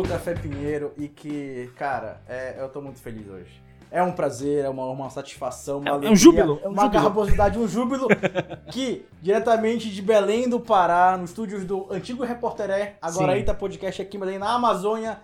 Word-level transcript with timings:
sou 0.00 0.04
o 0.04 0.08
Café 0.08 0.34
Pinheiro 0.34 0.92
e 0.96 1.08
que, 1.08 1.70
cara, 1.76 2.20
é, 2.26 2.56
eu 2.58 2.68
tô 2.68 2.80
muito 2.80 2.98
feliz 3.00 3.28
hoje. 3.28 3.62
É 3.90 4.02
um 4.02 4.12
prazer, 4.12 4.64
é 4.64 4.68
uma, 4.68 4.86
uma 4.86 5.10
satisfação, 5.10 5.80
uma 5.80 5.88
É 5.88 5.92
um 5.92 5.94
alegria, 5.96 6.16
júbilo, 6.16 6.60
é 6.62 6.68
um 6.68 6.72
uma 6.72 6.84
júbilo. 6.84 7.02
garbosidade, 7.02 7.58
um 7.58 7.68
júbilo 7.68 8.06
que, 8.72 9.04
diretamente 9.20 9.90
de 9.90 10.00
Belém 10.00 10.48
do 10.48 10.60
Pará, 10.60 11.16
nos 11.18 11.30
estúdios 11.30 11.64
do 11.64 11.86
antigo 11.90 12.24
Repórter 12.24 12.96
agora 13.02 13.32
Sim. 13.32 13.38
Eita 13.38 13.52
Podcast 13.52 14.00
aqui 14.00 14.16
em 14.16 14.20
Belém, 14.20 14.38
na 14.38 14.54
Amazônia, 14.54 15.18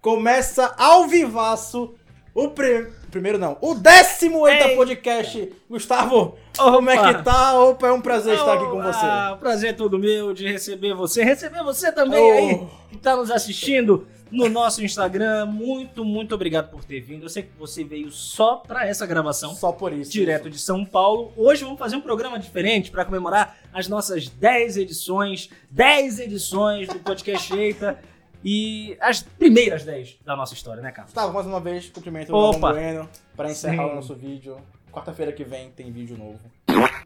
começa 0.00 0.72
ao 0.78 1.08
vivaço 1.08 1.94
o 2.34 2.48
pri- 2.48 2.86
primeiro 3.10 3.38
não, 3.38 3.58
o 3.60 3.74
décimo 3.74 4.46
Eita 4.48 4.68
Ei. 4.68 4.76
Podcast. 4.76 5.52
Gustavo, 5.68 6.36
como 6.56 6.90
é 6.90 6.96
que 7.14 7.22
tá? 7.22 7.58
Opa, 7.60 7.88
é 7.88 7.92
um 7.92 8.00
prazer 8.00 8.34
estar 8.34 8.54
aqui 8.54 8.64
com 8.64 8.82
você. 8.82 9.04
Ah, 9.04 9.36
prazer 9.38 9.70
é 9.70 9.72
todo 9.72 9.98
meu 9.98 10.32
de 10.32 10.46
receber 10.50 10.94
você. 10.94 11.22
Receber 11.22 11.62
você 11.62 11.92
também 11.92 12.20
Oh. 12.20 12.32
aí, 12.32 12.66
que 12.90 12.96
tá 12.98 13.14
nos 13.16 13.30
assistindo 13.30 14.06
no 14.30 14.48
nosso 14.48 14.82
Instagram. 14.82 15.44
Muito, 15.44 16.04
muito 16.06 16.34
obrigado 16.34 16.70
por 16.70 16.82
ter 16.84 17.00
vindo. 17.00 17.24
Eu 17.24 17.28
sei 17.28 17.42
que 17.42 17.50
você 17.58 17.84
veio 17.84 18.10
só 18.10 18.56
pra 18.56 18.86
essa 18.88 19.04
gravação. 19.04 19.54
Só 19.54 19.70
por 19.72 19.92
isso. 19.92 20.10
Direto 20.10 20.48
de 20.48 20.58
São 20.58 20.84
Paulo. 20.86 21.32
Hoje 21.36 21.64
vamos 21.64 21.78
fazer 21.78 21.96
um 21.96 22.00
programa 22.00 22.38
diferente 22.38 22.90
para 22.90 23.04
comemorar 23.04 23.58
as 23.74 23.88
nossas 23.88 24.28
10 24.28 24.78
edições, 24.78 25.50
10 25.70 26.18
edições 26.20 26.88
do 26.88 26.98
Podcast 26.98 27.52
Eita 27.54 27.98
e 28.44 28.96
as 29.00 29.22
primeiras 29.22 29.84
10 29.84 30.18
da 30.24 30.36
nossa 30.36 30.54
história, 30.54 30.82
né, 30.82 30.90
Carlos? 30.90 31.12
Gustavo, 31.12 31.32
mais 31.32 31.46
uma 31.46 31.60
vez, 31.60 31.88
cumprimento 31.90 32.32
o 32.32 32.50
Opa. 32.50 32.72
Bueno 32.72 33.08
para 33.36 33.50
encerrar 33.50 33.84
Sim. 33.86 33.92
o 33.92 33.94
nosso 33.96 34.14
vídeo. 34.14 34.56
Quarta-feira 34.92 35.32
que 35.32 35.42
vem 35.42 35.70
tem 35.70 35.90
vídeo 35.90 36.18
novo. 36.18 36.38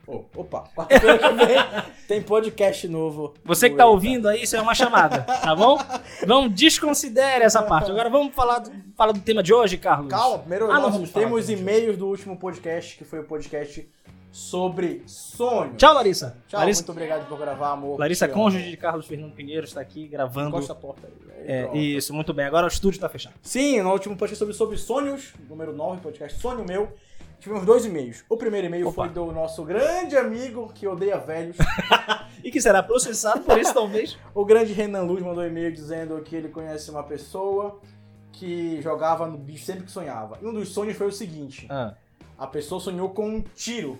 Oh, 0.08 0.24
opa, 0.36 0.64
quarta-feira 0.74 1.18
que 1.18 1.46
vem 1.46 1.56
tem 2.08 2.22
podcast 2.22 2.88
novo. 2.88 3.34
Você 3.44 3.70
que 3.70 3.76
tá 3.76 3.86
ouvindo 3.86 4.28
aí, 4.28 4.42
isso 4.42 4.56
é 4.56 4.60
uma 4.60 4.74
chamada, 4.74 5.22
tá 5.22 5.54
bom? 5.54 5.78
Não 6.26 6.48
desconsidere 6.48 7.44
essa 7.44 7.62
parte. 7.64 7.90
Agora 7.90 8.10
vamos 8.10 8.34
falar 8.34 8.58
do, 8.60 8.72
falar 8.96 9.12
do 9.12 9.20
tema 9.20 9.42
de 9.42 9.54
hoje, 9.54 9.76
Carlos. 9.76 10.10
Calma, 10.10 10.38
primeiro 10.40 10.70
Ah, 10.70 10.80
não 10.80 10.98
nós 10.98 11.10
temos 11.10 11.48
e-mails 11.48 11.96
do 11.96 12.08
último 12.08 12.36
podcast, 12.36 12.96
que 12.96 13.04
foi 13.04 13.20
o 13.20 13.24
podcast 13.24 13.88
sobre 14.36 15.02
sonho. 15.06 15.74
Tchau, 15.76 15.94
Larissa. 15.94 16.36
Tchau, 16.46 16.60
Larissa, 16.60 16.82
muito 16.82 16.92
obrigado 16.92 17.26
por 17.26 17.38
gravar, 17.38 17.70
amor. 17.72 17.98
Larissa 17.98 18.28
cônjuge 18.28 18.68
de 18.70 18.76
Carlos 18.76 19.06
Fernando 19.06 19.32
Pinheiro, 19.32 19.64
está 19.64 19.80
aqui 19.80 20.06
gravando. 20.06 20.48
Encosta 20.50 20.74
a 20.74 20.76
porta 20.76 21.06
aí. 21.06 21.12
aí 21.38 21.44
É, 21.46 21.62
pronto. 21.62 21.76
isso, 21.78 22.12
muito 22.12 22.34
bem. 22.34 22.44
Agora 22.44 22.66
o 22.66 22.68
estúdio 22.68 23.00
tá 23.00 23.08
fechado. 23.08 23.34
Sim, 23.40 23.80
no 23.80 23.90
último 23.90 24.14
podcast 24.14 24.38
sobre, 24.38 24.52
sobre 24.54 24.76
sonhos, 24.76 25.32
número 25.48 25.72
9, 25.74 26.02
podcast 26.02 26.38
Sonho 26.38 26.66
Meu, 26.66 26.92
tivemos 27.40 27.64
dois 27.64 27.86
e-mails. 27.86 28.24
O 28.28 28.36
primeiro 28.36 28.66
e-mail 28.66 28.88
Opa. 28.88 29.04
foi 29.06 29.08
do 29.08 29.32
nosso 29.32 29.64
grande 29.64 30.18
amigo 30.18 30.70
que 30.74 30.86
odeia 30.86 31.16
velhos, 31.18 31.56
E 32.44 32.50
que 32.50 32.60
será 32.60 32.82
processado 32.82 33.40
por 33.40 33.58
isso, 33.58 33.72
talvez. 33.72 34.18
O 34.34 34.44
grande 34.44 34.72
Renan 34.74 35.02
Luz 35.02 35.22
mandou 35.22 35.42
um 35.42 35.46
e-mail 35.46 35.72
dizendo 35.72 36.20
que 36.20 36.36
ele 36.36 36.48
conhece 36.50 36.90
uma 36.90 37.02
pessoa 37.02 37.80
que 38.32 38.82
jogava 38.82 39.26
no 39.26 39.38
bicho 39.38 39.64
sempre 39.64 39.84
que 39.84 39.90
sonhava. 39.90 40.38
E 40.42 40.46
um 40.46 40.52
dos 40.52 40.68
sonhos 40.68 40.94
foi 40.94 41.06
o 41.06 41.12
seguinte: 41.12 41.66
Ah. 41.70 41.94
a 42.38 42.46
pessoa 42.46 42.78
sonhou 42.80 43.08
com 43.08 43.26
um 43.26 43.40
tiro. 43.54 43.98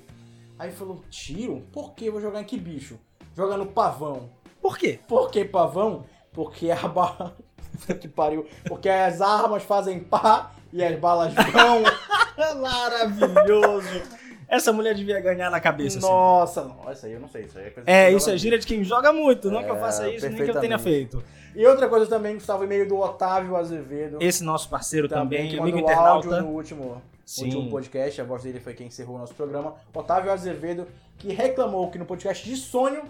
Aí 0.59 0.71
falou: 0.73 1.03
tiro? 1.11 1.63
Por 1.73 1.95
que? 1.95 2.11
Vou 2.11 2.21
jogar 2.21 2.41
em 2.41 2.45
que 2.45 2.57
bicho? 2.59 2.99
Joga 3.37 3.57
no 3.57 3.67
pavão. 3.67 4.31
Por 4.61 4.79
quê? 4.79 4.99
Por 5.07 5.31
que 5.31 5.45
pavão? 5.45 6.05
Porque 6.33 6.71
a 6.71 6.89
bala. 6.89 7.37
que 8.01 8.09
pariu. 8.09 8.47
Porque 8.67 8.89
as 8.89 9.21
armas 9.21 9.63
fazem 9.63 10.01
pá 10.01 10.53
e 10.73 10.83
as 10.83 10.99
balas 10.99 11.35
vão. 11.35 11.83
Maravilhoso. 12.61 14.03
Essa 14.49 14.73
mulher 14.73 14.95
devia 14.95 15.21
ganhar 15.21 15.51
na 15.51 15.61
cabeça. 15.61 15.99
assim. 15.99 16.07
Nossa, 16.07 16.65
não, 16.65 16.93
isso 16.93 17.07
aí 17.07 17.13
eu 17.13 17.21
não 17.21 17.29
sei. 17.29 17.43
Isso 17.43 17.59
aí 17.59 17.67
é 17.67 17.71
coisa 17.71 17.91
É, 17.91 18.13
isso 18.13 18.31
é 18.31 18.37
gíria 18.39 18.59
de 18.59 18.67
quem 18.67 18.85
joga 18.85 19.13
muito. 19.13 19.51
Não 19.51 19.63
que 19.63 19.71
eu 19.71 19.77
É, 19.77 19.81
faça 19.81 20.09
isso, 20.09 20.29
nem 20.29 20.45
que 20.45 20.51
eu 20.51 20.61
tenha 20.61 20.79
feito. 20.79 21.23
E 21.55 21.67
outra 21.67 21.89
coisa 21.89 22.07
também, 22.07 22.35
Gustavo, 22.35 22.65
e-mail 22.65 22.87
do 22.87 22.99
Otávio 22.99 23.57
Azevedo. 23.57 24.19
Esse 24.21 24.45
nosso 24.45 24.69
parceiro 24.69 25.09
também, 25.09 25.49
que 25.49 25.59
amigo 25.59 25.79
internauta. 25.79 26.41
no 26.43 26.49
último, 26.49 27.03
Sim. 27.27 27.47
último 27.47 27.69
podcast, 27.69 28.21
a 28.21 28.25
voz 28.25 28.45
dele 28.45 28.61
foi 28.61 28.73
quem 28.73 28.87
encerrou 28.87 29.17
o 29.17 29.19
nosso 29.19 29.35
programa. 29.35 29.75
Otávio 29.93 30.31
Azevedo, 30.31 30.87
que 31.19 31.33
reclamou 31.33 31.91
que 31.91 31.99
no 31.99 32.07
podcast 32.07 32.49
de 32.49 32.57
sonho 32.57 33.03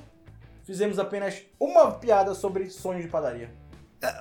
fizemos 0.65 0.99
apenas 0.99 1.43
uma 1.60 1.91
piada 1.93 2.34
sobre 2.34 2.71
sonhos 2.71 3.03
de 3.03 3.09
padaria. 3.09 3.50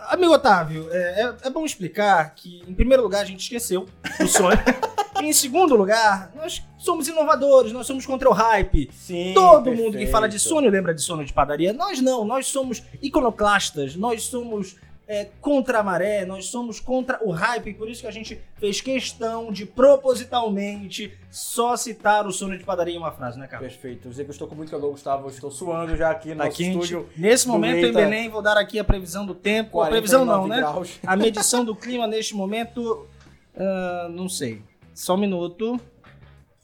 Amigo 0.09 0.33
Otávio, 0.33 0.88
é, 0.91 1.22
é- 1.22 1.35
é 1.47 1.50
bom 1.50 1.66
explicar 1.66 2.35
que, 2.35 2.61
em 2.67 2.73
primeiro 2.73 3.03
lugar, 3.03 3.22
a 3.22 3.25
gente 3.25 3.39
esqueceu 3.41 3.85
do 4.19 4.28
sonho. 4.28 4.57
e, 5.22 5.25
em 5.28 5.33
segundo 5.33 5.75
lugar, 5.75 6.31
nós 6.35 6.62
somos 6.77 7.07
inovadores, 7.07 7.72
nós 7.72 7.88
somos 7.88 8.06
contra 8.06 8.29
o 8.29 8.33
hype. 8.33 8.89
Sim. 8.94 9.33
Todo 9.33 9.72
mundo 9.73 9.97
que 9.97 10.07
fala 10.07 10.27
de 10.27 10.39
sonho 10.39 10.69
lembra 10.69 10.94
de 10.94 11.01
sonho 11.01 11.25
de 11.25 11.31
padaria. 11.33 11.72
Nós 11.73 12.01
não, 12.01 12.25
nós 12.25 12.47
somos 12.47 12.83
iconoclastas, 13.01 13.95
nós 13.95 14.23
somos 14.23 14.75
é, 15.08 15.28
contra 15.40 15.80
a 15.80 15.84
maré, 15.84 16.26
nós 16.26 16.46
somos 16.48 16.80
contra 16.80 17.20
o 17.24 17.30
hype, 17.32 17.74
por 17.76 17.90
isso 17.90 18.02
que 18.02 18.08
a 18.08 18.12
gente 18.12 18.42
fez 18.56 18.82
questão 18.82 19.52
de 19.52 19.66
propositalmente 19.66 21.14
só 21.30 21.78
citar 21.78 22.26
o 22.26 22.32
sonho 22.32 22.58
de 22.58 22.64
padaria 22.64 22.96
em 22.96 22.98
uma 22.98 23.12
frase, 23.12 23.38
né, 23.38 23.48
cara? 23.48 23.62
Perfeito. 23.62 24.10
Dizer 24.10 24.24
que 24.24 24.30
eu 24.30 24.34
estou 24.34 24.48
com 24.48 24.56
muito 24.56 24.72
calor, 24.72 24.92
Gustavo. 24.92 25.28
Eu 25.28 25.30
estou 25.30 25.52
suando 25.52 25.96
já 25.96 26.10
aqui 26.10 26.30
no 26.30 26.38
Tá 26.38 26.48
estúdio. 26.48 27.08
Nesse 27.16 27.48
momento 27.48 27.78
em 27.78 27.86
Eita. 27.86 28.00
Belém, 28.00 28.30
vou 28.30 28.42
dar 28.42 28.58
aqui 28.58 28.80
a 28.80 28.84
previsão 28.84 29.26
do 29.26 29.36
tempo. 29.36 29.82
A 29.82 29.88
49 29.88 29.92
previsão 29.92 30.26
não, 30.26 30.48
né? 30.48 30.58
graus. 30.58 31.00
A 31.06 31.16
medição 31.16 31.64
do 31.64 31.76
clima 31.76 32.08
neste 32.08 32.34
momento, 32.36 33.06
ah, 33.56 34.08
não 34.10 34.28
sei. 34.28 34.62
Só 34.94 35.14
um 35.16 35.18
minuto. 35.18 35.80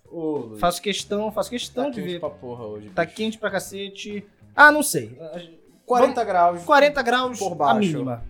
Ô, 0.09 0.55
Faço 0.57 0.81
questão, 0.81 1.31
faço 1.31 1.49
questão 1.49 1.85
tá 1.85 1.89
de 1.91 2.01
quente 2.01 2.13
ver. 2.13 2.19
pra 2.19 2.29
porra 2.29 2.65
hoje. 2.65 2.89
Tá 2.89 3.03
bicho. 3.05 3.15
quente 3.15 3.37
pra 3.37 3.49
cacete. 3.51 4.25
Ah, 4.55 4.71
não 4.71 4.83
sei. 4.83 5.17
40 5.99 6.23
graus. 6.23 6.63
40 6.63 7.01
graus 7.01 7.39
Por 7.39 7.51
a 7.51 7.55
baixo. 7.55 7.79
mínima. 7.79 8.23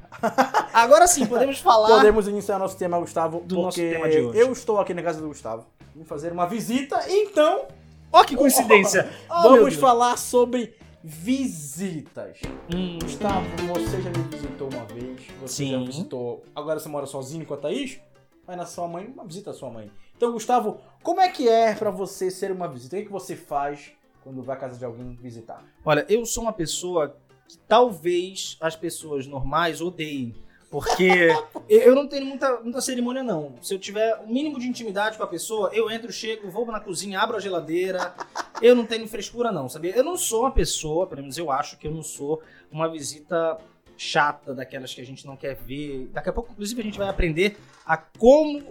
Agora 0.73 1.07
sim, 1.07 1.25
podemos 1.25 1.59
falar. 1.61 1.89
Podemos 1.97 2.27
iniciar 2.27 2.57
nosso 2.59 2.77
tema, 2.77 2.99
Gustavo, 2.99 3.41
Do 3.45 3.55
nosso 3.55 3.77
porque 3.77 3.89
tema 3.93 4.09
de 4.09 4.19
hoje. 4.19 4.39
eu 4.39 4.51
estou 4.51 4.79
aqui 4.79 4.93
na 4.93 5.01
casa 5.03 5.21
do 5.21 5.27
Gustavo. 5.27 5.65
Vim 5.95 6.03
fazer 6.03 6.31
uma 6.31 6.45
visita, 6.45 6.99
então 7.09 7.67
Ó, 8.11 8.23
que 8.23 8.35
coincidência! 8.35 9.09
Oh, 9.29 9.41
Vamos 9.43 9.75
falar 9.75 10.17
sobre 10.17 10.75
visitas. 11.03 12.39
Hum, 12.73 12.99
Gustavo, 13.01 13.45
você 13.67 14.01
já 14.01 14.09
me 14.09 14.23
visitou 14.29 14.69
uma 14.71 14.85
vez. 14.85 15.21
Você 15.41 15.53
Sim. 15.65 15.71
já 15.71 15.77
visitou. 15.85 16.43
Agora 16.55 16.79
você 16.79 16.89
mora 16.89 17.05
sozinho 17.05 17.45
com 17.45 17.53
a 17.53 17.57
Thaís? 17.57 17.99
Vai 18.45 18.55
na 18.55 18.65
sua 18.65 18.87
mãe, 18.87 19.05
uma 19.07 19.23
visita 19.25 19.51
à 19.51 19.53
sua 19.53 19.69
mãe. 19.69 19.89
Então, 20.17 20.31
Gustavo, 20.33 20.79
como 21.01 21.21
é 21.21 21.29
que 21.29 21.47
é 21.47 21.73
pra 21.73 21.89
você 21.89 22.29
ser 22.29 22.51
uma 22.51 22.67
visita? 22.67 22.95
O 22.95 22.99
que, 22.99 23.03
é 23.03 23.05
que 23.05 23.11
você 23.11 23.35
faz 23.35 23.91
quando 24.23 24.41
vai 24.43 24.55
à 24.55 24.59
casa 24.59 24.77
de 24.77 24.83
alguém 24.85 25.15
visitar? 25.15 25.63
Olha, 25.85 26.05
eu 26.09 26.25
sou 26.25 26.43
uma 26.43 26.53
pessoa 26.53 27.15
que 27.51 27.57
talvez 27.67 28.57
as 28.61 28.75
pessoas 28.75 29.27
normais 29.27 29.81
odeiem. 29.81 30.33
Porque 30.69 31.35
eu 31.67 31.93
não 31.93 32.07
tenho 32.07 32.25
muita, 32.25 32.61
muita 32.61 32.79
cerimônia, 32.79 33.21
não. 33.21 33.55
Se 33.61 33.73
eu 33.73 33.79
tiver 33.79 34.15
o 34.25 34.27
mínimo 34.27 34.57
de 34.57 34.67
intimidade 34.67 35.17
com 35.17 35.23
a 35.23 35.27
pessoa, 35.27 35.69
eu 35.73 35.91
entro, 35.91 36.11
chego, 36.13 36.49
vou 36.49 36.65
na 36.67 36.79
cozinha, 36.79 37.19
abro 37.19 37.35
a 37.35 37.39
geladeira. 37.41 38.15
Eu 38.61 38.73
não 38.73 38.85
tenho 38.85 39.05
frescura, 39.07 39.51
não, 39.51 39.67
sabia? 39.67 39.93
Eu 39.93 40.03
não 40.03 40.15
sou 40.15 40.41
uma 40.41 40.51
pessoa, 40.51 41.05
pelo 41.07 41.21
menos 41.21 41.37
eu 41.37 41.51
acho 41.51 41.77
que 41.77 41.87
eu 41.87 41.91
não 41.91 42.03
sou 42.03 42.41
uma 42.71 42.89
visita 42.89 43.57
chata, 43.97 44.53
daquelas 44.53 44.93
que 44.93 45.01
a 45.01 45.05
gente 45.05 45.27
não 45.27 45.35
quer 45.35 45.55
ver. 45.55 46.09
Daqui 46.13 46.29
a 46.29 46.33
pouco, 46.33 46.53
inclusive, 46.53 46.79
a 46.79 46.85
gente 46.85 46.97
vai 46.97 47.09
aprender 47.09 47.57
a 47.85 47.97
como 47.97 48.63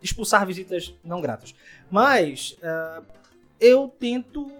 expulsar 0.00 0.46
visitas 0.46 0.94
não 1.02 1.20
gratas. 1.20 1.54
Mas 1.90 2.56
ah, 2.62 3.02
eu 3.58 3.88
tento 3.88 4.50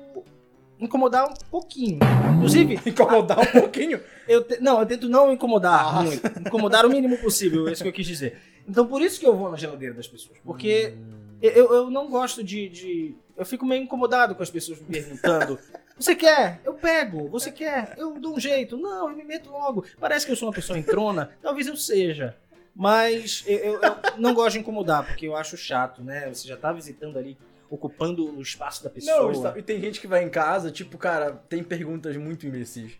incomodar 0.83 1.29
um 1.31 1.35
pouquinho. 1.51 1.99
Inclusive, 2.37 2.81
Incomodar 2.87 3.39
um 3.41 3.61
pouquinho? 3.61 4.01
eu 4.29 4.43
te- 4.45 4.61
não, 4.61 4.81
eu 4.81 4.87
tento 4.87 5.09
não 5.09 5.33
incomodar 5.33 5.99
Ah. 5.99 6.03
muito. 6.03 6.27
Incomodar 6.41 6.85
o 6.87 6.91
mínimo 6.91 7.17
possível, 7.19 7.69
é 7.69 7.73
isso 7.73 7.83
que 7.83 7.89
eu 7.89 7.93
quis 7.93 8.07
dizer. 8.07 8.39
Então 8.69 8.87
por 8.87 9.01
isso 9.03 9.19
que 9.19 9.27
eu 9.27 9.37
vou 9.37 9.51
na 9.51 9.57
geladeira 9.57 9.95
das 9.95 10.07
pessoas. 10.07 10.39
Porque 10.45 10.95
eu, 11.41 11.73
eu 11.73 11.91
não 11.91 12.09
gosto 12.11 12.43
de, 12.45 12.69
de- 12.69 13.15
Eu 13.37 13.45
fico 13.45 13.65
meio 13.67 13.83
incomodado 13.83 14.35
com 14.35 14.43
as 14.43 14.51
pessoas 14.51 14.79
me 14.81 14.87
perguntando. 14.87 15.59
Você 15.99 16.15
quer? 16.17 16.61
Eu 16.65 16.75
pego. 16.75 17.29
Você 17.29 17.51
quer? 17.53 17.95
Eu 17.99 18.19
dou 18.19 18.35
um 18.37 18.41
jeito. 18.41 18.77
Não, 18.77 19.11
eu 19.11 19.17
me 19.17 19.23
meto 19.25 19.51
logo. 19.51 19.85
Parece 20.01 20.25
que 20.27 20.33
eu 20.33 20.37
sou 20.37 20.49
uma 20.49 20.55
pessoa 20.55 20.79
entrona. 20.79 21.31
Talvez 21.43 21.67
eu 21.67 21.77
seja. 21.77 22.35
Mas 22.75 23.45
eu, 23.47 23.59
eu- 23.59 23.81
eu 23.83 23.97
não 24.19 24.33
gosto 24.35 24.55
de 24.55 24.61
incomodar, 24.61 25.07
porque 25.07 25.27
eu 25.29 25.37
acho 25.37 25.57
chato, 25.57 26.03
né? 26.03 26.29
Você 26.33 26.49
já 26.49 26.57
tá 26.57 26.73
visitando 26.73 27.19
ali, 27.19 27.37
ocupando 27.73 28.37
o 28.37 28.43
espaço 28.43 28.85
da 28.85 28.91
pessoa. 28.91 29.33
Não, 29.33 29.57
e 29.57 29.63
tem 29.63 29.81
gente 29.81 29.99
que 29.99 30.07
vai 30.07 30.23
em 30.23 30.29
casa, 30.29 30.71
tipo, 30.71 30.99
cara, 30.99 31.33
tem 31.49 31.65
perguntas 31.65 32.15
muito 32.19 32.47
imbecis. 32.47 32.93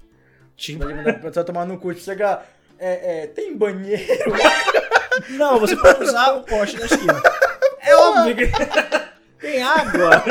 Tipo, 0.57 0.87
Vai 0.87 1.21
você 1.21 1.45
tomar 1.45 1.67
no 1.67 1.79
cu, 1.79 1.93
tipo, 1.93 2.05
chega. 2.05 2.43
É, 2.79 3.25
é, 3.25 3.27
tem 3.27 3.55
banheiro? 3.57 4.33
Não, 5.31 5.61
você 5.61 5.77
pode 5.77 6.05
usar 6.05 6.33
o 6.33 6.43
poste 6.43 6.79
da 6.79 6.87
esquina. 6.87 7.23
É 7.85 7.97
óbvio 7.97 8.37
que 8.37 8.47
tem 9.41 9.61
água. 9.61 10.23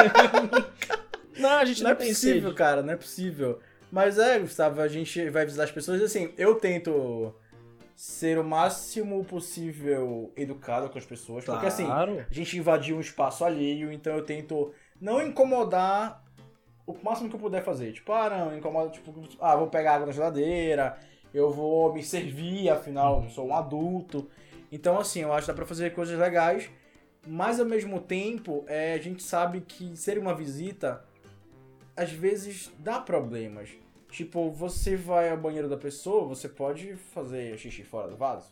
Não, 1.37 1.49
a 1.49 1.65
gente 1.65 1.83
Não 1.83 1.89
não, 1.89 1.91
é 1.91 1.95
possível, 1.95 2.43
sede. 2.43 2.55
cara, 2.55 2.81
não 2.81 2.93
é 2.93 2.95
possível. 2.95 3.59
Mas 3.91 4.17
é, 4.17 4.39
Gustavo, 4.39 4.79
a 4.79 4.87
gente 4.87 5.29
vai 5.29 5.43
visitar 5.43 5.65
as 5.65 5.71
pessoas 5.71 6.01
assim, 6.01 6.33
eu 6.37 6.55
tento 6.55 7.35
ser 8.01 8.39
o 8.39 8.43
máximo 8.43 9.23
possível 9.23 10.33
educado 10.35 10.89
com 10.89 10.97
as 10.97 11.05
pessoas. 11.05 11.45
Porque 11.45 11.67
assim, 11.67 11.85
Claro. 11.85 12.25
a 12.27 12.33
gente 12.33 12.57
invadiu 12.57 12.97
um 12.97 12.99
espaço 12.99 13.45
alheio, 13.45 13.91
então 13.91 14.15
eu 14.15 14.25
tento 14.25 14.73
não 14.99 15.21
incomodar 15.21 16.25
o 16.87 16.97
máximo 17.03 17.29
que 17.29 17.35
eu 17.35 17.39
puder 17.39 17.63
fazer. 17.63 17.91
Tipo, 17.93 18.11
ah, 18.11 18.27
não, 18.27 18.57
incomoda, 18.57 18.89
tipo, 18.89 19.13
ah, 19.39 19.55
vou 19.55 19.67
pegar 19.67 19.93
água 19.97 20.07
na 20.07 20.11
geladeira, 20.13 20.97
eu 21.31 21.51
vou 21.51 21.93
me 21.93 22.01
servir, 22.01 22.71
afinal, 22.71 23.23
sou 23.29 23.49
um 23.49 23.53
adulto. 23.55 24.27
Então, 24.71 24.97
assim, 24.97 25.19
eu 25.19 25.31
acho 25.31 25.45
que 25.45 25.51
dá 25.51 25.55
pra 25.55 25.65
fazer 25.67 25.93
coisas 25.93 26.17
legais, 26.17 26.71
mas 27.27 27.59
ao 27.59 27.67
mesmo 27.67 28.01
tempo, 28.01 28.65
é, 28.67 28.95
a 28.95 28.97
gente 28.99 29.21
sabe 29.21 29.61
que 29.61 29.95
ser 29.95 30.17
uma 30.17 30.33
visita, 30.33 31.05
às 31.95 32.11
vezes, 32.11 32.71
dá 32.79 32.99
problemas. 32.99 33.69
Tipo, 34.11 34.51
você 34.51 34.95
vai 34.95 35.29
ao 35.29 35.37
banheiro 35.37 35.69
da 35.69 35.77
pessoa, 35.77 36.27
você 36.27 36.47
pode 36.49 36.95
fazer 36.95 37.57
xixi 37.57 37.83
fora 37.83 38.09
do 38.09 38.17
vaso. 38.17 38.47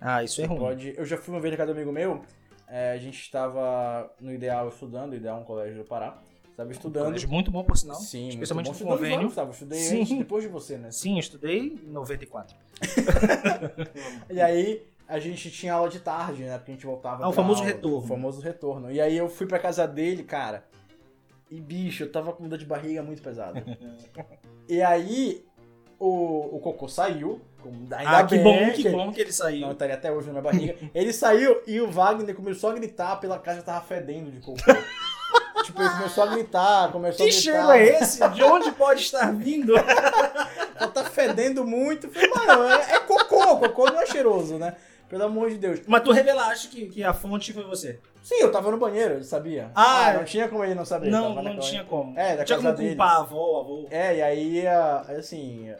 Ah, 0.00 0.22
isso 0.24 0.40
é 0.40 0.44
Você 0.44 0.48
ruim. 0.48 0.58
pode. 0.60 0.94
Eu 0.96 1.04
já 1.04 1.18
fui 1.18 1.34
uma 1.34 1.40
vez 1.40 1.50
na 1.52 1.58
casa 1.58 1.72
do 1.74 1.76
amigo 1.76 1.92
meu. 1.92 2.22
é, 2.68 2.92
a 2.92 2.96
gente 2.98 3.20
estava 3.20 4.10
no 4.20 4.32
Ideal 4.32 4.68
estudando, 4.68 5.14
Ideal 5.14 5.38
é 5.38 5.40
um 5.40 5.44
colégio 5.44 5.76
do 5.78 5.84
Pará. 5.84 6.16
Estava 6.48 6.70
estudando. 6.72 7.04
Colégio 7.06 7.28
muito 7.28 7.50
bom, 7.50 7.64
por 7.64 7.76
sinal. 7.76 7.96
Sim, 7.96 8.20
muito 8.22 8.32
especialmente 8.34 8.70
bom. 8.70 8.78
no 8.90 8.96
convênio. 8.96 9.20
anos, 9.20 9.36
Eu 9.36 9.50
estudei 9.50 9.78
Sim. 9.80 10.00
antes, 10.02 10.18
depois 10.18 10.42
de 10.44 10.48
você, 10.48 10.76
né? 10.78 10.90
Sim, 10.90 11.18
estudei 11.18 11.58
em 11.58 11.90
94. 11.90 12.56
E 14.30 14.40
aí 14.40 14.86
a 15.08 15.18
gente 15.18 15.50
tinha 15.50 15.74
aula 15.74 15.88
de 15.88 16.00
tarde, 16.00 16.44
né? 16.44 16.56
Porque 16.56 16.70
a 16.70 16.74
gente 16.74 16.86
voltava. 16.86 17.24
Ah, 17.24 17.28
o 17.28 17.32
famoso 17.32 17.60
aula, 17.60 17.72
retorno. 17.72 17.98
O 17.98 18.02
famoso 18.06 18.40
retorno. 18.40 18.92
E 18.92 19.00
aí 19.00 19.16
eu 19.16 19.28
fui 19.28 19.46
pra 19.46 19.58
casa 19.58 19.86
dele, 19.86 20.22
cara. 20.22 20.64
E 21.50 21.60
bicho, 21.60 22.04
eu 22.04 22.12
tava 22.12 22.32
com 22.32 22.48
dor 22.48 22.58
de 22.58 22.64
barriga 22.64 23.02
muito 23.02 23.20
pesada. 23.20 23.64
e 24.68 24.80
aí 24.80 25.44
o, 25.98 26.56
o 26.56 26.60
cocô 26.60 26.86
saiu. 26.86 27.40
Ainda 27.64 27.98
ah, 27.98 28.24
que 28.24 28.38
bem 28.38 28.44
bom, 28.44 28.72
que 28.72 28.88
bom 28.88 29.12
que 29.12 29.20
ele 29.20 29.32
saiu. 29.32 29.62
Não, 29.62 29.72
estaria 29.72 29.94
até 29.94 30.10
hoje 30.10 30.28
na 30.28 30.32
minha 30.34 30.42
barriga. 30.42 30.76
Ele 30.94 31.12
saiu 31.12 31.60
e 31.66 31.80
o 31.80 31.90
Wagner 31.90 32.34
começou 32.34 32.70
a 32.70 32.74
gritar 32.74 33.16
pela 33.16 33.38
casa 33.38 33.62
tava 33.62 33.84
fedendo 33.84 34.30
de 34.30 34.40
cocô. 34.40 34.62
tipo, 35.64 35.82
ele 35.82 35.90
começou 35.90 36.24
a 36.24 36.26
gritar, 36.28 36.92
começou 36.92 37.26
Que 37.26 37.32
a 37.32 37.34
gritar. 37.34 37.52
cheiro 37.52 37.70
é 37.70 38.00
esse? 38.00 38.28
De 38.30 38.42
onde 38.42 38.70
pode 38.72 39.00
estar 39.02 39.30
vindo? 39.34 39.76
Ela 39.76 40.88
tá 40.88 41.04
fedendo 41.04 41.66
muito. 41.66 42.08
Falei, 42.08 42.30
mano, 42.30 42.62
é, 42.64 42.94
é 42.94 43.00
cocô. 43.00 43.58
Cocô 43.58 43.86
não 43.90 44.00
é 44.00 44.06
cheiroso, 44.06 44.56
né? 44.56 44.74
Pelo 45.10 45.24
amor 45.24 45.50
de 45.50 45.58
Deus. 45.58 45.80
Mas 45.86 46.02
tu 46.02 46.10
revelaste 46.12 46.68
que, 46.68 46.86
que 46.88 47.04
a 47.04 47.12
fonte 47.12 47.52
foi 47.52 47.64
você. 47.64 47.98
Sim, 48.22 48.36
eu 48.36 48.50
tava 48.52 48.70
no 48.70 48.78
banheiro, 48.78 49.14
ele 49.14 49.24
sabia. 49.24 49.70
Ah, 49.74 50.12
não 50.14 50.24
tinha 50.24 50.48
como 50.48 50.64
ele 50.64 50.74
não 50.74 50.84
saber. 50.84 51.10
não, 51.10 51.34
não 51.34 51.42
naquela- 51.42 51.58
tinha 51.60 51.84
como. 51.84 52.18
É, 52.18 52.36
da 52.36 52.44
tinha 52.44 52.56
casa 52.58 52.68
como 52.68 52.76
dele. 52.78 52.88
culpar 52.90 53.16
a 53.16 53.18
avó, 53.18 53.60
avô. 53.60 53.86
É, 53.90 54.16
e 54.16 54.22
aí, 54.22 54.66
ah, 54.66 55.04
assim, 55.18 55.74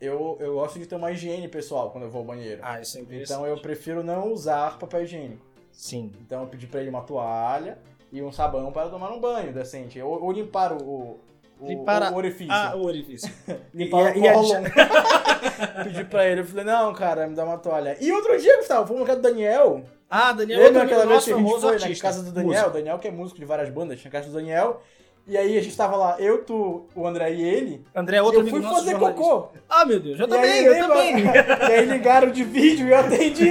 eu, 0.00 0.36
eu 0.40 0.54
gosto 0.54 0.78
de 0.78 0.86
ter 0.86 0.94
uma 0.96 1.12
higiene 1.12 1.46
pessoal 1.46 1.90
quando 1.90 2.04
eu 2.04 2.10
vou 2.10 2.20
ao 2.20 2.26
banheiro. 2.26 2.60
Ah, 2.64 2.80
isso 2.80 2.96
é 2.96 3.02
interessante. 3.02 3.36
Então 3.36 3.46
eu 3.46 3.60
prefiro 3.60 4.02
não 4.02 4.32
usar 4.32 4.78
papel 4.78 5.02
higiênico. 5.02 5.44
Sim. 5.70 6.10
Então 6.24 6.40
eu 6.42 6.46
pedi 6.48 6.66
pra 6.66 6.80
ele 6.80 6.88
uma 6.90 7.02
toalha 7.02 7.76
e 8.10 8.22
um 8.22 8.32
sabão 8.32 8.72
para 8.72 8.88
tomar 8.88 9.10
um 9.12 9.20
banho 9.20 9.52
decente. 9.52 10.00
Ou, 10.00 10.22
ou 10.22 10.32
limpar 10.32 10.72
o, 10.72 11.18
Limpar 11.62 12.02
a- 12.02 12.10
o 12.10 12.16
orifício. 12.16 12.52
Ah, 12.52 12.72
o 12.76 12.84
orifício. 12.84 13.32
limpar 13.74 14.16
e- 14.16 14.20
o 14.20 14.28
a- 14.28 15.82
pedi 15.84 16.04
pra 16.04 16.26
ele, 16.26 16.40
eu 16.40 16.44
falei, 16.44 16.64
não, 16.64 16.92
cara, 16.94 17.26
me 17.26 17.34
dá 17.34 17.44
uma 17.44 17.58
toalha. 17.58 17.96
E 18.00 18.10
outro 18.12 18.38
dia, 18.38 18.56
Gustavo, 18.58 18.86
fomos 18.86 19.00
na 19.02 19.06
casa 19.08 19.20
do 19.20 19.28
Daniel. 19.28 19.82
Ah, 20.08 20.32
Daniel, 20.32 20.58
Lembra 20.58 20.82
outro 20.82 20.94
aquela 20.96 21.06
vez 21.06 21.14
nosso 21.14 21.26
que 21.26 21.32
a 21.32 21.36
gente 21.36 21.44
famoso 21.46 21.66
foi 21.66 21.74
artista. 21.76 22.06
na 22.06 22.12
casa 22.12 22.22
do 22.24 22.32
Daniel? 22.32 22.50
Músico. 22.52 22.70
O 22.70 22.72
Daniel 22.72 22.98
que 22.98 23.08
é 23.08 23.10
músico 23.10 23.38
de 23.38 23.44
várias 23.44 23.68
bandas, 23.70 24.00
tinha 24.00 24.08
a 24.08 24.12
casa 24.12 24.28
do 24.28 24.34
Daniel. 24.34 24.82
E 25.26 25.36
aí 25.36 25.56
a 25.56 25.62
gente 25.62 25.76
tava 25.76 25.96
lá, 25.96 26.16
eu, 26.18 26.42
tu, 26.44 26.86
o 26.94 27.06
André 27.06 27.30
e 27.32 27.42
ele. 27.42 27.84
André 27.94 28.16
é 28.16 28.22
outro 28.22 28.40
eu 28.40 28.46
fui 28.48 28.60
fazer 28.62 28.92
jornalista. 28.92 29.22
cocô. 29.22 29.48
Ah, 29.68 29.84
meu 29.84 30.00
Deus, 30.00 30.18
eu 30.18 30.26
E 30.26 30.28
também, 30.28 30.50
aí, 30.50 30.64
eu 30.64 30.72
lembra? 30.72 30.88
também. 30.88 31.14
E 31.70 31.72
aí 31.72 31.84
ligaram 31.86 32.30
de 32.32 32.42
vídeo 32.42 32.88
e 32.88 32.90
eu 32.90 32.98
atendi. 32.98 33.50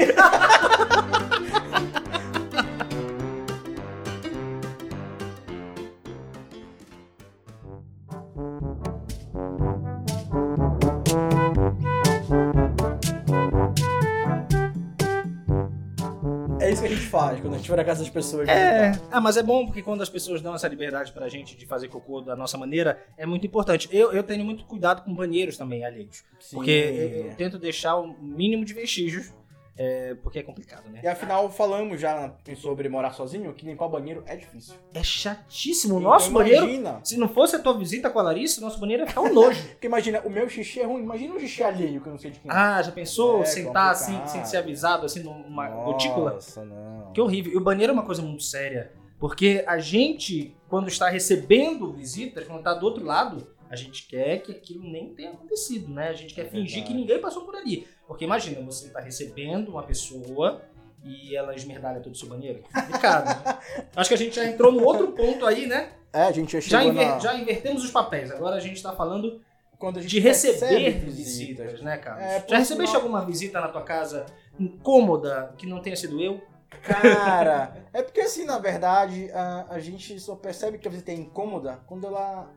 Faz 17.09 17.39
quando 17.39 17.55
a 17.55 17.57
gente 17.57 17.67
vai 17.67 17.77
na 17.77 17.83
casa 17.83 18.01
das 18.01 18.09
pessoas. 18.09 18.47
É, 18.47 18.91
ah, 19.11 19.19
mas 19.19 19.37
é 19.37 19.43
bom 19.43 19.65
porque 19.65 19.81
quando 19.81 20.01
as 20.01 20.09
pessoas 20.09 20.41
dão 20.41 20.55
essa 20.55 20.67
liberdade 20.67 21.11
pra 21.11 21.27
gente 21.27 21.57
de 21.57 21.65
fazer 21.65 21.87
cocô 21.87 22.21
da 22.21 22.35
nossa 22.35 22.57
maneira, 22.57 23.03
é 23.17 23.25
muito 23.25 23.45
importante. 23.45 23.89
Eu, 23.91 24.11
eu 24.11 24.23
tenho 24.23 24.45
muito 24.45 24.65
cuidado 24.65 25.03
com 25.03 25.13
banheiros 25.13 25.57
também 25.57 25.83
alheios. 25.83 26.23
Sim. 26.39 26.55
Porque 26.55 26.71
eu, 26.71 27.25
eu 27.25 27.35
tento 27.35 27.57
deixar 27.57 27.95
o 27.97 28.15
mínimo 28.21 28.63
de 28.63 28.73
vestígios, 28.73 29.33
é, 29.81 30.13
porque 30.21 30.39
é 30.39 30.43
complicado, 30.43 30.89
né? 30.89 30.99
E 31.01 31.07
afinal, 31.07 31.49
falamos 31.49 32.01
já 32.01 32.33
sobre 32.57 32.89
morar 32.89 33.13
sozinho, 33.13 33.53
que 33.53 33.65
limpar 33.65 33.85
o 33.85 33.89
banheiro 33.89 34.21
é 34.27 34.35
difícil. 34.35 34.75
É 34.93 35.01
chatíssimo. 35.01 35.95
O 35.95 35.99
Então, 35.99 36.11
nosso 36.11 36.31
banheiro, 36.31 36.65
Imagina, 36.65 36.99
se 37.01 37.17
não 37.17 37.29
fosse 37.29 37.55
a 37.55 37.59
tua 37.59 37.77
visita 37.77 38.09
com 38.09 38.19
a 38.19 38.23
Larissa, 38.23 38.59
nosso 38.59 38.77
banheiro 38.77 39.03
ia 39.03 39.07
ficar 39.07 39.21
um 39.21 39.33
nojo. 39.33 39.61
porque 39.71 39.87
imagina, 39.87 40.19
o 40.25 40.29
meu 40.29 40.49
xixi 40.49 40.81
é 40.81 40.85
ruim. 40.85 41.01
Imagina 41.01 41.33
um 41.33 41.39
xixi 41.39 41.63
alheio, 41.63 42.01
que 42.01 42.07
eu 42.07 42.11
não 42.11 42.19
sei 42.19 42.31
de 42.31 42.39
quem. 42.41 42.51
ah, 42.51 42.81
já 42.81 42.91
pensou? 42.91 43.41
É 43.41 43.45
sentar 43.45 43.95
complicado. 43.95 44.17
assim, 44.25 44.27
sem 44.27 44.43
ser 44.45 44.57
avisado, 44.57 45.05
assim, 45.05 45.21
numa 45.23 45.69
gotícula? 45.69 46.33
Nossa, 46.33 46.65
não. 46.65 47.13
Que 47.13 47.21
horrível. 47.21 47.53
E 47.53 47.57
o 47.57 47.61
banheiro 47.61 47.91
é 47.91 47.93
uma 47.93 48.03
coisa 48.05 48.21
muito 48.21 48.43
séria. 48.43 48.91
Porque 49.17 49.63
a 49.67 49.79
gente, 49.79 50.55
quando 50.67 50.87
está 50.89 51.09
recebendo 51.09 51.91
visitas, 51.93 52.45
quando 52.45 52.59
está 52.59 52.73
do 52.73 52.85
outro 52.85 53.03
lado, 53.05 53.47
a 53.69 53.75
gente 53.75 54.07
quer 54.07 54.39
que 54.41 54.51
aquilo 54.51 54.83
nem 54.89 55.13
tenha 55.13 55.31
acontecido, 55.31 55.93
né? 55.93 56.07
A 56.09 56.13
gente 56.13 56.33
quer 56.33 56.41
É 56.47 56.49
fingir 56.49 56.75
verdade. 56.77 56.87
que 56.87 56.93
ninguém 56.99 57.19
passou 57.21 57.43
por 57.43 57.55
ali. 57.55 57.85
Porque 58.09 58.25
imagina, 58.25 58.59
você 58.65 58.87
está 58.87 58.99
recebendo 58.99 59.69
uma 59.69 59.83
pessoa 59.83 60.63
e 61.03 61.35
ela 61.35 61.53
esmerdalha 61.55 62.01
todo 62.01 62.13
o 62.13 62.17
seu 62.17 62.27
banheiro. 62.27 62.63
É 62.75 62.81
complicado, 62.81 63.27
né? 63.45 63.59
Acho 63.95 64.09
que 64.09 64.15
a 64.15 64.17
gente 64.17 64.35
já 64.35 64.45
entrou 64.45 64.71
no 64.71 64.83
outro 64.83 65.11
ponto 65.11 65.45
aí, 65.45 65.67
né? 65.67 65.91
É, 66.11 66.23
a 66.23 66.31
gente 66.31 66.51
já 66.53 66.59
Já, 66.59 66.79
chegou 66.79 66.91
inver- 66.93 67.07
na... 67.07 67.19
já 67.19 67.35
invertemos 67.35 67.83
os 67.85 67.91
papéis. 67.91 68.31
Agora 68.31 68.55
a 68.55 68.59
gente 68.59 68.77
está 68.77 68.91
falando 68.93 69.39
Quando 69.77 69.99
a 69.99 70.01
gente 70.01 70.09
de 70.09 70.19
receber 70.19 70.75
recebe 70.77 71.05
visitas, 71.11 71.81
né, 71.81 71.97
Carlos? 71.97 72.23
É, 72.23 72.43
já 72.49 72.57
recebeste 72.57 72.87
sinal- 72.87 72.95
alguma 72.95 73.23
visita 73.23 73.61
na 73.61 73.67
tua 73.67 73.83
casa 73.83 74.25
incômoda 74.59 75.53
que 75.55 75.67
não 75.67 75.79
tenha 75.79 75.95
sido 75.95 76.19
eu? 76.19 76.41
Cara, 76.81 77.85
é 77.93 78.01
porque 78.01 78.21
assim, 78.21 78.43
na 78.43 78.57
verdade, 78.57 79.29
a, 79.31 79.67
a 79.69 79.79
gente 79.79 80.19
só 80.19 80.35
percebe 80.35 80.79
que 80.79 80.87
a 80.87 80.91
visita 80.91 81.11
é 81.11 81.15
incômoda 81.15 81.79
quando 81.85 82.07
ela 82.07 82.49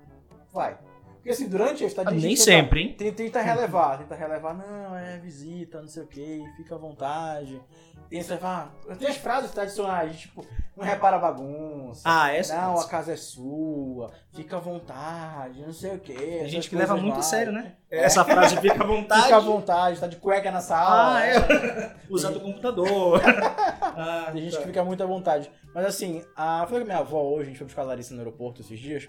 vai. 0.53 0.79
Porque 1.23 1.31
assim, 1.31 1.49
durante 1.49 1.85
a 1.85 1.87
estadia... 1.87 2.11
a 2.11 2.21
Nem 2.21 2.35
sempre, 2.35 2.81
hein? 2.81 2.95
Tenta, 2.99 3.13
tenta 3.13 3.41
relevar, 3.41 3.99
tenta 3.99 4.17
relevar, 4.17 4.55
não, 4.55 4.97
é 4.97 5.19
visita, 5.19 5.81
não 5.81 5.87
sei 5.87 6.03
o 6.03 6.07
que, 6.09 6.45
fica 6.57 6.75
à 6.75 6.79
vontade. 6.79 7.63
Tenta 8.11 8.35
levar... 8.35 8.75
Tem 8.99 9.07
as 9.07 9.17
frases 9.19 9.53
tradicionais, 9.53 10.19
tipo, 10.19 10.45
não 10.77 10.85
repara 10.85 11.15
a 11.15 11.19
bagunça. 11.21 12.03
Ah, 12.05 12.33
essa 12.33 12.61
Não, 12.61 12.77
a 12.77 12.89
casa 12.89 13.13
é 13.13 13.17
sua, 13.17 14.11
fica 14.35 14.57
à 14.57 14.59
vontade, 14.59 15.63
não 15.63 15.73
sei 15.73 15.95
o 15.95 16.01
quê. 16.01 16.13
Tem 16.13 16.49
gente 16.49 16.69
que 16.69 16.75
leva 16.75 16.97
muito 16.97 17.21
a 17.21 17.23
sério, 17.23 17.53
né? 17.53 17.77
Essa 17.89 18.25
frase 18.25 18.57
fica 18.57 18.83
à 18.83 18.87
vontade. 18.87 19.23
Fica 19.23 19.37
à 19.37 19.41
vontade, 19.41 20.01
tá 20.01 20.09
de 20.09 20.17
cueca 20.17 20.51
na 20.51 20.61
sala. 20.61 21.19
Ah, 21.19 21.25
é. 21.25 21.95
Usando 22.11 22.39
o 22.39 22.41
computador. 22.41 23.21
ah, 23.81 24.31
Tem 24.33 24.43
gente 24.43 24.55
tá. 24.55 24.59
que 24.59 24.67
fica 24.67 24.83
muito 24.83 25.05
à 25.05 25.07
vontade. 25.07 25.49
Mas 25.73 25.87
assim, 25.87 26.25
a... 26.35 26.67
foi 26.69 26.79
com 26.79 26.83
a 26.83 26.87
minha 26.87 26.99
avó 26.99 27.23
hoje, 27.23 27.43
a 27.43 27.45
gente 27.47 27.59
foi 27.59 27.67
buscar 27.67 27.83
a 27.83 27.85
Larissa 27.85 28.13
no 28.13 28.21
aeroporto 28.21 28.61
esses 28.61 28.81
dias. 28.81 29.09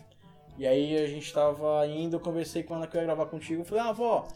E 0.58 0.68
aí 0.68 0.98
a 1.04 1.08
gente 1.08 1.34
tava 1.34 1.86
indo, 1.88 2.16
eu 2.16 2.20
conversei 2.20 2.64
com 2.64 2.76
ela 2.76 2.86
que 2.88 2.96
eu 2.96 3.02
ia 3.02 3.06
gravar 3.08 3.26
contigo. 3.26 3.62
Eu 3.62 3.66
falei, 3.66 3.84
ah, 3.84 3.90
avó, 3.90 4.28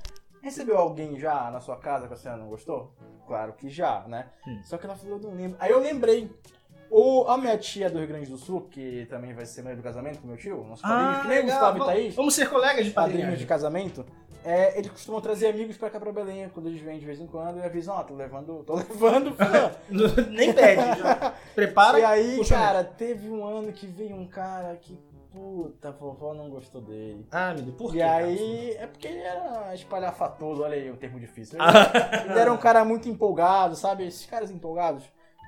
recebeu 0.41 0.77
alguém 0.77 1.17
já 1.19 1.50
na 1.51 1.59
sua 1.59 1.77
casa 1.77 2.07
que 2.07 2.13
a 2.13 2.17
senhora 2.17 2.41
não 2.41 2.47
gostou? 2.50 2.91
Claro 3.27 3.53
que 3.53 3.69
já, 3.69 4.03
né? 4.07 4.27
Hum. 4.47 4.62
Só 4.65 4.77
que 4.77 4.86
ela 4.86 4.95
falou, 4.95 5.17
eu 5.17 5.24
não 5.29 5.36
lembro. 5.36 5.57
Aí 5.59 5.71
eu 5.71 5.79
lembrei. 5.79 6.31
O, 6.89 7.25
a 7.27 7.38
minha 7.38 7.57
tia 7.57 7.89
do 7.89 7.97
Rio 8.00 8.07
Grande 8.07 8.29
do 8.31 8.38
Sul, 8.38 8.62
que 8.71 9.05
também 9.09 9.33
vai 9.33 9.45
ser 9.45 9.62
mãe 9.62 9.75
do 9.75 9.83
casamento 9.83 10.19
com 10.21 10.27
meu 10.27 10.38
tio, 10.38 10.63
nosso 10.63 10.81
padrinho, 10.81 11.21
que 11.21 11.27
nem 11.27 11.38
Ah, 11.38 11.41
legal. 11.41 11.43
Gustavo 11.59 11.75
e 11.75 11.79
Vamos- 11.79 11.93
Thaís, 11.93 12.15
Vamos 12.15 12.33
ser 12.36 12.50
colegas 12.50 12.86
de 12.86 12.91
padrinhos 12.91 13.21
padrinho. 13.24 13.38
de 13.39 13.45
casamento, 13.45 14.05
é, 14.45 14.77
eles 14.79 14.89
costumam 14.89 15.19
trazer 15.19 15.47
amigos 15.50 15.75
pra 15.75 15.89
cá 15.89 16.00
pra 16.00 16.13
Belém, 16.13 16.47
quando 16.47 16.67
eles 16.67 16.79
vêm 16.79 16.97
de 16.97 17.05
vez 17.05 17.19
em 17.19 17.27
quando, 17.27 17.57
e 17.57 17.62
avisam, 17.62 17.93
ó, 17.93 18.03
tô 18.03 18.15
levando, 18.15 18.63
tô 18.63 18.75
levando. 18.79 19.36
Nem 20.31 20.53
pede. 20.53 21.00
Já. 21.00 21.33
Prepara. 21.53 22.00
E 22.00 22.05
aí, 22.05 22.45
cara, 22.47 22.86
teve 22.86 23.29
um 23.29 23.45
ano 23.45 23.74
que 23.74 23.86
veio 23.86 24.15
um 24.15 24.25
cara 24.25 24.74
que, 24.77 24.97
puta, 25.38 25.89
a 25.89 25.91
vovó 25.91 26.34
não 26.34 26.50
gostou 26.50 26.82
dele. 26.82 27.27
Ah, 27.32 27.53
meu 27.53 27.63
Deus, 27.63 27.77
por 27.77 27.91
quê? 27.91 27.98
e 28.00 28.01
aí, 28.01 28.72
é 28.72 28.88
porque 28.88 29.08
ele 29.08 29.20
era 29.20 29.74
espalhafatoso, 29.75 30.63
olha 30.63 30.74
aí 30.74 30.91
um 30.91 30.96
termo 30.96 31.20
difícil. 31.20 31.60
Ele, 31.60 32.32
ele 32.32 32.39
era 32.39 32.51
um 32.51 32.58
cara 32.58 32.84
muito 32.84 33.08
empolgado, 33.08 33.75
sabe? 33.75 34.06
Esses 34.06 34.25
caras 34.25 34.50
empolgados. 34.50 35.03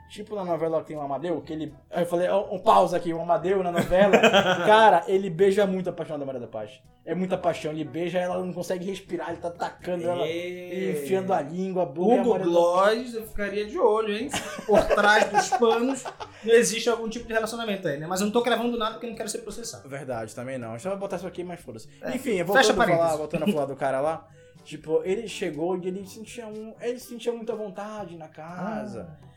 Tipo 0.10 0.36
na 0.36 0.44
novela 0.44 0.82
que 0.82 0.88
tem 0.88 0.98
o 0.98 1.02
Amadeu, 1.02 1.40
que 1.40 1.54
ele. 1.54 1.72
Aí 1.92 2.02
eu 2.02 2.08
falei, 2.08 2.28
um 2.32 2.58
pausa 2.58 2.98
aqui, 2.98 3.14
o 3.14 3.22
Amadeu 3.22 3.62
na 3.62 3.72
novela. 3.72 4.18
cara, 4.66 5.04
ele 5.08 5.30
beija 5.30 5.68
muito 5.68 5.88
a 5.88 5.94
paixão 5.94 6.18
da 6.18 6.26
Maria 6.26 6.42
da 6.42 6.48
Paz. 6.48 6.82
É 7.06 7.14
muita 7.14 7.38
paixão, 7.38 7.72
ele 7.72 7.84
beija, 7.84 8.18
ela 8.18 8.44
não 8.44 8.52
consegue 8.52 8.86
respirar, 8.86 9.30
ele 9.30 9.38
tá 9.38 9.52
tacando 9.52 10.08
ela, 10.08 10.28
Ei. 10.28 10.92
enfiando 10.92 11.32
a 11.32 11.42
língua, 11.42 11.84
a 11.84 11.86
boca. 11.86 12.16
e 12.16 12.18
a 12.18 12.22
Hugo 12.22 12.40
Gloss, 12.40 13.14
eu 13.14 13.28
ficaria 13.28 13.66
de 13.66 13.78
olho, 13.78 14.16
hein? 14.16 14.30
Por 14.66 14.84
trás 14.84 15.30
dos 15.30 15.50
panos, 15.58 16.04
existe 16.44 16.90
algum 16.90 17.08
tipo 17.08 17.28
de 17.28 17.34
relacionamento 17.34 17.88
aí, 17.88 18.00
né? 18.00 18.08
Mas 18.08 18.20
eu 18.20 18.26
não 18.26 18.34
tô 18.34 18.42
gravando 18.42 18.78
nada 18.78 18.94
porque 18.94 19.06
eu 19.06 19.12
não 19.12 19.18
quero 19.18 19.30
ser 19.30 19.40
processado. 19.40 19.88
Verdade, 19.88 20.34
também 20.34 20.58
não. 20.58 20.74
A 20.74 20.78
gente 20.78 20.88
vai 20.88 20.98
botar 20.98 21.18
isso 21.18 21.28
aqui, 21.28 21.44
mas 21.44 21.60
foda-se. 21.60 21.88
É. 22.02 22.16
Enfim, 22.16 22.42
voltando 22.44 22.74
falar, 22.74 23.16
voltando 23.16 23.44
a 23.44 23.48
falar 23.48 23.66
do 23.66 23.76
cara 23.76 24.02
lá. 24.02 24.28
Tipo, 24.64 25.02
ele 25.04 25.28
chegou 25.28 25.78
e 25.78 25.88
ele 25.88 26.06
sentia, 26.06 26.48
um, 26.48 26.74
ele 26.82 27.00
sentia 27.00 27.32
muita 27.32 27.56
vontade 27.56 28.18
na 28.18 28.28
casa. 28.28 29.18
Ah. 29.26 29.30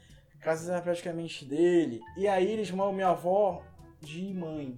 A 0.43 0.45
casa 0.45 0.73
era 0.73 0.83
praticamente 0.83 1.45
dele. 1.45 2.01
E 2.17 2.27
aí 2.27 2.51
ele 2.51 2.65
chamou 2.65 2.93
minha 2.93 3.11
avó 3.11 3.63
de 4.01 4.35
mãe. 4.35 4.77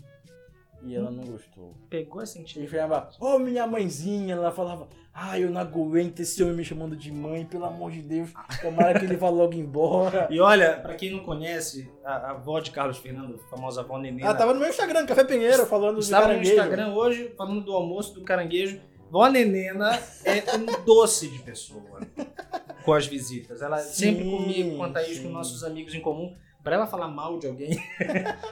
E 0.82 0.94
ela 0.94 1.10
não 1.10 1.24
gostou. 1.24 1.74
Pegou 1.88 2.20
a 2.20 2.24
Ele 2.24 2.30
sentir. 2.30 2.68
falava, 2.68 3.08
ô 3.18 3.38
minha 3.38 3.66
mãezinha, 3.66 4.34
ela 4.34 4.52
falava, 4.52 4.86
ai 5.14 5.42
eu 5.42 5.48
não 5.48 5.62
aguento 5.62 6.20
esse 6.20 6.42
homem 6.42 6.56
me 6.56 6.64
chamando 6.66 6.94
de 6.94 7.10
mãe, 7.10 7.46
pelo 7.46 7.64
amor 7.64 7.90
de 7.92 8.02
Deus, 8.02 8.30
tomara 8.60 8.98
que 9.00 9.06
ele 9.06 9.16
vá 9.16 9.30
logo 9.30 9.54
embora. 9.54 10.28
E 10.30 10.38
olha, 10.38 10.76
pra 10.80 10.94
quem 10.96 11.10
não 11.10 11.20
conhece, 11.20 11.90
a, 12.04 12.12
a 12.12 12.30
avó 12.32 12.60
de 12.60 12.70
Carlos 12.70 12.98
Fernando, 12.98 13.40
a 13.42 13.48
famosa 13.48 13.80
avó 13.80 13.96
Nenê, 13.98 14.20
Ela 14.22 14.34
tava 14.34 14.52
no 14.52 14.60
meu 14.60 14.68
Instagram, 14.68 15.06
Café 15.06 15.24
Pinheiro, 15.24 15.64
falando 15.64 15.94
de 15.96 16.04
estava 16.04 16.24
no 16.26 16.32
caranguejo. 16.34 16.52
Instagram 16.52 16.92
hoje 16.92 17.32
falando 17.38 17.62
do 17.62 17.72
almoço 17.72 18.12
do 18.12 18.20
caranguejo. 18.22 18.78
Vó 19.10 19.26
Nenena 19.28 19.98
é 20.24 20.42
um 20.56 20.84
doce 20.84 21.28
de 21.28 21.38
pessoa 21.38 22.00
com 22.84 22.92
as 22.92 23.06
visitas. 23.06 23.62
Ela 23.62 23.78
Sim, 23.78 23.94
sempre 24.14 24.30
comigo 24.30 24.76
conta 24.76 25.02
isso 25.02 25.22
com 25.22 25.28
sim. 25.28 25.32
nossos 25.32 25.64
amigos 25.64 25.94
em 25.94 26.00
comum. 26.00 26.34
Pra 26.62 26.76
ela 26.76 26.86
falar 26.86 27.08
mal 27.08 27.38
de 27.38 27.46
alguém, 27.46 27.78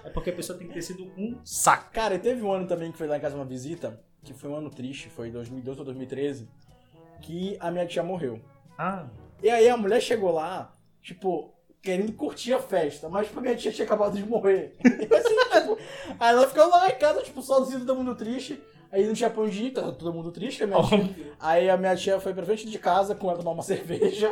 é 0.04 0.10
porque 0.10 0.28
a 0.28 0.32
pessoa 0.34 0.58
tem 0.58 0.68
que 0.68 0.74
ter 0.74 0.82
sido 0.82 1.04
um 1.16 1.38
saco. 1.44 1.90
Cara, 1.92 2.14
e 2.14 2.18
teve 2.18 2.42
um 2.42 2.52
ano 2.52 2.66
também 2.66 2.92
que 2.92 2.98
foi 2.98 3.06
lá 3.06 3.16
em 3.16 3.20
casa 3.20 3.34
uma 3.34 3.44
visita, 3.44 3.98
que 4.22 4.34
foi 4.34 4.50
um 4.50 4.56
ano 4.56 4.68
triste, 4.68 5.08
foi 5.08 5.30
2012 5.30 5.78
ou 5.78 5.84
2013, 5.86 6.46
que 7.22 7.56
a 7.58 7.70
minha 7.70 7.86
tia 7.86 8.02
morreu. 8.02 8.38
Ah, 8.76 9.06
E 9.42 9.48
aí 9.48 9.66
a 9.66 9.76
mulher 9.78 10.00
chegou 10.02 10.30
lá, 10.30 10.72
tipo, 11.00 11.54
querendo 11.80 12.12
curtir 12.12 12.52
a 12.52 12.58
festa, 12.60 13.08
mas 13.08 13.28
tipo, 13.28 13.38
a 13.38 13.42
minha 13.42 13.56
tia 13.56 13.72
tinha 13.72 13.86
acabado 13.86 14.14
de 14.14 14.24
morrer. 14.26 14.76
Assim, 14.84 14.98
tipo, 15.60 15.78
aí 16.20 16.30
ela 16.34 16.46
ficou 16.46 16.68
lá 16.68 16.90
em 16.90 16.98
casa, 16.98 17.22
tipo, 17.22 17.40
sozinha, 17.40 17.80
todo 17.80 17.96
mundo 17.96 18.14
triste. 18.14 18.60
Aí 18.92 19.10
pra 19.30 19.42
onde 19.42 19.64
ir, 19.64 19.70
tava 19.70 19.90
todo 19.90 20.12
mundo 20.12 20.30
triste, 20.30 20.62
a 20.62 20.66
minha 20.66 20.82
tia 20.82 20.98
óbvio. 20.98 21.26
Aí 21.40 21.70
a 21.70 21.78
minha 21.78 21.96
tia 21.96 22.20
foi 22.20 22.34
pra 22.34 22.44
frente 22.44 22.68
de 22.68 22.78
casa 22.78 23.14
com 23.14 23.30
ela 23.30 23.38
tomar 23.38 23.52
uma 23.52 23.62
cerveja. 23.64 24.30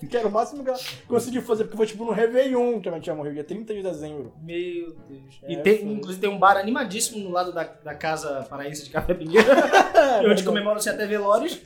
que 0.00 0.16
era 0.16 0.26
o 0.26 0.32
máximo 0.32 0.64
que 0.64 0.70
ela 0.70 0.78
conseguiu 1.06 1.40
fazer, 1.42 1.62
porque 1.64 1.76
foi 1.76 1.86
tipo 1.86 2.04
no 2.04 2.10
Réveillon 2.10 2.80
que 2.80 2.88
a 2.88 2.92
minha 2.92 3.00
tia 3.00 3.14
morreu, 3.14 3.32
dia 3.32 3.44
30 3.44 3.72
de 3.72 3.82
dezembro. 3.84 4.32
Meu 4.42 4.96
Deus. 5.08 5.38
É, 5.44 5.52
e 5.52 5.56
tem, 5.58 5.78
foi. 5.78 5.88
inclusive 5.92 6.20
tem 6.20 6.28
um 6.28 6.40
bar 6.40 6.56
animadíssimo 6.56 7.22
no 7.22 7.30
lado 7.30 7.52
da, 7.52 7.62
da 7.62 7.94
casa 7.94 8.44
paraense 8.50 8.82
de 8.84 8.90
Café 8.90 9.14
Pinheiro, 9.14 9.46
onde 10.28 10.42
comemoram-se 10.42 10.90
até 10.90 11.06
velórios. 11.06 11.60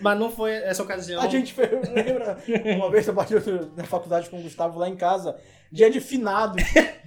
Mas 0.00 0.18
não 0.18 0.30
foi 0.30 0.52
essa 0.52 0.82
ocasião. 0.82 1.20
A 1.20 1.28
gente 1.28 1.52
fez, 1.52 1.70
lembra? 1.88 2.38
Uma 2.76 2.90
vez 2.90 3.06
eu 3.06 3.14
bati 3.14 3.34
na 3.76 3.84
faculdade 3.84 4.28
com 4.28 4.38
o 4.38 4.42
Gustavo 4.42 4.78
lá 4.78 4.88
em 4.88 4.96
casa, 4.96 5.36
dia 5.70 5.90
de 5.90 6.00
finado. 6.00 6.56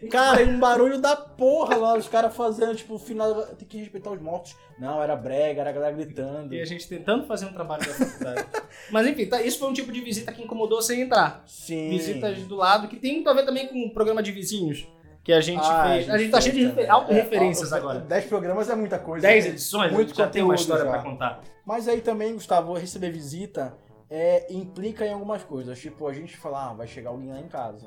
Cara, 0.10 0.42
e 0.42 0.46
um 0.48 0.60
barulho 0.60 1.00
da 1.00 1.16
porra 1.16 1.76
lá, 1.76 1.96
os 1.96 2.08
caras 2.08 2.36
fazendo, 2.36 2.76
tipo, 2.76 2.98
finado, 2.98 3.46
tem 3.56 3.68
que 3.68 3.78
respeitar 3.78 4.10
os 4.12 4.22
mortos. 4.22 4.56
Não, 4.80 5.02
era 5.02 5.16
brega, 5.16 5.62
era 5.62 5.70
a 5.70 5.74
galera 5.74 5.96
gritando. 5.96 6.54
E 6.56 6.62
a 6.62 6.66
gente 6.66 6.88
tentando 6.88 7.26
fazer 7.28 7.46
um 7.46 7.54
trabalho 7.54 7.86
da 7.86 7.94
faculdade. 7.94 8.48
Mas 8.92 9.06
enfim, 9.08 9.28
tá, 9.28 9.42
isso 9.42 9.60
foi 9.60 9.70
um 9.70 9.74
tipo 9.74 9.92
de 9.92 10.02
visita 10.02 10.32
que 10.32 10.42
incomodou 10.44 10.82
sem 10.82 11.02
entrar. 11.02 11.44
Sim. 11.46 11.90
Visitas 11.90 12.40
do 12.44 12.56
lado, 12.56 12.88
que 12.88 12.96
tem 12.98 13.14
muito 13.16 13.30
a 13.30 13.34
ver 13.34 13.46
também 13.46 13.68
com 13.68 13.80
o 13.86 13.94
programa 13.94 14.24
de 14.24 14.32
vizinhos 14.32 14.88
que 15.24 15.32
a 15.32 15.40
gente 15.40 15.62
Ah, 15.64 15.88
fez. 15.88 16.10
A 16.10 16.18
gente 16.18 16.32
tá 16.32 16.42
cheio 16.42 16.56
de 16.56 16.66
refer- 16.66 16.90
autorreferências 16.90 17.72
É, 17.72 17.76
agora. 17.78 18.00
10 18.00 18.26
programas 18.26 18.68
é 18.72 18.76
muita 18.76 18.98
coisa. 18.98 19.22
10 19.28 19.46
né? 19.46 19.52
edições, 19.52 19.92
Muito 19.92 20.16
já 20.16 20.28
tem 20.28 20.42
uma 20.42 20.56
conteúdo 20.56 20.60
história 20.62 20.84
já. 20.86 20.90
pra 20.90 21.02
contar. 21.04 21.42
Mas 21.64 21.88
aí 21.88 22.02
também, 22.02 22.34
Gustavo, 22.34 22.74
receber 22.74 23.12
visita 23.12 23.78
é, 24.10 24.52
implica 24.52 25.06
em 25.06 25.14
algumas 25.14 25.44
coisas. 25.44 25.80
Tipo, 25.80 26.08
a 26.08 26.14
gente 26.14 26.36
fala, 26.36 26.72
ah, 26.72 26.74
vai 26.74 26.88
chegar 26.88 27.12
alguém 27.12 27.30
lá 27.30 27.40
em 27.40 27.48
casa. 27.48 27.86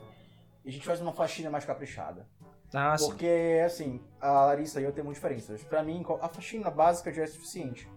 E 0.64 0.68
a 0.68 0.72
gente 0.72 0.86
faz 0.86 1.00
uma 1.00 1.12
faxina 1.12 1.50
mais 1.50 1.64
caprichada. 1.64 2.26
Ah. 2.72 2.96
Porque, 2.98 3.62
assim, 3.64 4.00
a 4.20 4.46
Larissa 4.46 4.80
e 4.80 4.84
eu 4.84 4.92
temos 4.92 5.14
diferenças. 5.14 5.62
Pra 5.62 5.82
mim, 5.82 6.04
a 6.20 6.28
faxina 6.28 6.70
básica 6.70 7.12
já 7.12 7.22
é 7.22 7.26
suficiente. 7.26 7.88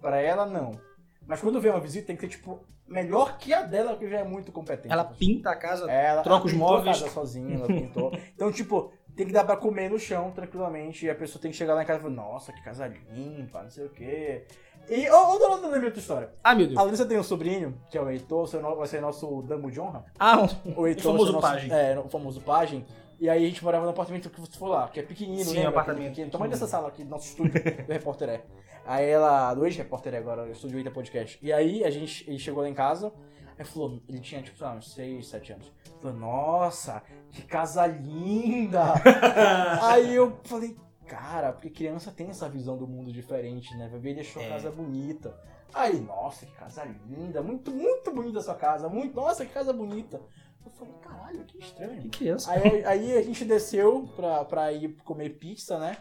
Pra 0.00 0.20
ela, 0.20 0.46
não. 0.46 0.80
Mas 1.26 1.40
quando 1.40 1.60
vem 1.60 1.70
uma 1.70 1.80
visita, 1.80 2.06
tem 2.06 2.16
que 2.16 2.22
ser, 2.22 2.28
tipo, 2.28 2.64
melhor 2.86 3.36
que 3.36 3.52
a 3.52 3.62
dela, 3.62 3.96
que 3.96 4.08
já 4.08 4.20
é 4.20 4.24
muito 4.24 4.50
competente. 4.50 4.92
Ela 4.92 5.04
pinta 5.04 5.50
a 5.50 5.56
casa. 5.56 5.90
Ela 5.90 6.22
troca 6.22 6.38
ela 6.38 6.46
os 6.46 6.52
pintou 6.52 6.68
a 6.68 6.70
móveis. 6.78 7.00
casa 7.00 7.12
sozinha, 7.12 7.56
ela 7.56 7.66
pintou. 7.66 8.10
então, 8.34 8.50
tipo, 8.50 8.90
tem 9.14 9.26
que 9.26 9.32
dar 9.32 9.44
pra 9.44 9.56
comer 9.56 9.90
no 9.90 9.98
chão 9.98 10.30
tranquilamente. 10.30 11.04
E 11.04 11.10
a 11.10 11.14
pessoa 11.14 11.40
tem 11.40 11.50
que 11.50 11.56
chegar 11.56 11.74
lá 11.74 11.82
em 11.82 11.86
casa 11.86 12.00
e 12.00 12.02
falar, 12.02 12.14
nossa, 12.14 12.52
que 12.52 12.62
casa 12.64 12.86
limpa, 12.86 13.62
não 13.62 13.70
sei 13.70 13.84
o 13.84 13.90
quê. 13.90 14.46
E, 14.90 15.08
ô, 15.10 15.34
ô, 15.34 15.38
dona, 15.38 15.66
lembrei 15.68 15.84
outra 15.86 16.00
história. 16.00 16.30
Ah, 16.42 16.54
meu 16.54 16.66
Deus. 16.66 16.78
A 16.78 16.82
Larissa 16.82 17.04
tem 17.06 17.18
um 17.18 17.22
sobrinho, 17.22 17.78
que 17.90 17.98
é 17.98 18.00
o 18.00 18.08
Heitor, 18.08 18.46
vai 18.76 18.86
ser 18.86 19.00
nosso 19.02 19.42
damo 19.42 19.70
de 19.70 19.80
honra. 19.80 20.04
Ah, 20.18 20.46
O 20.76 20.86
Heitor 20.86 21.06
O 21.06 21.12
famoso 21.12 21.32
nosso- 21.32 21.46
pajem. 21.46 21.70
É, 21.72 21.98
o 21.98 22.08
famoso 22.08 22.40
pajem. 22.40 22.86
E 23.20 23.28
aí 23.28 23.44
a 23.44 23.48
gente 23.48 23.62
morava 23.64 23.84
no 23.84 23.90
apartamento 23.90 24.30
que 24.30 24.40
você 24.40 24.56
for 24.56 24.68
lá, 24.68 24.88
que 24.88 25.00
é 25.00 25.02
pequenino, 25.02 25.44
Sim, 25.44 25.54
lembra? 25.56 25.70
apartamento 25.70 26.10
pequeno. 26.10 26.30
Tamanho 26.30 26.50
dessa 26.50 26.66
sala 26.68 26.88
aqui 26.88 27.02
do 27.02 27.10
nosso 27.10 27.26
estúdio 27.26 27.52
do 27.86 27.92
Repórter 27.92 28.28
É. 28.28 28.40
Aí 28.86 29.06
ela, 29.08 29.52
do 29.54 29.66
ex-repórter 29.66 30.14
É 30.14 30.18
agora, 30.18 30.44
o 30.44 30.50
estúdio 30.52 30.78
Eita 30.78 30.90
Podcast. 30.90 31.38
E 31.42 31.52
aí 31.52 31.84
a 31.84 31.90
gente, 31.90 32.24
ele 32.30 32.38
chegou 32.38 32.62
lá 32.62 32.68
em 32.68 32.74
casa, 32.74 33.12
aí 33.58 33.64
falou, 33.64 34.00
ele 34.08 34.20
tinha 34.20 34.40
tipo, 34.40 34.56
sei 34.56 34.66
lá, 34.66 34.72
uns 34.74 34.94
6, 34.94 35.26
7 35.26 35.52
anos. 35.52 35.72
Falou, 36.00 36.16
nossa, 36.16 37.02
que 37.32 37.42
casa 37.42 37.86
linda! 37.86 38.94
aí 39.82 40.14
eu 40.14 40.38
falei, 40.44 40.76
cara, 41.08 41.52
porque 41.52 41.70
criança 41.70 42.10
tem 42.10 42.28
essa 42.30 42.48
visão 42.48 42.76
do 42.76 42.86
mundo 42.86 43.10
diferente, 43.12 43.74
né? 43.76 43.88
Vai 43.90 43.98
ver 44.00 44.10
ele 44.10 44.20
achou 44.20 44.42
a 44.42 44.44
É. 44.44 44.48
casa 44.50 44.70
bonita. 44.70 45.34
Aí, 45.74 46.00
nossa, 46.00 46.46
que 46.46 46.52
casa 46.52 46.86
linda, 47.08 47.42
muito, 47.42 47.70
muito 47.70 48.10
bonita 48.10 48.38
a 48.38 48.42
sua 48.42 48.54
casa, 48.54 48.88
muito, 48.88 49.14
nossa, 49.14 49.44
que 49.44 49.52
casa 49.52 49.72
bonita. 49.72 50.20
Eu 50.64 50.70
falei, 50.72 50.94
caralho, 51.02 51.44
que 51.44 51.58
estranho. 51.58 52.00
que 52.02 52.08
criança. 52.10 52.50
Aí, 52.52 52.84
aí 52.84 53.16
a 53.18 53.22
gente 53.22 53.44
desceu 53.44 54.08
pra, 54.16 54.44
pra 54.44 54.72
ir 54.72 54.96
comer 55.04 55.30
pizza, 55.30 55.78
né? 55.78 55.96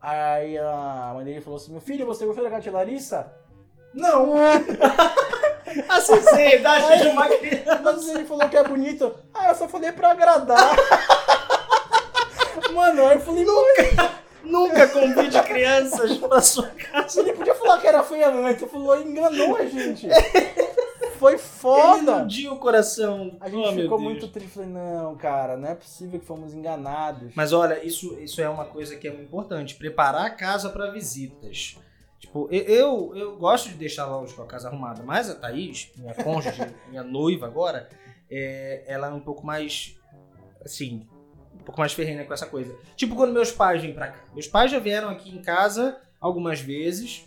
Aí 0.00 0.58
a 0.58 1.12
mãe 1.14 1.24
dele 1.24 1.40
falou 1.40 1.56
assim: 1.56 1.70
Meu 1.72 1.80
filho, 1.80 2.04
você 2.06 2.24
gostou 2.26 2.42
da 2.44 2.50
casa 2.50 2.62
de 2.62 2.70
Larissa? 2.70 3.32
Não! 3.94 4.32
A 5.88 6.00
sinceridade 6.00 7.02
de 7.02 7.08
uma 7.08 7.28
criança. 7.28 7.80
Mas 7.82 8.08
ele 8.08 8.24
falou 8.24 8.48
que 8.48 8.56
é 8.56 8.64
bonito. 8.68 9.14
Ah, 9.32 9.48
eu 9.50 9.54
só 9.54 9.68
falei 9.68 9.90
pra 9.92 10.10
agradar. 10.10 10.76
Mano, 12.74 13.06
aí 13.06 13.16
eu 13.16 13.20
falei: 13.20 13.44
Nunca! 13.44 14.11
Nunca 14.52 14.86
convide 14.88 15.42
crianças 15.42 16.16
pra 16.18 16.40
sua 16.40 16.68
casa. 16.68 17.20
Ele 17.20 17.32
podia 17.32 17.54
falar 17.54 17.80
que 17.80 17.86
era 17.86 18.02
feia. 18.02 18.26
Ele 18.26 18.54
falou: 18.66 19.00
Enganou 19.00 19.56
a 19.56 19.64
gente. 19.66 20.06
Foi 21.18 21.32
Ele 21.34 21.38
foda. 21.42 22.12
iludiu 22.18 22.52
o 22.52 22.58
coração. 22.58 23.36
A 23.40 23.48
gente 23.48 23.68
Oh, 23.68 23.72
ficou 23.72 23.98
muito 24.00 24.28
triste. 24.28 24.50
Falei: 24.54 24.68
Não, 24.70 25.16
cara, 25.16 25.56
não 25.56 25.68
é 25.68 25.74
possível 25.74 26.18
que 26.20 26.26
fomos 26.26 26.52
enganados. 26.52 27.32
Mas 27.34 27.52
olha, 27.52 27.84
isso, 27.84 28.18
isso 28.20 28.40
é 28.40 28.48
uma 28.48 28.64
coisa 28.64 28.96
que 28.96 29.06
é 29.06 29.10
muito 29.10 29.24
importante. 29.26 29.74
Preparar 29.76 30.26
a 30.26 30.30
casa 30.30 30.68
para 30.68 30.90
visitas. 30.90 31.76
Tipo, 32.18 32.48
eu, 32.52 33.12
eu 33.16 33.36
gosto 33.36 33.68
de 33.68 33.74
deixar 33.74 34.06
lógico 34.06 34.42
a 34.42 34.46
casa 34.46 34.68
arrumada, 34.68 35.02
mas 35.02 35.28
a 35.28 35.34
Thaís, 35.34 35.90
minha 35.96 36.14
cônjuge, 36.14 36.62
minha 36.88 37.02
noiva 37.02 37.46
agora, 37.46 37.88
é, 38.30 38.84
ela 38.86 39.08
é 39.08 39.10
um 39.10 39.18
pouco 39.20 39.44
mais, 39.44 39.96
assim, 40.64 41.04
um 41.62 41.64
pouco 41.64 41.80
mais 41.80 41.92
ferrenha 41.92 42.24
com 42.24 42.34
essa 42.34 42.46
coisa. 42.46 42.76
Tipo 42.96 43.14
quando 43.14 43.32
meus 43.32 43.52
pais 43.52 43.80
vêm 43.80 43.94
pra 43.94 44.08
cá. 44.08 44.24
Meus 44.34 44.48
pais 44.48 44.70
já 44.70 44.78
vieram 44.78 45.08
aqui 45.08 45.30
em 45.30 45.40
casa 45.40 45.98
algumas 46.20 46.60
vezes. 46.60 47.24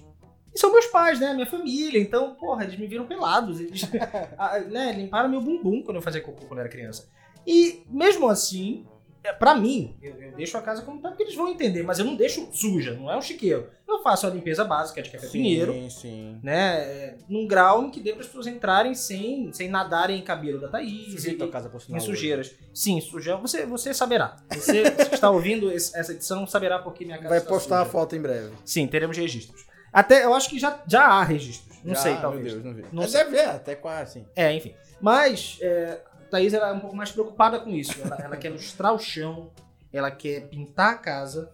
E 0.53 0.59
são 0.59 0.71
meus 0.71 0.85
pais, 0.87 1.19
né? 1.19 1.33
Minha 1.33 1.45
família. 1.45 1.99
Então, 1.99 2.35
porra, 2.35 2.63
eles 2.63 2.77
me 2.77 2.85
viram 2.85 3.07
pelados. 3.07 3.59
Eles 3.59 3.81
né, 4.69 4.91
limparam 4.91 5.29
meu 5.29 5.41
bumbum 5.41 5.81
quando 5.81 5.97
eu 5.97 6.01
fazia 6.01 6.21
cocô 6.21 6.45
quando 6.45 6.59
eu 6.59 6.65
era 6.65 6.69
criança. 6.69 7.09
E 7.47 7.83
mesmo 7.89 8.27
assim, 8.27 8.85
é, 9.23 9.31
pra 9.31 9.55
mim, 9.55 9.95
eu, 10.01 10.15
eu 10.21 10.31
deixo 10.33 10.57
a 10.57 10.61
casa 10.61 10.81
como 10.81 11.01
tá, 11.01 11.09
porque 11.09 11.23
eles 11.23 11.35
vão 11.35 11.47
entender, 11.47 11.83
mas 11.83 11.99
eu 11.99 12.05
não 12.05 12.15
deixo 12.15 12.47
suja, 12.51 12.93
não 12.93 13.11
é 13.11 13.17
um 13.17 13.21
chiqueiro. 13.21 13.69
Eu 14.05 14.11
faço 14.11 14.27
a 14.27 14.29
limpeza 14.29 14.63
básica 14.63 15.01
de 15.01 15.09
café 15.09 15.25
pinheiro, 15.29 15.73
Sim, 15.73 15.89
sim. 15.89 16.39
né? 16.43 16.75
é, 16.83 17.15
Num 17.27 17.47
grau 17.47 17.85
em 17.85 17.89
que 17.89 17.99
dê 17.99 18.11
para 18.11 18.21
as 18.21 18.27
pessoas 18.27 18.45
entrarem 18.45 18.93
sem, 18.93 19.51
sem 19.51 19.67
nadarem 19.67 20.19
em 20.19 20.21
cabelo 20.21 20.61
da 20.61 20.67
Thaís. 20.67 21.11
Sujeito 21.13 21.43
e- 21.43 21.47
a 21.47 21.51
casa 21.51 21.69
por 21.69 21.81
sinal. 21.81 21.97
em 21.99 22.03
hoje. 22.03 22.11
sujeiras. 22.11 22.55
Sim, 22.71 23.01
sujão. 23.01 23.41
Você, 23.41 23.65
você 23.65 23.95
saberá. 23.95 24.35
Você 24.53 24.83
que 25.09 25.15
está 25.15 25.31
ouvindo 25.31 25.71
esse- 25.71 25.97
essa 25.97 26.11
edição 26.11 26.45
saberá 26.45 26.77
porque 26.77 27.03
minha 27.03 27.17
casa 27.17 27.29
Vai 27.29 27.39
está 27.39 27.49
postar 27.49 27.77
a 27.77 27.85
suja. 27.85 27.91
foto 27.93 28.15
em 28.15 28.21
breve. 28.21 28.51
Sim, 28.63 28.85
teremos 28.85 29.17
registros. 29.17 29.65
Até, 29.91 30.23
eu 30.23 30.35
acho 30.35 30.49
que 30.51 30.59
já, 30.59 30.79
já 30.85 31.03
há 31.07 31.23
registros. 31.23 31.75
Não 31.83 31.95
Já, 31.95 32.01
sei, 32.01 32.11
meu 32.13 32.21
talvez. 32.21 32.53
Deus, 32.53 32.63
não 32.63 32.73
vi. 32.75 32.81
Não 32.83 32.89
Mas 33.03 33.11
sei. 33.11 33.23
deve 33.23 33.35
ver, 33.37 33.49
até 33.49 33.73
quase 33.73 34.01
assim. 34.19 34.27
É, 34.35 34.53
enfim. 34.53 34.75
Mas 35.01 35.57
é, 35.61 35.99
a 36.21 36.29
Thaís 36.29 36.53
ela 36.53 36.69
é 36.69 36.73
um 36.73 36.79
pouco 36.79 36.95
mais 36.95 37.11
preocupada 37.11 37.59
com 37.59 37.71
isso. 37.71 37.99
Ela, 38.03 38.17
ela 38.21 38.37
quer 38.37 38.49
lustrar 38.49 38.93
o 38.93 38.99
chão, 38.99 39.49
ela 39.91 40.11
quer 40.11 40.41
pintar 40.47 40.93
a 40.93 40.97
casa. 40.97 41.49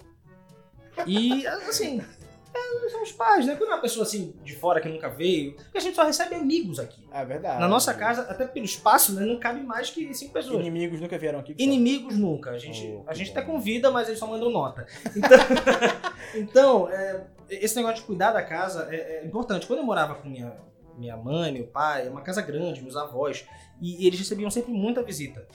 E, 1.08 1.48
assim, 1.48 2.02
é, 2.54 2.90
são 2.90 3.02
os 3.04 3.12
pais, 3.12 3.46
né? 3.46 3.56
Quando 3.56 3.70
é 3.72 3.74
uma 3.76 3.82
pessoa 3.82 4.06
assim 4.06 4.34
de 4.44 4.56
fora 4.56 4.82
que 4.82 4.88
nunca 4.90 5.10
veio, 5.10 5.54
porque 5.56 5.78
a 5.78 5.82
gente 5.82 5.96
só 5.96 6.04
recebe 6.04 6.36
amigos 6.36 6.80
aqui. 6.80 7.02
É 7.12 7.24
verdade. 7.24 7.60
Na 7.60 7.68
nossa 7.68 7.94
casa, 7.94 8.24
até 8.24 8.46
pelo 8.46 8.66
espaço, 8.66 9.14
né, 9.14 9.26
não 9.26 9.40
cabe 9.40 9.62
mais 9.62 9.90
que 9.90 10.14
cinco 10.14 10.34
pessoas. 10.34 10.60
Inimigos 10.60 11.00
nunca 11.00 11.18
vieram 11.18 11.40
aqui. 11.40 11.56
Inimigos 11.58 12.18
nunca. 12.18 12.52
A 12.52 12.58
gente, 12.58 12.82
Oh, 12.88 13.04
a 13.10 13.14
gente 13.14 13.32
bom. 13.32 13.40
até 13.40 13.42
convida, 13.48 13.90
mas 13.92 14.08
eles 14.08 14.20
só 14.20 14.28
mandam 14.28 14.50
nota. 14.50 14.86
Então, 15.16 15.38
então, 16.36 16.90
é, 16.90 17.26
esse 17.50 17.76
negócio 17.76 17.98
de 17.98 18.04
cuidar 18.04 18.32
da 18.32 18.42
casa 18.44 18.88
é, 18.92 19.22
é 19.22 19.26
importante. 19.26 19.68
Quando 19.68 19.80
eu 19.80 19.86
morava 19.86 20.16
com 20.16 20.28
minha, 20.28 20.54
minha 20.98 21.18
mãe, 21.18 21.52
meu 21.52 21.68
pai, 21.68 22.08
é 22.08 22.10
uma 22.10 22.22
casa 22.22 22.42
grande, 22.42 22.82
meus 22.82 22.96
avós, 22.96 23.46
e 23.82 24.06
eles 24.06 24.20
recebiam 24.20 24.50
sempre 24.50 24.72
muita 24.72 25.02
visita. 25.04 25.48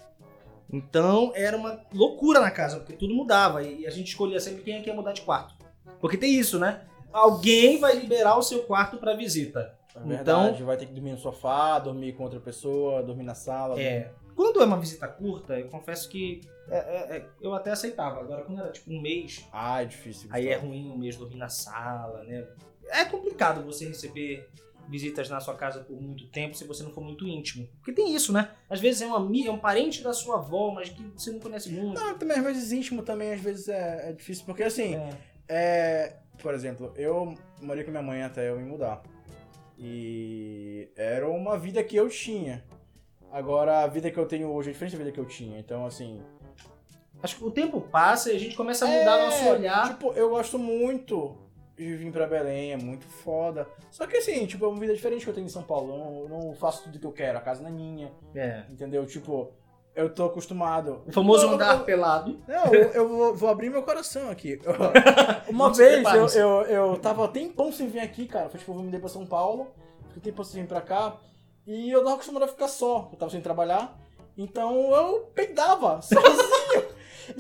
Então 0.73 1.33
era 1.35 1.57
uma 1.57 1.81
loucura 1.93 2.41
na 2.41 2.51
casa, 2.51 2.79
porque 2.79 2.95
tudo 2.95 3.15
mudava 3.15 3.63
e 3.63 3.87
a 3.87 3.91
gente 3.91 4.09
escolhia 4.09 4.41
sempre 4.41 4.63
quem 4.63 4.83
quer 4.83 4.95
mudar 4.95 5.13
de 5.13 5.21
quarto. 5.23 5.55
Porque 6.01 6.17
tem 6.17 6.35
isso, 6.35 6.59
né? 6.59 6.83
Alguém 7.13 7.79
vai 7.79 7.97
liberar 7.97 8.37
o 8.37 8.43
seu 8.43 8.65
quarto 8.65 8.99
para 8.99 9.15
visita. 9.15 9.75
É 9.95 10.01
verdade, 10.01 10.63
vai 10.63 10.77
ter 10.77 10.87
que 10.87 10.93
dormir 10.93 11.13
no 11.13 11.19
sofá, 11.19 11.79
dormir 11.79 12.13
com 12.13 12.25
outra 12.25 12.39
pessoa, 12.39 13.03
dormir 13.03 13.25
na 13.25 13.35
sala. 13.35 13.81
É. 13.81 14.11
Quando 14.35 14.61
é 14.61 14.67
uma 14.67 14.79
visita 14.79 15.09
curta, 15.09 15.59
eu 15.59 15.69
confesso 15.69 16.11
que 16.11 16.43
é, 16.69 16.77
é, 16.77 17.17
é, 17.17 17.27
eu 17.41 17.55
até 17.55 17.71
aceitava. 17.71 18.21
Agora, 18.21 18.45
quando 18.45 18.61
era 18.61 18.71
tipo 18.71 18.93
um 18.93 19.01
mês, 19.01 19.47
Ah, 19.51 19.83
é 19.83 19.87
difícil. 19.87 20.29
aí 20.31 20.49
é 20.49 20.57
ruim 20.57 20.91
um 20.91 20.99
mês 20.99 21.17
dormir 21.17 21.37
na 21.37 21.49
sala, 21.49 22.23
né? 22.25 22.47
É 22.91 23.05
complicado 23.07 23.65
você 23.65 23.89
receber 23.89 24.47
visitas 24.89 25.29
na 25.31 25.41
sua 25.41 25.55
casa 25.55 25.81
por 25.81 26.01
muito 26.01 26.27
tempo 26.29 26.55
se 26.55 26.65
você 26.65 26.83
não 26.83 26.91
for 26.93 27.01
muito 27.03 27.27
íntimo. 27.27 27.67
Porque 27.79 27.93
tem 27.93 28.15
isso, 28.15 28.33
né? 28.33 28.51
Às 28.69 28.79
vezes 28.79 29.01
é 29.01 29.07
um 29.07 29.15
amigo, 29.15 29.49
é 29.49 29.51
um 29.51 29.59
parente 29.59 30.03
da 30.03 30.13
sua 30.13 30.37
avó, 30.37 30.71
mas 30.71 30.91
que 30.91 31.03
você 31.17 31.31
não 31.33 31.41
conhece 31.41 31.71
muito. 31.71 31.99
Não, 31.99 32.17
também 32.19 32.37
às 32.37 32.45
vezes 32.45 32.71
íntimo 32.73 33.03
também 33.03 33.33
às 33.33 33.41
vezes 33.41 33.69
é, 33.69 34.11
é 34.11 34.13
difícil, 34.13 34.45
porque 34.45 34.63
assim, 34.63 34.95
É. 34.95 35.11
é, 35.49 36.15
por 36.43 36.55
exemplo, 36.55 36.93
eu 36.97 37.35
morei 37.61 37.85
com 37.85 37.91
minha 37.91 38.03
mãe 38.03 38.23
até 38.23 38.49
eu 38.49 38.57
me 38.57 38.65
mudar. 38.65 39.03
E 39.79 40.89
era 40.97 41.29
uma 41.29 41.59
vida 41.59 41.83
que 41.83 41.97
eu 41.97 42.09
tinha. 42.09 42.65
Agora 43.31 43.81
a 43.81 43.87
vida 43.87 44.11
que 44.11 44.19
eu 44.19 44.27
tenho 44.27 44.49
hoje 44.51 44.71
é 44.71 44.73
diferente 44.73 44.93
da 44.93 44.99
vida 44.99 45.13
que 45.13 45.21
eu 45.21 45.27
tinha. 45.27 45.59
Então, 45.59 45.85
assim. 45.85 46.23
Acho 47.23 47.37
que 47.37 47.45
o 47.45 47.51
tempo 47.51 47.81
passa 47.81 48.33
e 48.33 48.37
a 48.37 48.39
gente 48.39 48.57
começa 48.57 48.85
a 48.85 48.89
mudar 48.89 49.19
é, 49.19 49.25
nosso 49.25 49.49
olhar. 49.49 49.89
Tipo, 49.89 50.13
eu 50.13 50.31
gosto 50.31 50.59
muito 50.59 51.37
de 51.77 51.95
vir 51.97 52.13
pra 52.13 52.27
Belém, 52.27 52.73
é 52.73 52.77
muito 52.77 53.07
foda. 53.07 53.67
Só 53.91 54.07
que 54.07 54.17
assim, 54.17 54.47
tipo, 54.47 54.65
é 54.65 54.69
uma 54.69 54.81
vida 54.81 54.95
diferente 54.95 55.25
que 55.25 55.31
eu 55.31 55.35
tenho 55.35 55.47
em 55.47 55.51
São 55.51 55.63
Paulo. 55.63 55.93
Eu 55.93 55.99
não, 55.99 56.21
eu 56.21 56.29
não 56.29 56.55
faço 56.55 56.85
tudo 56.85 56.99
que 56.99 57.07
eu 57.07 57.13
quero, 57.13 57.39
a 57.39 57.41
casa 57.41 57.63
não 57.63 57.69
é 57.69 57.73
minha. 57.73 58.13
É. 58.35 58.65
Entendeu? 58.71 59.05
Tipo, 59.07 59.53
eu 59.97 60.11
tô 60.11 60.27
acostumado. 60.27 61.03
O 61.07 61.13
famoso 61.13 61.49
andar 61.49 61.83
pelado. 61.85 62.39
Não, 62.47 62.67
eu, 62.67 62.91
eu 62.91 63.09
vou, 63.09 63.35
vou 63.35 63.49
abrir 63.49 63.71
meu 63.71 63.83
coração 63.83 64.31
aqui. 64.31 64.61
Uma 65.49 65.73
vez 65.73 66.07
eu, 66.15 66.29
eu, 66.29 66.63
eu 66.67 66.97
tava 66.99 67.27
tempão 67.29 67.73
sem 67.73 67.89
vir 67.89 68.01
aqui, 68.01 68.27
cara. 68.27 68.51
Foi 68.51 68.61
tipo, 68.61 68.73
eu 68.73 68.77
me 68.77 68.85
mudei 68.85 69.01
pra 69.01 69.09
São 69.09 69.25
Paulo, 69.25 69.69
fiquei 70.09 70.31
tempão 70.31 70.45
sem 70.45 70.61
vir 70.61 70.69
pra 70.69 70.83
cá. 70.83 71.17
E 71.67 71.91
eu 71.91 72.05
tava 72.05 72.15
acostumado 72.15 72.43
a 72.45 72.49
ficar 72.49 72.69
só, 72.69 73.09
eu 73.11 73.19
tava 73.19 73.31
sem 73.31 73.41
trabalhar. 73.41 73.99
Então 74.37 74.95
eu 74.95 75.31
peidava 75.35 76.01
sozinho. 76.05 76.85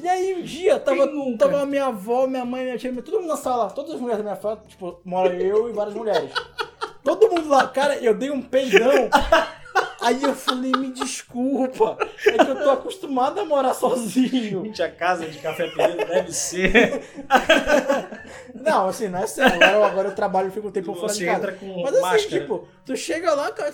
e 0.02 0.08
aí 0.08 0.34
um 0.34 0.42
dia 0.42 0.80
tava, 0.80 1.06
tava 1.38 1.66
minha 1.66 1.86
avó, 1.86 2.26
minha 2.26 2.44
mãe, 2.44 2.64
minha 2.64 2.78
tia, 2.78 2.90
todo 3.02 3.20
mundo 3.20 3.28
na 3.28 3.36
sala, 3.36 3.70
todas 3.70 3.94
as 3.94 4.00
mulheres 4.00 4.24
da 4.24 4.30
minha 4.30 4.40
família, 4.40 4.64
tipo, 4.66 4.98
mora 5.04 5.36
eu 5.36 5.68
e 5.68 5.72
várias 5.74 5.94
mulheres. 5.94 6.32
Todo 7.04 7.28
mundo 7.30 7.50
lá, 7.50 7.68
cara, 7.68 7.98
eu 7.98 8.14
dei 8.14 8.30
um 8.30 8.40
peidão. 8.40 9.10
Aí 10.06 10.22
eu 10.22 10.34
falei, 10.34 10.72
me 10.72 10.92
desculpa, 10.92 11.96
é 12.26 12.32
que 12.44 12.50
eu 12.50 12.62
tô 12.62 12.70
acostumado 12.70 13.40
a 13.40 13.44
morar 13.44 13.74
sozinho. 13.74 14.64
Gente, 14.64 14.82
a 14.82 14.90
casa 14.90 15.26
de 15.26 15.38
café 15.38 15.68
preto 15.68 15.96
deve 16.06 16.32
ser. 16.32 17.02
Não, 18.54 18.88
assim, 18.88 19.08
não 19.08 19.20
é 19.20 19.26
sério. 19.26 19.54
Agora, 19.62 19.86
agora 19.86 20.08
eu 20.08 20.14
trabalho 20.14 20.48
e 20.48 20.50
fico 20.50 20.68
um 20.68 20.70
tempo 20.72 20.94
fora 20.94 21.12
de 21.12 21.24
casa. 21.24 21.38
entra 21.38 21.52
com 21.52 21.82
Mas 21.82 21.92
assim, 21.92 22.00
máscara. 22.02 22.40
tipo, 22.40 22.68
tu 22.84 22.96
chega 22.96 23.32
lá, 23.34 23.50
cara, 23.52 23.72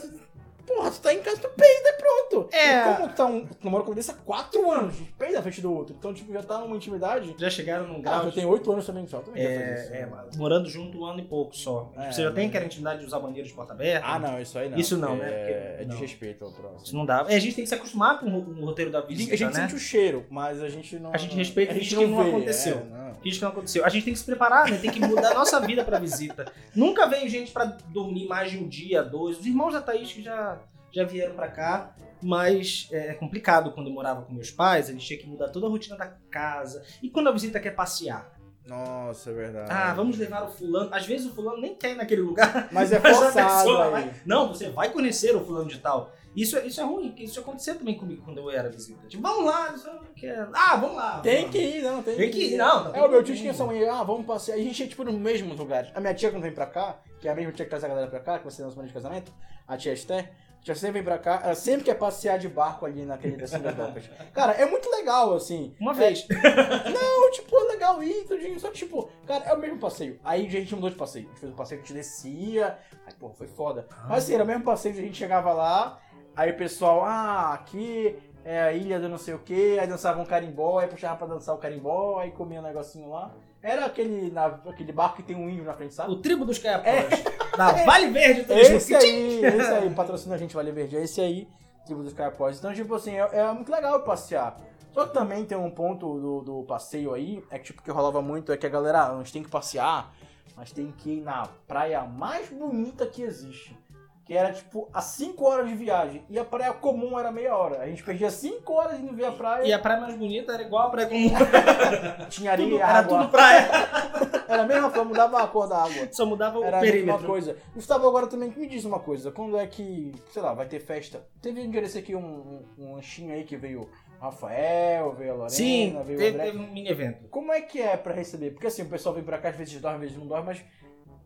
porra, 0.83 0.91
tu 0.91 1.01
tá 1.01 1.15
em 1.15 1.21
casa, 1.23 1.41
tu 1.41 1.49
peida 1.51 1.89
e 1.89 1.93
pronto. 1.95 2.49
É. 2.55 2.81
E 2.81 2.97
como 2.97 3.09
tu 3.09 3.15
tá 3.15 3.27
um, 3.27 3.47
tu 3.47 3.57
namora 3.65 3.85
com 3.85 3.95
desse 3.95 4.11
há 4.11 4.15
quatro 4.15 4.71
anos, 4.71 4.97
tu 4.97 5.05
peida 5.19 5.37
na 5.37 5.43
frente 5.43 5.61
do 5.61 5.73
outro. 5.73 5.95
Então, 5.99 6.13
tipo, 6.13 6.33
já 6.33 6.43
tá 6.43 6.59
numa 6.59 6.77
intimidade. 6.77 7.35
Já 7.39 7.49
chegaram 7.51 7.87
num 7.87 7.97
Ah, 7.99 8.03
grau. 8.03 8.23
eu 8.25 8.29
de- 8.31 8.35
tenho 8.35 8.49
oito 8.49 8.71
anos 8.73 8.85
também, 8.87 9.07
só. 9.07 9.21
Também 9.21 9.43
fazer 9.45 9.75
isso, 9.85 9.93
É, 9.93 9.97
é, 10.01 10.07
né? 10.07 10.13
morando 10.37 10.69
junto 10.69 10.99
um 11.01 11.05
ano 11.05 11.21
e 11.21 11.25
pouco 11.25 11.57
só. 11.57 11.93
É, 11.97 12.11
você 12.11 12.23
já 12.23 12.31
tem 12.33 12.45
mas- 12.45 12.51
aquela 12.51 12.65
intimidade 12.67 13.01
de 13.01 13.07
usar 13.07 13.19
banheiro 13.21 13.47
de 13.47 13.55
porta 13.55 13.73
aberta? 13.73 14.07
Ah, 14.07 14.19
não, 14.19 14.41
isso 14.41 14.59
aí 14.59 14.69
não. 14.69 14.79
Isso 14.79 14.97
não, 14.97 15.17
né? 15.17 15.29
É, 15.29 15.31
Porque- 15.37 15.83
é 15.83 15.85
não. 15.87 15.95
desrespeito 15.95 16.45
ao 16.45 16.51
Isso 16.51 16.61
próximo. 16.61 16.99
não 16.99 17.07
dá. 17.07 17.27
É, 17.29 17.37
a 17.37 17.39
gente 17.39 17.55
tem 17.55 17.65
que 17.65 17.69
se 17.69 17.75
acostumar 17.75 18.19
com 18.19 18.27
o, 18.27 18.45
com 18.45 18.51
o 18.61 18.65
roteiro 18.65 18.91
da 18.91 18.99
A 18.99 19.03
visita, 19.03 19.31
gente, 19.31 19.35
a 19.45 19.47
gente 19.49 19.57
né? 19.57 19.61
sente 19.69 19.75
o 19.75 19.79
cheiro, 19.79 20.27
mas 20.31 20.63
a 20.63 20.69
gente 20.69 20.99
não. 20.99 21.11
A 21.13 21.17
gente 21.17 21.35
respeita 21.37 21.73
a 21.73 21.75
gente 21.75 21.89
finge 21.91 21.97
que 22.05 22.07
não 22.11 22.23
vê, 22.23 22.29
aconteceu. 22.31 22.77
é, 22.79 22.85
não. 22.85 23.15
Finge 23.23 23.37
que 23.37 23.43
não 23.45 23.51
aconteceu. 23.53 23.85
A 23.85 23.89
gente 23.89 24.05
tem 24.05 24.13
que 24.13 24.19
se 24.19 24.25
preparar, 24.27 24.69
né? 24.69 24.79
Tem 24.79 24.91
que 24.91 24.99
mudar 25.01 25.31
a 25.31 25.35
nossa 25.35 25.61
vida 25.61 25.85
pra 25.85 25.99
visita. 25.99 26.51
Nunca 26.75 27.07
veio 27.07 27.29
gente 27.29 27.53
pra 27.53 27.65
dormir 27.65 28.27
mais 28.27 28.51
de 28.51 28.59
um 28.59 28.67
dia, 28.67 29.03
dois. 29.03 29.39
Os 29.39 29.47
irmãos 29.47 29.73
da 29.75 29.81
Thaís 29.81 30.13
que 30.13 30.23
já, 30.23 30.59
já 30.93 31.05
vieram 31.05 31.35
pra 31.35 31.49
cá, 31.49 31.95
mas 32.23 32.89
é 32.93 33.15
complicado 33.15 33.73
quando 33.73 33.89
eu 33.89 33.93
morava 33.95 34.23
com 34.23 34.33
meus 34.33 34.51
pais, 34.51 34.89
a 34.89 34.93
gente 34.93 35.07
tinha 35.07 35.19
que 35.19 35.27
mudar 35.27 35.49
toda 35.49 35.67
a 35.67 35.71
rotina 35.71 35.97
da 35.97 36.07
casa. 36.31 36.83
E 37.03 37.09
quando 37.11 37.29
a 37.29 37.33
visita 37.33 37.59
quer 37.59 37.73
passear? 37.75 38.31
Nossa, 38.65 39.31
é 39.31 39.33
verdade. 39.33 39.69
Ah, 39.73 39.93
vamos 39.93 40.17
levar 40.17 40.45
o 40.45 40.49
fulano. 40.49 40.89
Às 40.95 41.05
vezes 41.05 41.27
o 41.27 41.35
fulano 41.35 41.61
nem 41.61 41.75
quer 41.75 41.91
ir 41.91 41.95
naquele 41.97 42.21
lugar. 42.21 42.69
Mas 42.71 42.93
é 42.93 42.99
Mas 43.03 43.17
forçado 43.17 43.91
vai- 43.91 44.15
Não, 44.25 44.49
você 44.49 44.69
vai 44.71 44.91
conhecer 44.91 45.35
o 45.35 45.45
fulano 45.45 45.69
de 45.69 45.79
tal. 45.81 46.13
Isso, 46.37 46.57
é- 46.57 46.65
isso 46.65 46.81
é 46.81 46.85
ruim, 46.85 47.13
isso 47.19 47.41
acontecia 47.41 47.75
também 47.75 47.97
comigo 47.97 48.23
quando 48.25 48.39
eu 48.39 48.49
era 48.51 48.71
visita. 48.71 49.05
Tipo, 49.09 49.21
vamos 49.23 49.45
lá, 49.47 49.75
eu 49.85 49.93
não 49.95 50.05
quero. 50.15 50.51
Ah, 50.55 50.77
vamos 50.77 50.97
lá. 50.97 51.21
Tem 51.21 51.39
vamos. 51.39 51.51
que 51.51 51.59
ir, 51.61 51.83
não, 51.83 52.03
tem, 52.05 52.17
Tem 52.17 52.31
que 52.31 52.55
ir, 52.55 52.57
não. 52.57 52.95
É, 52.95 53.03
o 53.05 53.09
meu 53.11 53.23
tio 53.25 53.35
tinha 53.35 53.51
essa 53.51 53.67
manhã, 53.67 53.93
ah, 53.95 54.05
vamos 54.05 54.25
passear. 54.25 54.55
A 54.57 54.61
gente 54.61 54.81
ia, 54.81 54.89
tipo, 54.89 55.03
nos 55.03 55.15
mesmos 55.17 55.59
lugares. 55.59 55.91
A 55.95 56.01
minha 56.01 56.15
tia, 56.15 56.31
quando 56.31 56.45
vem 56.45 56.55
pra 56.55 56.67
cá, 56.67 57.01
que 57.21 57.27
é 57.27 57.33
a 57.33 57.35
mesma 57.35 57.51
tia 57.53 57.65
que 57.65 57.69
traz 57.71 57.83
a 57.83 57.89
galera 57.89 58.07
pra 58.07 58.21
cá, 58.21 58.39
que 58.39 58.45
você 58.45 58.63
lançou 58.63 58.83
de 58.85 58.93
casamento, 58.93 59.33
a 59.67 59.77
tia 59.77 59.93
Esther, 59.93 60.31
a 60.63 60.65
tia 60.65 60.75
sempre 60.77 60.93
vem 60.93 61.03
pra 61.03 61.19
cá, 61.19 61.41
ela 61.43 61.57
sempre 61.57 61.83
quer 61.83 61.95
passear 61.95 62.39
de 62.39 62.49
barco 62.49 62.87
ali 62.87 63.05
naquele 63.05 63.37
das 63.37 63.51
das 63.51 63.75
docas. 63.75 64.09
Cara, 64.33 64.53
é 64.53 64.65
muito 64.65 64.89
legal, 64.89 65.35
assim. 65.35 65.75
Uma 65.81 65.93
vez. 65.93 66.25
Não, 66.31 67.31
tipo, 67.33 67.57
é 67.57 67.73
legal 67.73 68.01
ir, 68.01 68.25
tudinho, 68.29 68.61
só 68.61 68.69
que, 68.69 68.79
tipo, 68.79 69.11
cara, 69.27 69.45
é 69.45 69.53
o 69.53 69.59
mesmo 69.59 69.81
passeio. 69.81 70.21
Aí 70.23 70.47
a 70.47 70.51
gente 70.51 70.73
mudou 70.77 70.89
de 70.89 70.95
passeio. 70.95 71.27
A 71.27 71.29
gente 71.31 71.41
fez 71.41 71.53
um 71.53 71.57
passeio 71.57 71.81
que 71.81 71.85
a 71.85 71.89
gente 71.89 71.97
descia, 71.97 72.79
aí, 73.05 73.13
pô, 73.19 73.31
foi 73.31 73.49
foda. 73.49 73.89
Mas 74.09 74.23
assim, 74.23 74.35
era 74.35 74.45
o 74.45 74.47
mesmo 74.47 74.63
passeio, 74.63 74.95
a 74.95 75.01
gente 75.01 75.17
chegava 75.17 75.53
lá, 75.53 75.99
aí 76.37 76.53
o 76.53 76.57
pessoal, 76.57 77.03
ah, 77.05 77.55
aqui 77.55 78.17
é 78.45 78.61
a 78.61 78.73
ilha 78.73 79.01
do 79.01 79.09
não 79.09 79.19
sei 79.19 79.35
o 79.35 79.41
que, 79.41 79.81
aí 79.81 79.87
dançava 79.89 80.21
um 80.21 80.25
carimbó, 80.25 80.79
aí 80.79 80.87
puxava 80.87 81.17
pra 81.17 81.27
dançar 81.27 81.57
o 81.57 81.59
carimbó, 81.59 82.21
aí 82.21 82.31
comia 82.31 82.61
um 82.61 82.63
negocinho 82.63 83.11
lá. 83.11 83.35
Era 83.63 83.87
aquele, 83.87 84.31
na- 84.31 84.47
aquele 84.67 84.93
barco 84.93 85.17
que 85.17 85.23
tem 85.23 85.37
um 85.37 85.49
índio 85.49 85.65
na 85.65 85.73
frente, 85.75 85.95
sabe? 85.95 86.11
O 86.11 86.17
Tribo 86.17 86.45
dos 86.45 86.59
Caiapós. 86.59 87.23
Da 87.57 87.73
Vale 87.85 88.11
Verde 88.11 88.45
Turismo. 88.45 88.75
É. 88.75 88.77
Esse 88.77 88.95
aí, 88.95 89.45
esse 89.45 89.71
aí, 89.73 89.91
patrocina 89.91 90.35
a 90.35 90.39
gente, 90.39 90.55
Vale 90.55 90.73
Verde, 90.73 90.97
é 90.97 91.03
esse 91.05 91.21
aí, 91.21 91.47
tipo 91.87 92.03
dos 92.03 92.13
Carapós. 92.13 92.59
Então, 92.59 92.73
tipo 92.75 92.95
assim, 92.95 93.13
é, 93.15 93.29
é 93.33 93.53
muito 93.53 93.71
legal 93.71 94.03
passear. 94.03 94.57
Só 94.93 95.07
que 95.07 95.15
também 95.15 95.45
tem 95.45 95.57
um 95.57 95.71
ponto 95.71 96.19
do, 96.19 96.41
do 96.43 96.63
passeio 96.65 97.15
aí, 97.15 97.43
é 97.51 97.59
que 97.59 97.67
tipo, 97.67 97.83
que 97.83 97.91
rolava 97.91 98.21
muito, 98.21 98.53
é 98.53 98.57
que 98.57 98.67
a 98.67 98.69
galera, 98.69 99.07
a 99.13 99.17
gente 99.19 99.33
tem 99.33 99.43
que 99.43 99.49
passear, 99.49 100.13
mas 100.57 100.71
tem 100.73 100.93
que 100.93 101.15
ir 101.19 101.21
na 101.23 101.47
praia 101.67 102.03
mais 102.03 102.49
bonita 102.51 103.07
que 103.07 103.23
existe. 103.23 103.75
Que 104.25 104.35
era, 104.35 104.53
tipo, 104.53 104.89
a 104.95 105.01
5 105.01 105.45
horas 105.45 105.69
de 105.69 105.75
viagem. 105.75 106.25
E 106.31 106.39
a 106.39 106.45
praia 106.45 106.73
comum 106.73 107.19
era 107.19 107.33
meia 107.33 107.57
hora. 107.57 107.81
A 107.83 107.87
gente 107.89 108.05
perdia 108.05 108.31
5 108.31 108.73
horas 108.73 109.01
indo 109.01 109.13
ver 109.15 109.25
a 109.25 109.33
praia. 109.33 109.65
E 109.67 109.73
a 109.73 109.79
praia 109.81 110.01
mais 110.01 110.15
bonita 110.15 110.53
era 110.53 110.63
igual 110.63 110.87
a 110.87 110.91
praia 110.91 111.09
comum. 111.09 111.31
Tinha 112.31 112.53
areia, 112.53 112.69
Tudo- 112.71 112.79
era 112.81 112.87
água. 112.99 113.19
tudo 113.19 113.31
praia. 113.31 113.69
Era 114.53 114.65
a 114.65 114.67
mesma 114.67 114.91
coisa, 114.91 115.05
mudava 115.05 115.43
a 115.43 115.47
cor 115.49 115.67
da 115.67 115.79
água. 115.83 116.09
Só 116.13 116.27
mudava 116.27 116.59
o 116.59 116.65
Era 116.65 116.77
a 116.77 116.81
mesma 116.83 116.93
perímetro. 116.95 117.27
coisa. 117.27 117.57
Gustavo, 117.75 118.07
agora 118.07 118.27
também 118.27 118.53
me 118.55 118.67
diz 118.67 118.85
uma 118.85 119.01
coisa. 119.01 119.31
Quando 119.33 119.57
é 119.57 119.67
que, 119.67 120.13
sei 120.31 120.43
lá, 120.43 120.53
vai 120.53 120.67
ter 120.67 120.79
festa? 120.79 121.27
Teve 121.41 121.63
um 121.63 121.71
dia 121.71 121.81
desse 121.81 121.97
aqui 121.99 122.15
um, 122.15 122.21
um, 122.21 122.65
um 122.79 122.95
lanchinho 122.95 123.33
aí 123.33 123.45
que 123.45 123.57
veio 123.57 123.81
o 123.83 123.89
Rafael, 124.21 125.13
veio 125.15 125.31
a 125.31 125.35
Lorena, 125.35 125.49
Sim, 125.49 125.99
veio 126.05 126.19
o 126.19 126.23
teve, 126.23 126.35
André. 126.35 126.45
teve 126.51 126.59
um 126.59 126.71
mini 126.71 126.89
evento. 126.91 127.29
Como 127.31 127.51
é 127.51 127.63
que 127.63 127.81
é 127.81 127.97
pra 127.97 128.13
receber? 128.13 128.51
Porque 128.51 128.67
assim, 128.67 128.83
o 128.83 128.89
pessoal 128.91 129.15
vem 129.15 129.25
pra 129.25 129.39
cá, 129.39 129.49
às 129.49 129.57
vezes 129.57 129.81
dorme, 129.81 129.97
às 129.97 130.03
vezes 130.03 130.19
não 130.19 130.27
dorme, 130.27 130.47
mas 130.49 130.63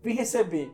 vem 0.02 0.14
receber. 0.14 0.70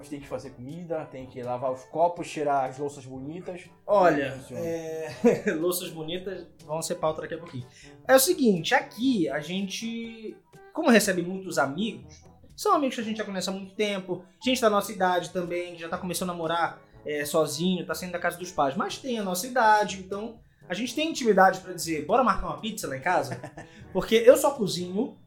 Mas 0.00 0.08
tem 0.08 0.18
que 0.18 0.26
fazer 0.26 0.52
comida, 0.52 1.04
tem 1.12 1.26
que 1.26 1.42
lavar 1.42 1.70
os 1.70 1.84
copos, 1.84 2.30
tirar 2.30 2.70
as 2.70 2.78
louças 2.78 3.04
bonitas. 3.04 3.68
Olha, 3.86 4.32
funciona? 4.32 4.64
é... 4.64 5.14
louças 5.60 5.90
bonitas 5.90 6.46
vão 6.64 6.80
ser 6.80 6.94
pauta 6.94 7.20
daqui 7.20 7.34
a 7.34 7.38
pouquinho. 7.38 7.66
É 8.08 8.16
o 8.16 8.18
seguinte, 8.18 8.74
aqui 8.74 9.28
a 9.28 9.40
gente, 9.40 10.34
como 10.72 10.88
recebe 10.88 11.20
muitos 11.20 11.58
amigos, 11.58 12.24
são 12.56 12.72
amigos 12.72 12.94
que 12.94 13.02
a 13.02 13.04
gente 13.04 13.18
já 13.18 13.24
conhece 13.24 13.50
há 13.50 13.52
muito 13.52 13.74
tempo, 13.74 14.24
gente 14.42 14.58
da 14.58 14.70
nossa 14.70 14.90
idade 14.90 15.28
também, 15.28 15.74
que 15.74 15.82
já 15.82 15.88
tá 15.90 15.98
começando 15.98 16.30
a 16.30 16.34
morar 16.34 16.82
é, 17.04 17.26
sozinho, 17.26 17.84
tá 17.84 17.94
saindo 17.94 18.12
da 18.12 18.18
casa 18.18 18.38
dos 18.38 18.50
pais, 18.50 18.74
mas 18.74 18.96
tem 18.96 19.18
a 19.18 19.22
nossa 19.22 19.46
idade, 19.46 19.98
então 19.98 20.40
a 20.66 20.72
gente 20.72 20.94
tem 20.94 21.10
intimidade 21.10 21.60
pra 21.60 21.74
dizer, 21.74 22.06
bora 22.06 22.24
marcar 22.24 22.46
uma 22.46 22.58
pizza 22.58 22.88
lá 22.88 22.96
em 22.96 23.02
casa? 23.02 23.38
Porque 23.92 24.14
eu 24.14 24.34
só 24.34 24.52
cozinho 24.52 25.18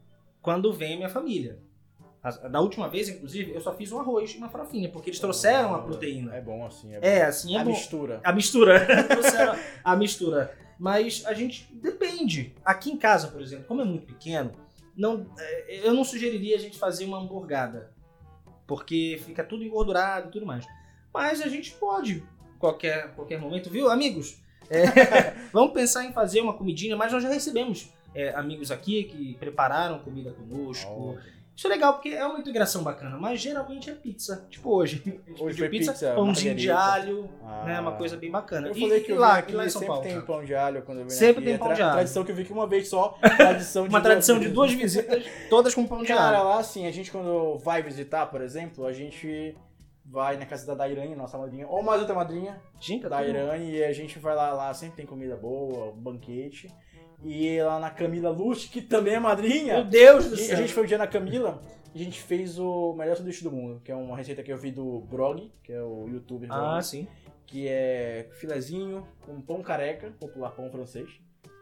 quando 0.42 0.72
vem 0.72 0.96
minha 0.96 1.08
família. 1.08 1.62
Da 2.50 2.58
última 2.58 2.88
vez, 2.88 3.06
inclusive, 3.10 3.52
eu 3.52 3.60
só 3.60 3.74
fiz 3.74 3.92
um 3.92 4.00
arroz 4.00 4.30
e 4.30 4.38
uma 4.38 4.48
farofinha, 4.48 4.88
porque 4.88 5.10
eles 5.10 5.20
trouxeram 5.20 5.74
a 5.74 5.82
proteína. 5.82 6.34
É 6.34 6.40
bom 6.40 6.64
assim, 6.64 6.94
é 6.94 6.98
bom. 6.98 7.06
É, 7.06 7.22
assim 7.22 7.54
é 7.54 7.60
a 7.60 7.64
bom. 7.64 7.70
mistura. 7.70 8.20
A 8.24 8.32
mistura. 8.32 8.86
Trouxeram 9.04 9.58
a 9.84 9.94
mistura. 9.94 10.56
Mas 10.78 11.22
a 11.26 11.34
gente 11.34 11.68
depende. 11.74 12.54
Aqui 12.64 12.90
em 12.90 12.96
casa, 12.96 13.28
por 13.28 13.42
exemplo, 13.42 13.66
como 13.66 13.82
é 13.82 13.84
muito 13.84 14.06
pequeno, 14.06 14.52
não, 14.96 15.26
é, 15.38 15.86
eu 15.86 15.92
não 15.92 16.02
sugeriria 16.02 16.56
a 16.56 16.58
gente 16.58 16.78
fazer 16.78 17.04
uma 17.04 17.18
hamburgada. 17.18 17.92
Porque 18.66 19.20
fica 19.26 19.44
tudo 19.44 19.62
engordurado 19.62 20.28
e 20.28 20.30
tudo 20.32 20.46
mais. 20.46 20.66
Mas 21.12 21.42
a 21.42 21.48
gente 21.48 21.72
pode, 21.72 22.24
qualquer, 22.58 23.14
qualquer 23.14 23.38
momento, 23.38 23.68
viu, 23.68 23.90
amigos? 23.90 24.42
É, 24.70 25.34
vamos 25.52 25.74
pensar 25.74 26.06
em 26.06 26.12
fazer 26.14 26.40
uma 26.40 26.54
comidinha, 26.54 26.96
mas 26.96 27.12
nós 27.12 27.22
já 27.22 27.28
recebemos 27.28 27.92
é, 28.14 28.30
amigos 28.30 28.70
aqui 28.70 29.04
que 29.04 29.34
prepararam 29.34 29.98
comida 29.98 30.32
conosco. 30.32 31.18
Isso 31.56 31.66
é 31.68 31.70
legal 31.70 31.92
porque 31.94 32.08
é 32.08 32.26
uma 32.26 32.38
integração 32.40 32.82
bacana, 32.82 33.16
mas 33.16 33.40
geralmente 33.40 33.88
é 33.88 33.94
pizza. 33.94 34.44
Tipo 34.50 34.70
hoje. 34.74 35.02
Hoje 35.38 35.38
pediu 35.38 35.56
foi 35.58 35.68
pizza, 35.68 36.12
pãozinho 36.14 36.54
de 36.56 36.68
alho, 36.70 37.30
Ah. 37.44 37.64
né? 37.64 37.80
Uma 37.80 37.92
coisa 37.92 38.16
bem 38.16 38.30
bacana. 38.30 38.66
Eu 38.68 38.76
E- 38.76 38.80
falei 38.80 39.00
que 39.00 39.12
e 39.12 39.14
eu 39.14 39.20
lá, 39.20 39.36
aqui, 39.38 39.52
lá 39.52 39.64
em 39.64 39.68
São 39.68 39.80
sempre 39.80 39.86
Paulo. 39.86 40.02
tem 40.02 40.14
cara? 40.14 40.26
pão 40.26 40.44
de 40.44 40.54
alho 40.54 40.82
quando 40.82 40.98
eu 40.98 41.04
venho 41.06 41.16
Sempre 41.16 41.36
aqui. 41.36 41.44
tem 41.44 41.54
É 41.54 41.58
pão 41.58 41.72
de 41.72 41.82
alho. 41.82 41.92
Tradição 41.92 42.24
que 42.24 42.32
eu 42.32 42.36
vi 42.36 42.44
que 42.44 42.52
uma 42.52 42.66
vez 42.66 42.88
só. 42.88 43.16
Tradição 43.36 43.84
Uma 43.86 44.00
tradição 44.00 44.40
de 44.40 44.48
duas 44.48 44.72
visitas, 44.72 45.24
todas 45.48 45.72
com 45.74 45.86
pão 45.86 46.02
de 46.02 46.08
Cara, 46.08 46.38
alho. 46.38 46.48
lá 46.48 46.58
assim, 46.58 46.86
a 46.88 46.90
gente 46.90 47.12
quando 47.12 47.56
vai 47.58 47.82
visitar, 47.82 48.26
por 48.26 48.40
exemplo, 48.40 48.84
a 48.84 48.92
gente 48.92 49.56
vai 50.04 50.36
na 50.36 50.44
casa 50.46 50.66
da 50.66 50.74
Dairane, 50.74 51.14
nossa 51.14 51.38
madrinha, 51.38 51.66
ou 51.68 51.82
mais 51.82 52.00
outra 52.00 52.14
madrinha, 52.14 52.60
Gente, 52.80 53.08
da 53.08 53.24
Irane, 53.24 53.70
e 53.70 53.82
a 53.84 53.92
gente 53.92 54.18
vai 54.18 54.34
lá, 54.34 54.52
lá 54.52 54.74
sempre 54.74 54.96
tem 54.96 55.06
comida 55.06 55.34
boa, 55.36 55.92
banquete. 55.96 56.68
E 57.24 57.60
lá 57.62 57.78
na 57.80 57.90
Camila 57.90 58.30
Lust, 58.30 58.70
que 58.70 58.82
também 58.82 59.14
é 59.14 59.18
madrinha. 59.18 59.74
Meu 59.74 59.84
Deus 59.84 60.26
do 60.26 60.34
E 60.34 60.38
céu. 60.38 60.56
a 60.56 60.60
gente 60.60 60.72
foi 60.74 60.84
o 60.84 60.86
dia 60.86 60.98
na 60.98 61.06
Camila 61.06 61.60
e 61.94 62.00
a 62.00 62.04
gente 62.04 62.20
fez 62.20 62.58
o 62.58 62.92
melhor 62.92 63.16
sanduíche 63.16 63.42
do 63.42 63.50
mundo, 63.50 63.80
que 63.82 63.90
é 63.90 63.94
uma 63.94 64.16
receita 64.16 64.42
que 64.42 64.52
eu 64.52 64.58
vi 64.58 64.70
do 64.70 65.00
Brog, 65.00 65.50
que 65.62 65.72
é 65.72 65.80
o 65.82 66.06
youtuber 66.08 66.50
Ah, 66.52 66.72
Brog, 66.72 66.82
sim. 66.84 67.06
que 67.46 67.66
é 67.68 68.28
filezinho 68.38 69.06
com 69.24 69.40
pão 69.40 69.62
careca, 69.62 70.12
popular 70.20 70.50
pão 70.50 70.70
francês, 70.70 71.08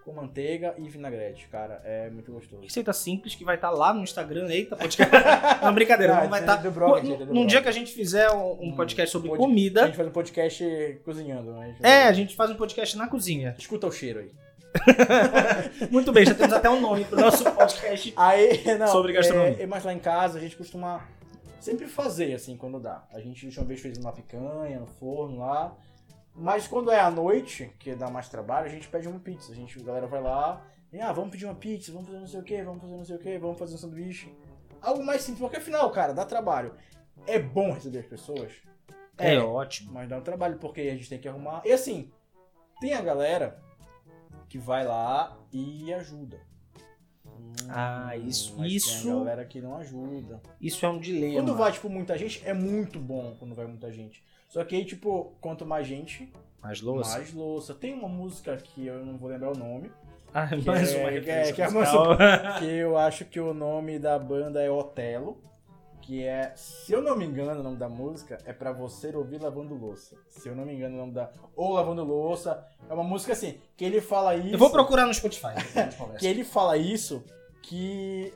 com 0.04 0.12
manteiga 0.12 0.74
e 0.78 0.88
vinagrete. 0.88 1.46
Cara, 1.46 1.80
é 1.84 2.10
muito 2.10 2.32
gostoso. 2.32 2.62
Receita 2.62 2.92
simples 2.92 3.36
que 3.36 3.44
vai 3.44 3.54
estar 3.54 3.70
lá 3.70 3.94
no 3.94 4.02
Instagram. 4.02 4.48
Eita, 4.48 4.74
podcast. 4.74 5.12
Não, 5.62 5.72
brincadeira, 5.72 6.16
Ah, 6.18 6.22
não 6.22 6.28
vai 6.30 6.40
é 6.40 6.42
estar. 6.42 6.56
Brog, 6.72 7.06
gente, 7.06 7.22
é 7.22 7.26
Num 7.26 7.32
Brog. 7.34 7.46
dia 7.46 7.62
que 7.62 7.68
a 7.68 7.72
gente 7.72 7.92
fizer 7.92 8.28
um, 8.32 8.52
um 8.60 8.68
Hum, 8.70 8.74
podcast 8.74 9.12
sobre 9.12 9.28
pod- 9.28 9.38
comida. 9.38 9.84
A 9.84 9.86
gente 9.86 9.96
faz 9.96 10.08
um 10.08 10.12
podcast 10.12 11.00
cozinhando, 11.04 11.52
né? 11.52 11.76
A 11.80 11.88
É, 11.88 12.02
a 12.08 12.12
gente 12.12 12.34
faz 12.34 12.50
um 12.50 12.56
podcast 12.56 12.96
na 12.98 13.06
cozinha. 13.06 13.54
Escuta 13.56 13.86
o 13.86 13.92
cheiro 13.92 14.18
aí. 14.18 14.30
Muito 15.90 16.12
bem, 16.12 16.24
já 16.24 16.34
temos 16.34 16.52
até 16.52 16.68
um 16.68 16.80
nome 16.80 17.04
pro 17.04 17.20
nosso 17.20 17.44
podcast. 17.52 18.12
Aí, 18.16 18.76
não, 18.78 18.88
Sobre 18.88 19.12
gastronomia. 19.12 19.62
É, 19.62 19.66
mas 19.66 19.84
lá 19.84 19.92
em 19.92 19.98
casa 19.98 20.38
a 20.38 20.40
gente 20.40 20.56
costuma 20.56 21.06
sempre 21.60 21.86
fazer, 21.86 22.34
assim, 22.34 22.56
quando 22.56 22.80
dá. 22.80 23.04
A 23.12 23.20
gente 23.20 23.46
uma 23.58 23.66
vez 23.66 23.80
fez 23.80 23.98
uma 23.98 24.12
picanha 24.12 24.80
no 24.80 24.86
forno 24.86 25.38
lá. 25.38 25.76
Mas 26.34 26.66
quando 26.66 26.90
é 26.90 26.98
à 26.98 27.10
noite, 27.10 27.70
que 27.78 27.94
dá 27.94 28.10
mais 28.10 28.28
trabalho, 28.28 28.66
a 28.66 28.70
gente 28.70 28.88
pede 28.88 29.06
uma 29.06 29.20
pizza. 29.20 29.52
A 29.52 29.54
gente, 29.54 29.78
a 29.78 29.82
galera 29.82 30.06
vai 30.06 30.22
lá 30.22 30.64
e, 30.92 31.00
ah, 31.00 31.12
vamos 31.12 31.30
pedir 31.30 31.44
uma 31.44 31.54
pizza, 31.54 31.92
vamos 31.92 32.08
fazer 32.08 32.20
não 32.20 32.26
sei 32.26 32.40
o 32.40 32.42
que, 32.42 32.62
vamos 32.62 32.80
fazer 32.80 32.96
não 32.96 33.04
sei 33.04 33.16
o 33.16 33.18
que, 33.18 33.38
vamos 33.38 33.58
fazer 33.58 33.74
um 33.74 33.78
sanduíche. 33.78 34.34
Algo 34.80 35.04
mais 35.04 35.22
simples, 35.22 35.40
porque 35.40 35.58
afinal, 35.58 35.90
cara, 35.90 36.12
dá 36.12 36.24
trabalho. 36.24 36.74
É 37.26 37.38
bom 37.38 37.72
receber 37.72 38.00
as 38.00 38.06
pessoas? 38.06 38.52
É, 39.16 39.38
ótimo. 39.38 39.92
Mas 39.92 40.08
dá 40.08 40.16
um 40.16 40.22
trabalho, 40.22 40.58
porque 40.58 40.80
a 40.80 40.94
gente 40.94 41.08
tem 41.08 41.18
que 41.18 41.28
arrumar. 41.28 41.62
E 41.64 41.72
assim, 41.72 42.10
tem 42.80 42.94
a 42.94 43.00
galera 43.00 43.61
que 44.52 44.58
vai 44.58 44.84
lá 44.86 45.34
e 45.50 45.90
ajuda. 45.94 46.38
Hum, 47.24 47.52
Ah, 47.70 48.14
isso- 48.18 48.54
mas 48.58 48.70
isso- 48.70 49.02
Tem 49.04 49.10
a 49.12 49.14
galera 49.16 49.44
que 49.46 49.62
não 49.62 49.78
ajuda. 49.78 50.42
Isso 50.60 50.84
é 50.84 50.88
um 50.90 50.98
dilema. 50.98 51.36
Quando 51.36 51.54
vai, 51.56 51.72
tipo, 51.72 51.88
muita 51.88 52.18
gente, 52.18 52.42
é 52.44 52.52
muito 52.52 52.98
bom 52.98 53.34
quando 53.38 53.54
vai 53.54 53.66
muita 53.66 53.90
gente. 53.90 54.22
Só 54.50 54.62
que 54.62 54.76
aí, 54.76 54.84
tipo, 54.84 55.32
quanto 55.40 55.64
mais 55.64 55.86
gente, 55.86 56.30
Mais 56.62 56.82
louça. 56.82 57.12
mais 57.16 57.32
louça. 57.32 57.72
Tem 57.74 57.94
uma 57.94 58.08
música 58.10 58.54
que 58.58 58.86
eu 58.86 59.02
não 59.06 59.16
vou 59.16 59.30
lembrar 59.30 59.52
o 59.52 59.56
nome, 59.58 59.90
Ah, 60.34 60.46
que 60.48 60.66
mais 60.66 60.92
é- 60.92 61.00
uma 61.00 61.10
que 61.22 61.30
é- 61.30 61.52
que 61.52 61.62
é 61.62 61.64
a 61.64 61.70
musical. 61.70 62.04
que 62.58 62.66
eu 62.66 62.98
acho 62.98 63.24
que 63.24 63.40
o 63.40 63.54
nome 63.54 63.98
da 63.98 64.18
banda 64.18 64.60
é 64.62 64.70
Otelo. 64.70 65.42
Que 66.02 66.24
é, 66.24 66.52
se 66.56 66.92
eu 66.92 67.00
não 67.00 67.16
me 67.16 67.24
engano, 67.24 67.60
o 67.60 67.62
nome 67.62 67.76
da 67.76 67.88
música 67.88 68.36
é 68.44 68.52
pra 68.52 68.72
você 68.72 69.14
ouvir 69.14 69.40
lavando 69.40 69.74
louça. 69.74 70.16
Se 70.28 70.48
eu 70.48 70.54
não 70.54 70.66
me 70.66 70.74
engano, 70.74 70.96
o 70.96 70.98
nome 70.98 71.12
da. 71.12 71.30
Ou 71.54 71.72
lavando 71.72 72.04
louça. 72.04 72.66
É 72.90 72.92
uma 72.92 73.04
música 73.04 73.32
assim, 73.32 73.60
que 73.76 73.84
ele 73.84 74.00
fala 74.00 74.34
isso. 74.34 74.52
Eu 74.54 74.58
vou 74.58 74.70
procurar 74.70 75.06
no 75.06 75.14
Spotify. 75.14 75.54
Que 76.18 76.26
ele 76.26 76.42
fala 76.42 76.76
isso, 76.76 77.24
que 77.62 78.34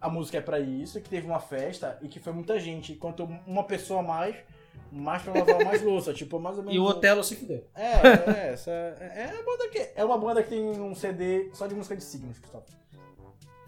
a 0.00 0.08
música 0.08 0.38
é 0.38 0.40
pra 0.40 0.58
isso, 0.58 1.00
que 1.00 1.08
teve 1.08 1.26
uma 1.26 1.38
festa 1.38 1.98
e 2.00 2.08
que 2.08 2.18
foi 2.18 2.32
muita 2.32 2.58
gente. 2.58 2.94
Quanto 2.94 3.24
uma 3.46 3.64
pessoa 3.64 4.00
a 4.00 4.02
mais, 4.02 4.34
mais 4.90 5.22
pra 5.22 5.34
lavar 5.34 5.64
mais 5.64 5.82
louça. 5.82 6.12
Tipo, 6.14 6.40
mais 6.40 6.56
ou 6.56 6.64
menos. 6.64 6.76
E 6.76 6.80
o 6.80 6.84
Otelo 6.84 7.22
se 7.22 7.36
fudeu. 7.36 7.64
É, 7.74 7.92
é, 8.48 8.52
essa. 8.54 8.70
É, 8.70 9.30
uma 9.34 9.44
banda 9.44 9.68
que, 9.68 9.90
é 9.94 10.04
uma 10.04 10.18
banda 10.18 10.42
que 10.42 10.48
tem 10.48 10.62
um 10.80 10.94
CD 10.94 11.50
só 11.52 11.66
de 11.66 11.74
música 11.74 11.94
de 11.94 12.02
signos, 12.02 12.38
Gustavo. 12.38 12.64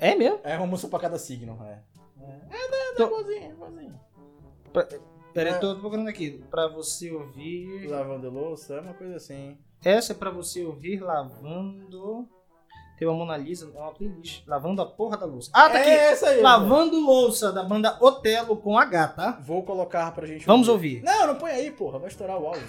É 0.00 0.14
mesmo? 0.14 0.40
É 0.42 0.56
uma 0.56 0.66
música 0.66 0.88
pra 0.88 0.98
cada 0.98 1.18
signo, 1.18 1.58
é. 1.62 1.78
É, 2.50 2.56
é, 2.56 2.83
é, 2.94 3.02
Então- 3.02 3.06
igualzinho, 3.06 3.50
igualzinho. 3.52 4.00
Pera, 5.32 5.50
É. 5.50 5.54
eu 5.54 5.60
tô 5.60 5.76
procurando 5.76 6.08
aqui. 6.08 6.42
Pra 6.50 6.68
você 6.68 7.10
ouvir. 7.10 7.86
Lavando 7.88 8.30
louça, 8.30 8.74
é 8.74 8.80
uma 8.80 8.94
coisa 8.94 9.16
assim. 9.16 9.58
Essa 9.84 10.12
é 10.12 10.16
pra 10.16 10.30
você 10.30 10.64
ouvir 10.64 11.00
lavando. 11.00 12.28
Tem 12.96 13.08
uma 13.08 13.16
Mona 13.16 13.36
Lisa, 13.36 13.70
é 13.74 13.78
uma 13.80 13.92
playlist. 13.92 14.46
Lavando 14.46 14.80
a 14.80 14.86
porra 14.86 15.16
da 15.16 15.26
louça. 15.26 15.50
Ah, 15.52 15.68
tá 15.68 15.78
é 15.78 15.82
aqui! 15.82 15.90
essa 15.90 16.28
aí. 16.28 16.40
Lavando 16.40 16.98
louça 17.04 17.52
da 17.52 17.64
banda 17.64 17.98
Otelo 18.00 18.56
com 18.56 18.78
H, 18.78 19.08
tá? 19.08 19.40
Vou 19.44 19.64
colocar 19.64 20.12
pra 20.14 20.26
gente 20.26 20.46
Vamos 20.46 20.68
ouvir. 20.68 21.02
Não, 21.02 21.26
não 21.26 21.34
põe 21.34 21.50
aí, 21.50 21.72
porra. 21.72 21.98
Vai 21.98 22.08
estourar 22.08 22.38
o 22.40 22.46
áudio. 22.46 22.62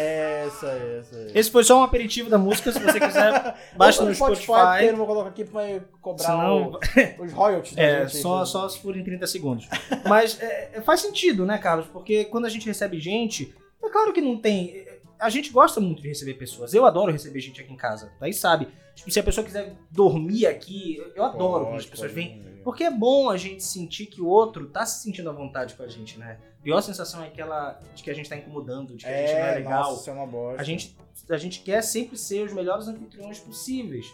Essa, 0.00 0.66
essa. 0.68 1.16
essa. 1.18 1.38
Esse 1.38 1.50
foi 1.50 1.64
só 1.64 1.80
um 1.80 1.82
aperitivo 1.82 2.30
da 2.30 2.38
música. 2.38 2.72
Se 2.72 2.78
você 2.78 2.98
quiser, 3.00 3.54
baixa 3.76 4.02
no 4.04 4.14
porque 4.16 4.42
Spotify. 4.42 4.84
eu 4.86 4.90
não 4.92 4.98
vou 4.98 5.06
colocar 5.06 5.28
aqui 5.30 5.44
pra 5.44 5.80
cobrar 6.00 6.24
Senão, 6.26 6.72
o- 6.72 6.78
os 7.24 7.32
royalties 7.32 7.74
da 7.74 7.82
É, 7.82 8.00
gente. 8.06 8.18
só, 8.22 8.44
só 8.44 8.68
se 8.68 8.78
for 8.80 8.96
em 8.96 9.04
30 9.04 9.26
segundos. 9.26 9.68
Mas 10.06 10.40
é, 10.40 10.70
é, 10.74 10.80
faz 10.80 11.00
sentido, 11.00 11.44
né, 11.44 11.58
Carlos? 11.58 11.86
Porque 11.92 12.24
quando 12.26 12.46
a 12.46 12.48
gente 12.48 12.66
recebe 12.66 12.98
gente, 13.00 13.54
é 13.82 13.88
claro 13.90 14.12
que 14.12 14.20
não 14.20 14.36
tem. 14.38 14.86
É, 15.18 15.24
A 15.24 15.28
gente 15.28 15.50
gosta 15.50 15.80
muito 15.80 16.02
de 16.02 16.08
receber 16.08 16.34
pessoas. 16.34 16.72
Eu 16.74 16.86
adoro 16.86 17.10
receber 17.12 17.40
gente 17.40 17.60
aqui 17.60 17.72
em 17.72 17.76
casa. 17.76 18.12
Daí 18.20 18.32
sabe. 18.32 18.68
Tipo, 18.94 19.10
se 19.10 19.20
a 19.20 19.22
pessoa 19.22 19.44
quiser 19.44 19.76
dormir 19.90 20.46
aqui, 20.46 20.96
eu- 21.14 21.24
adoro 21.24 21.66
quando 21.66 21.76
as 21.78 21.86
pessoas 21.86 22.10
vêm. 22.12 22.42
Porque 22.64 22.84
é 22.84 22.90
bom 22.90 23.30
a 23.30 23.36
gente 23.36 23.62
sentir 23.62 24.06
que 24.06 24.20
o 24.20 24.26
outro 24.26 24.66
tá 24.68 24.84
se 24.84 25.02
sentindo 25.02 25.30
à 25.30 25.32
vontade 25.32 25.74
com 25.74 25.82
a 25.82 25.88
gente, 25.88 26.18
né? 26.18 26.38
A 26.60 26.62
pior 26.62 26.80
sensação 26.80 27.22
é 27.22 27.28
aquela 27.28 27.80
de 27.94 28.02
que 28.02 28.10
a 28.10 28.14
gente 28.14 28.28
tá 28.28 28.36
incomodando, 28.36 28.96
de 28.96 29.04
que 29.04 29.10
a 29.10 29.16
gente 29.26 29.32
não 29.32 29.46
é 29.46 29.54
legal. 29.54 29.82
Nossa, 29.84 30.00
isso 30.00 30.10
é 30.10 30.12
uma 30.12 30.26
bosta. 30.26 30.60
A 30.60 30.64
gente, 30.64 30.96
a 31.30 31.36
gente 31.36 31.60
quer 31.60 31.82
sempre 31.82 32.18
ser 32.18 32.44
os 32.44 32.52
melhores 32.52 32.88
anfitriões 32.88 33.38
possíveis. 33.38 34.12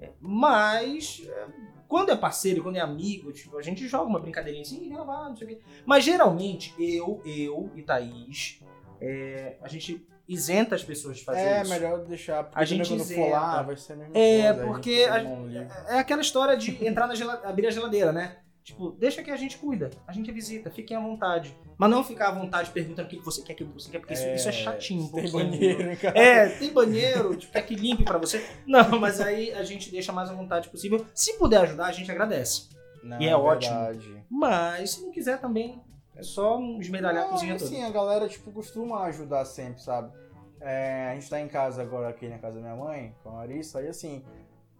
É, 0.00 0.10
Mas, 0.20 1.22
é, 1.26 1.46
quando 1.88 2.10
é 2.10 2.16
parceiro, 2.16 2.62
quando 2.62 2.76
é 2.76 2.80
amigo, 2.80 3.32
tipo, 3.32 3.58
a 3.58 3.62
gente 3.62 3.86
joga 3.88 4.04
uma 4.08 4.20
brincadeirinha 4.20 4.62
assim, 4.62 4.88
não 4.88 5.36
sei 5.36 5.46
o 5.46 5.50
quê. 5.50 5.58
Mas 5.84 6.04
geralmente, 6.04 6.72
eu, 6.78 7.20
eu 7.26 7.70
e 7.74 7.82
Thaís, 7.82 8.60
é, 9.00 9.56
a 9.62 9.68
gente 9.68 10.06
isenta 10.28 10.74
as 10.76 10.84
pessoas 10.84 11.16
de 11.18 11.24
fazer 11.24 11.40
É 11.40 11.62
isso. 11.62 11.70
melhor 11.70 11.98
deixar. 12.04 12.44
Porque 12.44 12.58
A 12.58 12.64
gente 12.64 12.88
quando 12.88 13.00
isenta. 13.00 13.20
for 13.22 13.30
lá, 13.30 13.62
vai 13.62 13.76
ser 13.76 13.92
a 13.94 13.96
mesma 13.96 14.12
É, 14.16 14.52
coisa. 14.52 14.66
porque 14.68 15.06
a-. 15.10 15.94
É 15.94 15.98
aquela 15.98 16.20
história 16.22 16.56
de 16.56 16.84
entrar 16.86 17.06
na 17.06 17.14
geladeira, 17.14 17.48
abrir 17.48 17.66
a 17.66 17.70
geladeira, 17.70 18.12
né? 18.12 18.36
Tipo, 18.62 18.90
deixa 18.92 19.22
que 19.22 19.30
a 19.30 19.36
gente 19.36 19.56
cuida, 19.56 19.90
a 20.06 20.12
gente 20.12 20.30
visita, 20.30 20.70
fiquem 20.70 20.96
à 20.96 21.00
vontade. 21.00 21.56
Mas 21.76 21.90
não 21.90 22.04
ficar 22.04 22.28
à 22.28 22.30
vontade 22.32 22.70
perguntando 22.70 23.08
o 23.08 23.10
que 23.10 23.18
você 23.18 23.42
quer, 23.42 23.54
o 23.54 23.56
que 23.56 23.64
você 23.64 23.90
quer, 23.90 23.98
porque 23.98 24.12
isso, 24.14 24.28
isso 24.28 24.48
é 24.48 24.52
chatinho. 24.52 25.04
um 25.04 25.08
Tem 25.12 25.30
banheiro 25.32 25.90
em 25.90 25.96
casa. 25.96 26.16
É, 26.16 26.48
tem 26.50 26.70
banheiro, 26.70 27.34
tipo, 27.36 27.52
quer 27.52 27.62
que 27.62 27.74
limpe 27.74 28.04
pra 28.04 28.18
você? 28.18 28.44
Não, 28.66 29.00
mas 29.00 29.18
aí 29.20 29.50
a 29.54 29.64
gente 29.64 29.90
deixa 29.90 30.12
mais 30.12 30.28
à 30.30 30.34
vontade 30.34 30.68
possível. 30.68 31.04
Se 31.14 31.38
puder 31.38 31.62
ajudar, 31.62 31.86
a 31.86 31.92
gente 31.92 32.10
agradece. 32.10 32.68
Não, 33.02 33.20
E 33.20 33.26
é 33.26 33.34
ótimo. 33.34 33.74
verdade. 33.74 34.24
Mas 34.30 34.90
se 34.90 35.02
não 35.02 35.10
quiser 35.10 35.40
também, 35.40 35.80
é 36.20 37.36
só 37.36 37.44
e 37.44 37.58
toda. 37.58 37.64
assim, 37.64 37.82
a 37.82 37.90
galera, 37.90 38.28
tipo, 38.28 38.50
costuma 38.52 39.02
ajudar 39.04 39.44
sempre, 39.44 39.82
sabe? 39.82 40.12
É, 40.60 41.08
a 41.10 41.14
gente 41.14 41.28
tá 41.30 41.40
em 41.40 41.48
casa 41.48 41.82
agora, 41.82 42.08
aqui 42.08 42.28
na 42.28 42.38
casa 42.38 42.56
da 42.60 42.62
minha 42.62 42.76
mãe, 42.76 43.14
com 43.22 43.30
a 43.30 43.34
Larissa, 43.34 43.80
e 43.82 43.88
assim, 43.88 44.24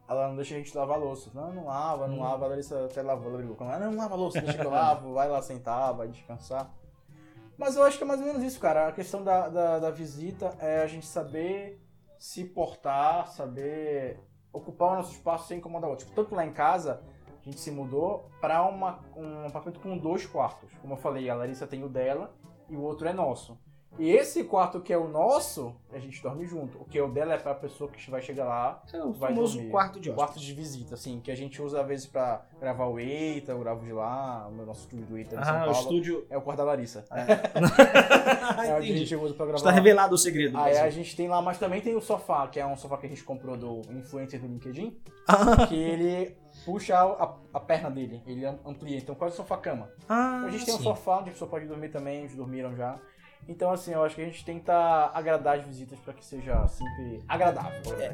ela 0.09 0.29
não 0.29 0.37
deixa 0.37 0.55
a 0.55 0.59
gente 0.59 0.77
lavar 0.77 0.97
a 0.97 1.01
louça. 1.01 1.31
Não, 1.35 1.53
não 1.53 1.65
lava, 1.67 2.07
não 2.07 2.17
Hum. 2.17 2.23
lava. 2.23 2.45
A 2.45 2.49
Larissa 2.49 2.85
até 2.85 3.01
lavou, 3.03 3.29
ela 3.29 3.39
brigou 3.39 3.57
com 3.57 3.65
ela. 3.65 3.79
Não, 3.79 3.93
não 3.93 3.99
lava 3.99 4.15
a 4.15 4.19
louça, 4.19 4.41
deixa 4.41 4.59
que 4.59 4.67
eu 4.67 4.71
lavo, 4.71 5.15
vai 5.15 5.29
lá 5.29 5.41
sentar, 5.41 5.95
vai 5.95 6.09
descansar. 6.09 6.71
Mas 7.57 7.77
eu 7.77 7.83
acho 7.85 7.99
que 7.99 8.05
é 8.05 8.07
mais 8.07 8.21
ou 8.21 8.27
menos 8.27 8.43
isso, 8.43 8.59
cara. 8.59 8.89
A 8.89 8.93
questão 8.93 9.23
da, 9.23 9.49
da, 9.49 9.79
da 9.79 9.91
visita 9.91 10.55
é 10.59 10.83
a 10.83 10.87
gente 10.87 11.07
saber 11.07 11.81
se 12.19 12.45
portar, 12.45 13.29
saber 13.29 14.19
ocupar 14.53 14.93
o 14.93 14.97
nosso 14.97 15.13
espaço 15.13 15.49
sem 15.49 15.59
incomodar 15.59 15.89
o 15.89 15.93
outro. 15.93 16.07
Tipo, 16.07 16.17
tanto 16.17 16.35
lá 16.35 16.45
em 16.45 16.53
casa, 16.53 17.03
a 17.41 17.45
gente 17.45 17.61
se 17.61 17.71
mudou 17.71 18.31
pra 18.41 18.63
uma, 18.67 19.01
um 19.17 19.47
apartamento 19.47 19.81
com 19.81 19.97
dois 19.97 20.27
quartos. 20.27 20.71
Como 20.81 20.95
eu 20.95 20.99
falei, 20.99 21.29
a 21.31 21.35
Larissa 21.35 21.67
tem 21.67 21.83
o 21.83 21.89
dela 21.89 22.35
e 22.69 22.77
o 22.77 22.83
outro 22.83 23.09
é 23.09 23.13
nosso. 23.13 23.59
E 23.99 24.09
esse 24.11 24.45
quarto 24.45 24.81
que 24.81 24.93
é 24.93 24.97
o 24.97 25.09
nosso, 25.09 25.75
a 25.93 25.99
gente 25.99 26.23
dorme 26.23 26.47
junto. 26.47 26.79
O 26.81 26.85
que 26.85 26.97
é 26.99 27.03
o 27.03 27.11
dela 27.11 27.35
é 27.35 27.37
pra 27.39 27.55
pessoa 27.55 27.91
que 27.91 28.11
vai 28.11 28.23
chegar 28.23 28.45
lá, 28.47 28.83
É 28.93 29.03
o 29.03 29.13
vai 29.13 29.31
famoso 29.35 29.55
dormir. 29.57 29.71
quarto 29.71 29.93
de 30.01 30.09
hóspede. 30.11 30.15
quarto 30.17 30.41
de 30.41 30.55
visita, 30.55 30.95
assim, 30.95 31.21
que 31.21 31.31
a 31.31 31.35
gente 31.37 31.61
usa 31.61 31.81
às 31.81 31.87
vezes 31.87 32.07
pra 32.07 32.43
gravar 32.61 32.87
o 32.87 32.99
Eita, 32.99 33.53
eu 33.53 33.59
gravo 33.59 33.85
de 33.85 33.93
lá, 33.93 34.47
o 34.49 34.53
nosso 34.65 34.83
estúdio 34.83 35.05
do 35.07 35.19
Eita 35.19 35.35
em 35.37 35.45
São 35.45 35.55
Ah, 35.55 35.57
o 35.59 35.65
Paulo. 35.65 35.73
estúdio. 35.81 36.27
É 36.31 36.39
o 36.39 36.41
quarto 36.41 36.59
da 36.59 36.65
Larissa. 36.65 37.05
Ah, 37.11 37.21
É 37.21 37.25
onde 38.61 38.71
a 38.73 38.79
entendi. 38.79 38.99
gente 38.99 39.17
usa 39.17 39.35
pra 39.35 39.45
gravar. 39.47 39.59
Está 39.59 39.71
revelado 39.71 40.15
o 40.15 40.19
segredo. 40.19 40.57
Aí 40.57 40.73
a 40.77 40.81
Brasil. 40.83 40.93
gente 41.03 41.17
tem 41.17 41.29
lá, 41.29 41.43
mas 41.43 41.59
também 41.59 41.81
tem 41.81 41.95
o 41.97 42.01
sofá, 42.01 42.47
que 42.49 42.59
é 42.61 42.67
um 42.67 42.77
sofá 42.77 42.97
que 42.97 43.07
a 43.07 43.09
gente 43.09 43.25
comprou 43.25 43.57
do 43.57 43.81
influencer 43.93 44.41
do 44.41 44.47
LinkedIn, 44.47 44.97
Ah, 45.29 45.67
que 45.67 45.75
ele 45.77 46.37
puxa 46.65 46.97
a, 46.99 47.35
a 47.55 47.61
perna 47.61 47.91
dele, 47.91 48.23
ele 48.27 48.45
am- 48.47 48.59
amplia, 48.65 48.97
então 48.99 49.15
quase 49.15 49.37
sofá-cama. 49.37 49.91
ah, 50.09 50.45
A 50.47 50.51
gente 50.51 50.65
tem 50.65 50.75
um 50.75 50.79
sim. 50.79 50.85
sofá 50.85 51.19
onde 51.19 51.31
a 51.31 51.33
pessoa 51.33 51.51
pode 51.51 51.67
dormir 51.67 51.89
também, 51.91 52.21
eles 52.21 52.35
dormiram 52.35 52.75
já. 52.77 52.99
Então, 53.49 53.73
assim, 53.73 53.93
eu 53.93 54.05
acho 54.05 54.15
que 54.15 54.23
a 54.23 54.25
gente 54.25 54.45
tenta 54.45 55.11
agradar 55.13 55.59
as 55.59 55.65
visitas 55.65 55.99
pra 55.99 56.15
que 56.15 56.25
seja 56.25 56.67
sempre 56.69 57.23
agradável. 57.29 58.01
É. 58.01 58.13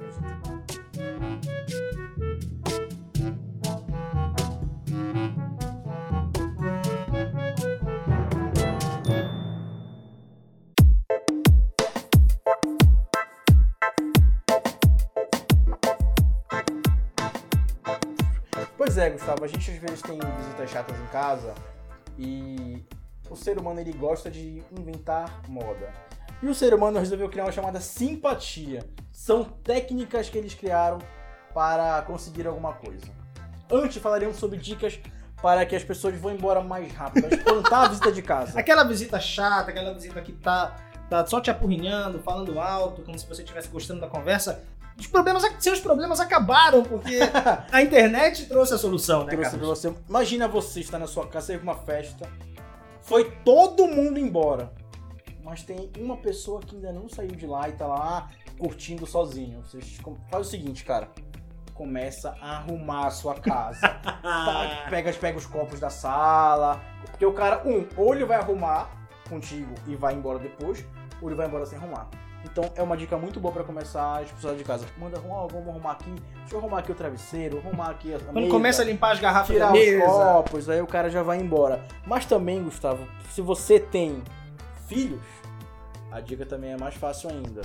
Pois 18.77 18.97
é, 18.99 19.11
Gustavo, 19.11 19.45
a 19.45 19.49
gente 19.49 19.71
às 19.71 19.77
vezes 19.77 20.01
tem 20.01 20.19
visitas 20.39 20.71
chatas 20.71 20.99
em 20.99 21.07
casa 21.09 21.55
E 22.19 22.83
o 23.31 23.37
ser 23.37 23.59
humano 23.59 23.81
ele 23.81 23.93
gosta 23.93 24.31
de 24.31 24.63
inventar 24.73 25.43
moda. 25.49 25.93
E 26.43 26.49
o 26.49 26.55
ser 26.55 26.75
humano 26.75 26.99
resolveu 26.99 27.29
criar 27.29 27.45
uma 27.45 27.53
chamada 27.53 27.81
simpatia. 27.81 28.85
São 29.11 29.45
técnicas 29.45 30.29
que 30.29 30.37
eles 30.37 30.55
criaram 30.55 30.99
para 31.55 32.03
conseguir 32.03 32.47
alguma 32.47 32.75
coisa. 32.75 33.07
Antes 33.71 33.97
falaremos 34.03 34.37
sobre 34.37 34.59
dicas 34.59 35.01
para 35.41 35.65
que 35.65 35.75
as 35.77 35.85
pessoas 35.85 36.19
vão 36.19 36.33
embora 36.33 36.61
mais 36.63 36.93
rápido, 36.93 37.33
espantar 37.33 37.85
a 37.85 37.89
visita 37.89 38.13
de 38.13 38.23
casa. 38.23 38.57
Aquela 38.61 38.85
visita 38.85 39.19
chata, 39.21 39.71
aquela 39.71 39.93
visita 39.93 40.21
que 40.21 40.33
tá, 40.33 40.77
tá 41.09 41.27
só 41.27 41.41
te 41.41 41.51
apurrinhando, 41.51 42.19
falando 42.21 42.59
alto, 42.59 43.03
como 43.03 43.19
se 43.19 43.27
você 43.27 43.43
estivesse 43.43 43.69
gostando 43.69 44.01
da 44.01 44.09
conversa. 44.09 44.65
Os 44.99 45.07
problemas, 45.07 45.45
seus 45.59 45.79
problemas 45.79 46.21
acabaram, 46.21 46.83
porque 46.83 47.19
a 47.71 47.83
internet 47.83 48.47
trouxe 48.47 48.75
a 48.75 48.79
solução, 48.79 49.25
né, 49.25 49.33
Trouxe 49.33 49.51
Carlos? 49.51 49.69
você. 49.69 49.95
Imagina 50.09 50.49
você 50.49 50.81
estar 50.81 50.99
na 50.99 51.07
sua 51.07 51.27
casa, 51.27 51.49
teve 51.49 51.63
uma 51.63 51.75
festa, 51.75 52.27
foi 53.07 53.31
todo 53.45 53.87
mundo 53.87 54.19
embora. 54.19 54.73
Mas 55.43 55.63
tem 55.63 55.91
uma 55.99 56.17
pessoa 56.17 56.61
que 56.61 56.75
ainda 56.75 56.93
não 56.93 57.09
saiu 57.09 57.31
de 57.31 57.47
lá 57.47 57.69
e 57.69 57.73
tá 57.73 57.87
lá 57.87 58.29
curtindo 58.59 59.07
sozinho. 59.07 59.63
Você 59.63 59.81
faz 60.29 60.47
o 60.47 60.51
seguinte, 60.51 60.85
cara. 60.85 61.09
Começa 61.73 62.35
a 62.41 62.57
arrumar 62.57 63.07
a 63.07 63.11
sua 63.11 63.35
casa. 63.35 63.81
Tá, 64.27 64.87
pega, 64.91 65.13
pega 65.13 65.39
os 65.39 65.47
copos 65.47 65.79
da 65.79 65.89
sala. 65.89 66.81
Porque 67.11 67.25
o 67.25 67.33
cara, 67.33 67.63
um, 67.65 67.87
ou 67.97 68.13
ele 68.13 68.25
vai 68.25 68.39
arrumar 68.39 68.91
contigo 69.29 69.73
e 69.87 69.95
vai 69.95 70.15
embora 70.15 70.41
depois, 70.41 70.85
ou 71.23 71.29
ele 71.29 71.37
vai 71.37 71.47
embora 71.47 71.65
sem 71.65 71.79
arrumar. 71.79 72.11
Então 72.51 72.71
é 72.77 72.83
uma 72.83 72.97
dica 72.97 73.17
muito 73.19 73.41
boa 73.41 73.53
pra 73.53 73.65
começar 73.65 74.21
as 74.21 74.31
pessoas 74.31 74.57
de 74.57 74.63
casa. 74.65 74.87
Manda 74.97 75.21
ó, 75.29 75.47
vamos 75.49 75.69
arrumar 75.69 75.93
aqui. 75.93 76.11
Deixa 76.41 76.55
eu 76.55 76.59
arrumar 76.61 76.79
aqui 76.79 76.93
o 76.93 76.95
travesseiro, 76.95 77.59
arrumar 77.59 77.91
aqui 77.91 78.15
a 78.15 78.19
Quando 78.21 78.37
mesa, 78.37 78.51
começa 78.51 78.83
a 78.83 78.85
limpar 78.85 79.13
as 79.13 79.21
garrafas 79.21 79.49
tirar 79.55 79.67
da 79.67 79.73
os 79.73 79.79
mesa. 79.79 80.07
copos, 80.07 80.69
aí 80.71 80.81
o 80.81 80.87
cara 80.87 81.11
já 81.11 81.23
vai 81.23 81.39
embora. 81.39 81.85
Mas 82.07 82.25
também, 82.25 82.63
Gustavo, 82.63 83.07
se 83.33 83.41
você 83.43 83.81
tem 83.81 84.23
filhos, 84.87 85.21
a 86.11 86.21
dica 86.21 86.47
também 86.47 86.73
é 86.73 86.77
mais 86.77 86.95
fácil 86.95 87.31
ainda. 87.31 87.63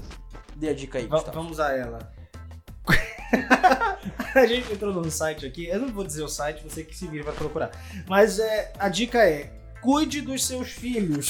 Dê 0.56 0.70
a 0.70 0.74
dica 0.74 0.98
aí, 0.98 1.06
Va- 1.06 1.17
Gustavo. 1.17 1.41
vamos 1.41 1.60
a 1.60 1.72
ela. 1.78 2.12
a 4.36 4.46
gente 4.46 4.74
entrou 4.74 4.91
no 4.94 5.10
site 5.10 5.46
aqui, 5.46 5.67
eu 5.67 5.80
não 5.80 5.89
vou 5.89 6.04
dizer 6.04 6.24
o 6.24 6.28
site, 6.28 6.63
você 6.63 6.84
que 6.84 6.96
se 6.98 7.08
vira 7.08 7.24
vai 7.24 7.34
procurar. 7.34 7.72
Mas 8.08 8.39
é, 8.39 8.74
a 8.80 8.89
dica 8.89 9.20
é: 9.24 9.54
cuide 9.82 10.22
dos 10.22 10.46
seus 10.46 10.70
filhos. 10.72 11.28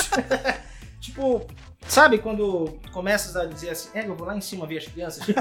tipo, 1.00 1.46
sabe 1.88 2.18
quando 2.18 2.80
começas 2.92 3.36
a 3.36 3.46
dizer 3.46 3.70
assim, 3.72 3.90
é, 3.94 4.08
eu 4.08 4.16
vou 4.16 4.28
lá 4.28 4.36
em 4.36 4.42
cima 4.42 4.66
ver 4.66 4.80
as 4.80 4.88
crianças? 4.88 5.26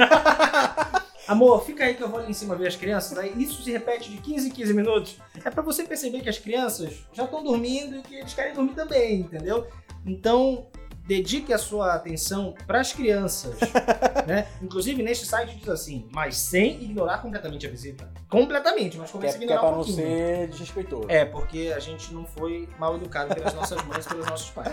Amor, 1.29 1.65
fica 1.65 1.85
aí 1.85 1.95
que 1.95 2.03
eu 2.03 2.09
vou 2.09 2.21
lá 2.21 2.29
em 2.29 2.33
cima 2.33 2.57
ver 2.57 2.67
as 2.67 2.75
crianças. 2.75 3.17
Aí 3.17 3.33
isso 3.37 3.63
se 3.63 3.71
repete 3.71 4.11
de 4.11 4.17
15 4.17 4.49
em 4.49 4.51
15 4.51 4.75
minutos. 4.75 5.17
É 5.45 5.51
pra 5.51 5.63
você 5.63 5.85
perceber 5.85 6.23
que 6.23 6.29
as 6.29 6.39
crianças 6.39 7.05
já 7.13 7.25
estão 7.25 7.45
dormindo 7.45 7.99
e 7.99 8.03
que 8.03 8.17
eles 8.17 8.35
querem 8.35 8.53
dormir 8.53 8.75
também, 8.75 9.21
entendeu? 9.21 9.67
Então, 10.05 10.67
dedique 11.11 11.53
a 11.53 11.59
sua 11.59 11.95
atenção 11.95 12.55
para 12.69 12.81
as 12.81 12.93
crianças. 12.93 13.59
né? 14.29 14.47
Inclusive, 14.63 15.03
neste 15.03 15.27
site 15.27 15.57
diz 15.57 15.69
assim, 15.69 16.09
mas 16.13 16.37
sem 16.37 16.85
ignorar 16.85 17.19
completamente 17.19 17.67
a 17.67 17.71
visita. 17.71 18.09
Completamente, 18.29 18.97
mas 18.97 19.11
é, 19.11 19.13
comece 19.13 19.35
a 19.35 19.39
que 19.39 19.45
é 19.45 19.47
ignorar 19.47 19.61
pra 19.61 19.69
um 19.71 19.79
não 19.79 19.85
pouquinho. 19.85 19.97
ser 19.97 20.49
desrespeitoso. 20.51 21.07
É, 21.09 21.25
porque 21.25 21.73
a 21.75 21.81
gente 21.81 22.15
não 22.15 22.25
foi 22.25 22.69
mal 22.79 22.95
educado 22.95 23.35
pelas 23.35 23.53
nossas 23.55 23.83
mães, 23.87 24.07
pelos 24.07 24.25
nossos 24.25 24.51
pais. 24.51 24.73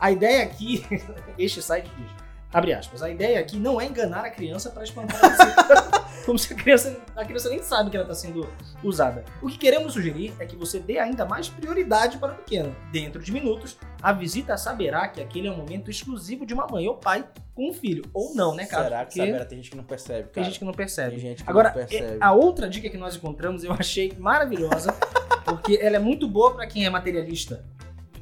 A 0.00 0.10
ideia 0.10 0.42
aqui, 0.42 0.84
este 1.38 1.62
site 1.62 1.88
diz, 1.96 2.10
abre 2.52 2.72
aspas, 2.72 3.00
a 3.00 3.08
ideia 3.08 3.38
aqui 3.38 3.56
não 3.56 3.80
é 3.80 3.86
enganar 3.86 4.24
a 4.24 4.30
criança 4.30 4.70
para 4.70 4.82
espantar 4.82 5.24
a 5.24 5.28
visita. 5.28 5.85
Como 6.26 6.36
se 6.36 6.52
a 6.52 6.56
criança, 6.56 7.00
a 7.14 7.24
criança 7.24 7.48
nem 7.48 7.62
sabe 7.62 7.88
que 7.88 7.96
ela 7.96 8.02
está 8.04 8.14
sendo 8.16 8.48
usada. 8.82 9.24
O 9.40 9.46
que 9.46 9.56
queremos 9.56 9.92
sugerir 9.92 10.34
é 10.40 10.44
que 10.44 10.56
você 10.56 10.80
dê 10.80 10.98
ainda 10.98 11.24
mais 11.24 11.48
prioridade 11.48 12.18
para 12.18 12.32
o 12.32 12.36
pequeno. 12.36 12.74
Dentro 12.90 13.22
de 13.22 13.30
minutos, 13.30 13.78
a 14.02 14.12
visita 14.12 14.56
saberá 14.56 15.06
que 15.06 15.22
aquele 15.22 15.46
é 15.46 15.52
um 15.52 15.56
momento 15.56 15.88
exclusivo 15.88 16.44
de 16.44 16.52
uma 16.52 16.66
mãe 16.66 16.88
ou 16.88 16.96
pai 16.96 17.24
com 17.54 17.70
um 17.70 17.72
filho. 17.72 18.02
Ou 18.12 18.34
não, 18.34 18.56
né, 18.56 18.66
cara? 18.66 18.82
Será 18.84 18.98
que 18.98 19.04
Porque 19.14 19.20
saberá? 19.20 19.44
Tem 19.44 19.58
gente 19.58 19.70
que 19.70 19.76
não 19.76 19.84
percebe, 19.84 20.22
cara. 20.22 20.32
tem 20.32 20.44
gente 20.44 20.58
que 20.58 20.64
não 20.64 20.72
percebe. 20.72 21.10
Tem 21.12 21.20
gente 21.20 21.44
que 21.44 21.48
Agora, 21.50 21.68
não 21.68 21.74
percebe. 21.76 22.14
é- 22.14 22.18
a 22.20 22.32
outra 22.32 22.68
dica 22.68 22.90
que 22.90 22.98
nós 22.98 23.14
encontramos 23.14 23.62
eu 23.62 23.72
achei 23.72 24.12
maravilhosa, 24.18 24.92
porque 25.46 25.78
ela 25.80 25.94
é 25.94 26.00
muito 26.00 26.26
boa 26.26 26.54
para 26.54 26.66
quem 26.66 26.84
é 26.84 26.90
materialista. 26.90 27.64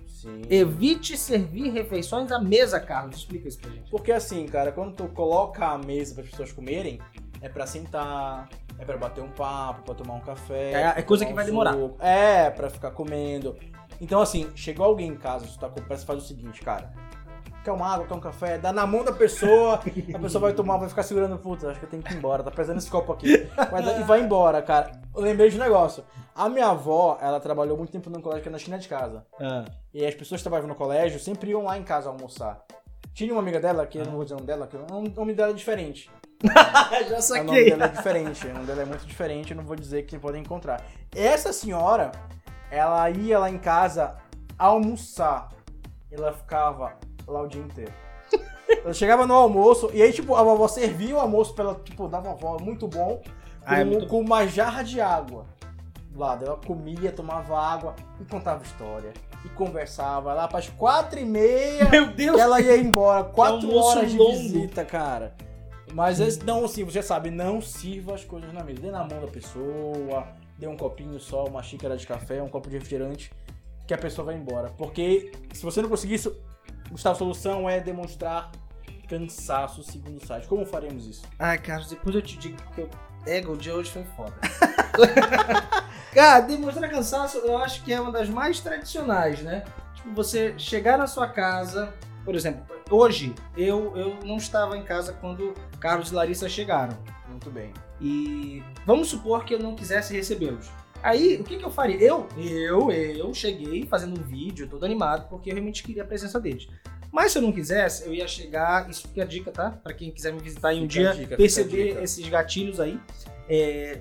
Sim. 0.06 0.42
Evite 0.48 1.16
servir 1.18 1.70
refeições 1.70 2.30
à 2.32 2.38
mesa, 2.38 2.78
Carlos. 2.80 3.16
Explica 3.16 3.48
isso 3.48 3.58
pra 3.58 3.70
gente. 3.70 3.90
Porque 3.90 4.12
assim, 4.12 4.46
cara, 4.46 4.72
quando 4.72 4.94
tu 4.94 5.08
coloca 5.08 5.66
a 5.66 5.76
mesa 5.78 6.14
para 6.14 6.24
as 6.24 6.30
pessoas 6.30 6.52
comerem, 6.52 6.98
é 7.44 7.48
pra 7.50 7.66
sentar, 7.66 8.48
é 8.78 8.84
pra 8.86 8.96
bater 8.96 9.22
um 9.22 9.28
papo, 9.28 9.82
pra 9.82 9.94
tomar 9.94 10.14
um 10.14 10.20
café. 10.20 10.72
É- 10.72 11.00
é 11.00 11.02
coisa 11.02 11.26
que 11.26 11.32
um 11.32 11.34
vai 11.34 11.44
demorar. 11.44 11.74
suco. 11.74 11.96
É, 12.02 12.48
pra 12.50 12.70
ficar 12.70 12.90
comendo. 12.92 13.54
Então 14.00 14.20
assim, 14.20 14.50
chegou 14.54 14.86
alguém 14.86 15.08
em 15.10 15.16
casa, 15.16 15.46
tu 15.46 15.58
tá 15.58 15.68
com 15.68 15.82
pressa, 15.82 16.06
faz 16.06 16.22
o 16.22 16.26
seguinte, 16.26 16.62
cara. 16.62 16.90
Quer 17.62 17.72
uma 17.72 17.86
água, 17.94 18.06
quer 18.06 18.14
um 18.14 18.20
café? 18.20 18.58
Dá 18.58 18.72
na 18.72 18.86
mão 18.86 19.02
da 19.04 19.12
pessoa, 19.12 19.74
a 19.74 20.18
pessoa 20.18 20.40
vai 20.40 20.52
tomar, 20.52 20.76
vai 20.78 20.88
ficar 20.88 21.02
segurando, 21.02 21.38
puta, 21.38 21.70
acho 21.70 21.78
que 21.78 21.86
eu 21.86 21.90
tenho 21.90 22.02
que 22.02 22.12
ir 22.12 22.16
embora, 22.16 22.42
tá 22.42 22.50
pesando 22.50 22.76
esse 22.78 22.90
copo 22.90 23.12
aqui. 23.12 23.48
Vai 23.70 24.00
e 24.00 24.02
vai 24.04 24.20
embora, 24.20 24.60
cara. 24.60 24.92
Eu 25.14 25.22
lembrei 25.22 25.48
de 25.48 25.56
um 25.56 25.60
negócio. 25.60 26.04
A 26.34 26.48
minha 26.48 26.68
avó, 26.68 27.16
ela 27.22 27.40
trabalhou 27.40 27.76
muito 27.78 27.90
tempo 27.90 28.10
num 28.10 28.20
colégio 28.20 28.42
que 28.42 28.48
era 28.48 28.52
na 28.52 28.58
esquina 28.58 28.78
de 28.78 28.88
casa. 28.88 29.24
E 29.94 30.04
as 30.04 30.14
pessoas 30.14 30.40
que 30.40 30.44
trabalhavam 30.44 30.68
no 30.68 30.74
colégio 30.74 31.18
sempre 31.20 31.50
iam 31.52 31.64
lá 31.64 31.78
em 31.78 31.82
casa 31.84 32.08
almoçar. 32.10 32.62
Tinha 33.14 33.32
uma 33.32 33.40
amiga 33.40 33.60
dela, 33.60 33.86
que 33.86 33.96
eu 33.98 34.04
não 34.04 34.12
vou 34.12 34.24
dizer 34.24 34.34
o 34.34 34.38
nome 34.38 34.46
dela, 34.46 34.66
que 34.66 34.76
o 34.76 35.10
nome 35.16 35.32
dela 35.34 35.50
é 35.52 35.54
diferente. 35.54 36.10
Já 37.08 37.40
O 37.40 37.44
nome 37.44 37.64
dela 37.64 37.84
é 37.84 37.88
diferente, 37.88 38.46
o 38.46 38.52
nome 38.52 38.66
dela 38.66 38.82
é 38.82 38.84
muito 38.84 39.06
diferente, 39.06 39.50
eu 39.50 39.56
não 39.56 39.64
vou 39.64 39.76
dizer 39.76 40.02
que 40.02 40.10
vocês 40.10 40.22
podem 40.22 40.42
encontrar. 40.42 40.82
Essa 41.14 41.52
senhora, 41.52 42.12
ela 42.70 43.08
ia 43.10 43.38
lá 43.38 43.50
em 43.50 43.58
casa 43.58 44.16
almoçar. 44.58 45.48
Ela 46.10 46.32
ficava 46.32 46.94
lá 47.26 47.42
o 47.42 47.48
dia 47.48 47.62
inteiro. 47.62 47.92
Ela 48.84 48.92
chegava 48.92 49.26
no 49.26 49.34
almoço, 49.34 49.90
e 49.92 50.02
aí, 50.02 50.12
tipo, 50.12 50.34
a 50.34 50.42
vovó 50.42 50.66
servia 50.68 51.16
o 51.16 51.20
almoço 51.20 51.54
pra 51.54 51.64
ela, 51.64 51.74
tipo, 51.84 52.08
da 52.08 52.18
vovó, 52.18 52.58
muito 52.58 52.88
bom, 52.88 53.16
com, 53.18 53.22
Ah, 53.64 53.80
é 53.80 53.84
muito 53.84 54.06
com 54.06 54.20
uma 54.20 54.46
jarra 54.46 54.82
de 54.82 55.00
água. 55.00 55.46
Lá, 56.14 56.34
daí 56.34 56.48
ela 56.48 56.56
comia, 56.56 57.10
tomava 57.12 57.58
água 57.58 57.94
e 58.20 58.24
contava 58.24 58.62
história. 58.62 59.12
E 59.44 59.48
conversava 59.50 60.32
lá 60.32 60.48
para 60.48 60.60
as 60.60 60.68
quatro 60.70 61.18
e 61.18 61.24
meia 61.24 61.88
Meu 61.90 62.06
Deus! 62.06 62.38
ela 62.40 62.60
ia 62.60 62.78
embora. 62.78 63.24
Quatro 63.24 63.66
almoço 63.68 63.98
horas 63.98 64.10
de 64.10 64.16
longo. 64.16 64.32
visita, 64.32 64.84
cara. 64.84 65.34
Mas 65.94 66.18
esse- 66.18 66.42
não, 66.44 66.64
assim, 66.64 66.82
você 66.82 67.00
sabe, 67.02 67.30
não 67.30 67.60
sirva 67.60 68.14
as 68.14 68.24
coisas 68.24 68.52
na 68.52 68.64
mesa. 68.64 68.80
Dê 68.80 68.90
na 68.90 69.04
mão 69.04 69.20
da 69.20 69.28
pessoa, 69.28 70.26
dê 70.58 70.66
um 70.66 70.76
copinho 70.76 71.20
só, 71.20 71.44
uma 71.44 71.62
xícara 71.62 71.96
de 71.96 72.04
café, 72.06 72.42
um 72.42 72.48
copo 72.48 72.68
de 72.68 72.76
refrigerante, 72.76 73.32
que 73.86 73.94
a 73.94 73.98
pessoa 73.98 74.26
vai 74.26 74.34
embora. 74.34 74.70
Porque 74.76 75.30
se 75.52 75.62
você 75.62 75.80
não 75.80 75.88
conseguir 75.88 76.14
isso, 76.14 76.36
Gustavo, 76.90 77.14
a 77.14 77.18
solução 77.18 77.70
é 77.70 77.78
demonstrar 77.78 78.50
cansaço 79.08 79.82
segundo 79.84 80.20
o 80.20 80.26
site. 80.26 80.48
Como 80.48 80.66
faremos 80.66 81.06
isso? 81.06 81.22
Ai, 81.38 81.58
Carlos, 81.58 81.88
depois 81.90 82.14
eu 82.16 82.22
te 82.22 82.36
digo 82.38 82.56
que 82.74 82.80
o 82.80 82.90
ego 83.26 83.52
o 83.52 83.56
dia 83.56 83.74
hoje 83.74 83.90
foi 83.92 84.02
foda. 84.16 84.34
Cara, 86.12 86.40
demonstrar 86.40 86.90
cansaço 86.90 87.38
eu 87.38 87.56
acho 87.58 87.82
que 87.84 87.92
é 87.92 88.00
uma 88.00 88.10
das 88.12 88.28
mais 88.28 88.60
tradicionais, 88.60 89.40
né? 89.42 89.64
Tipo, 89.94 90.12
você 90.12 90.54
chegar 90.58 90.96
na 90.98 91.06
sua 91.06 91.28
casa, 91.28 91.92
por 92.24 92.34
exemplo, 92.34 92.64
hoje 92.90 93.34
eu, 93.56 93.96
eu 93.96 94.18
não 94.24 94.36
estava 94.36 94.76
em 94.76 94.82
casa 94.82 95.12
quando 95.12 95.54
Carlos 95.78 96.10
e 96.10 96.14
Larissa 96.14 96.48
chegaram. 96.48 96.96
Muito 97.28 97.50
bem. 97.50 97.72
E 98.00 98.62
vamos 98.86 99.08
supor 99.08 99.44
que 99.44 99.54
eu 99.54 99.58
não 99.58 99.74
quisesse 99.74 100.14
recebê-los. 100.14 100.70
Aí, 101.02 101.36
o 101.36 101.44
que, 101.44 101.58
que 101.58 101.64
eu 101.64 101.70
faria? 101.70 102.00
Eu, 102.00 102.26
eu, 102.36 102.90
eu 102.90 103.34
cheguei 103.34 103.86
fazendo 103.86 104.18
um 104.18 104.22
vídeo 104.22 104.66
todo 104.66 104.84
animado 104.84 105.28
porque 105.28 105.50
eu 105.50 105.54
realmente 105.54 105.82
queria 105.82 106.02
a 106.02 106.06
presença 106.06 106.40
deles. 106.40 106.66
Mas 107.12 107.30
se 107.30 107.38
eu 107.38 107.42
não 107.42 107.52
quisesse, 107.52 108.06
eu 108.06 108.14
ia 108.14 108.26
chegar. 108.26 108.88
Isso 108.88 109.06
fica 109.06 109.22
a 109.22 109.26
dica, 109.26 109.52
tá? 109.52 109.70
Pra 109.70 109.92
quem 109.92 110.10
quiser 110.10 110.32
me 110.32 110.40
visitar 110.40 110.72
em 110.72 110.82
um 110.82 110.86
dia, 110.86 111.12
dica, 111.12 111.36
perceber 111.36 112.02
esses 112.02 112.26
gatilhos 112.28 112.80
aí. 112.80 112.98
É, 113.48 114.00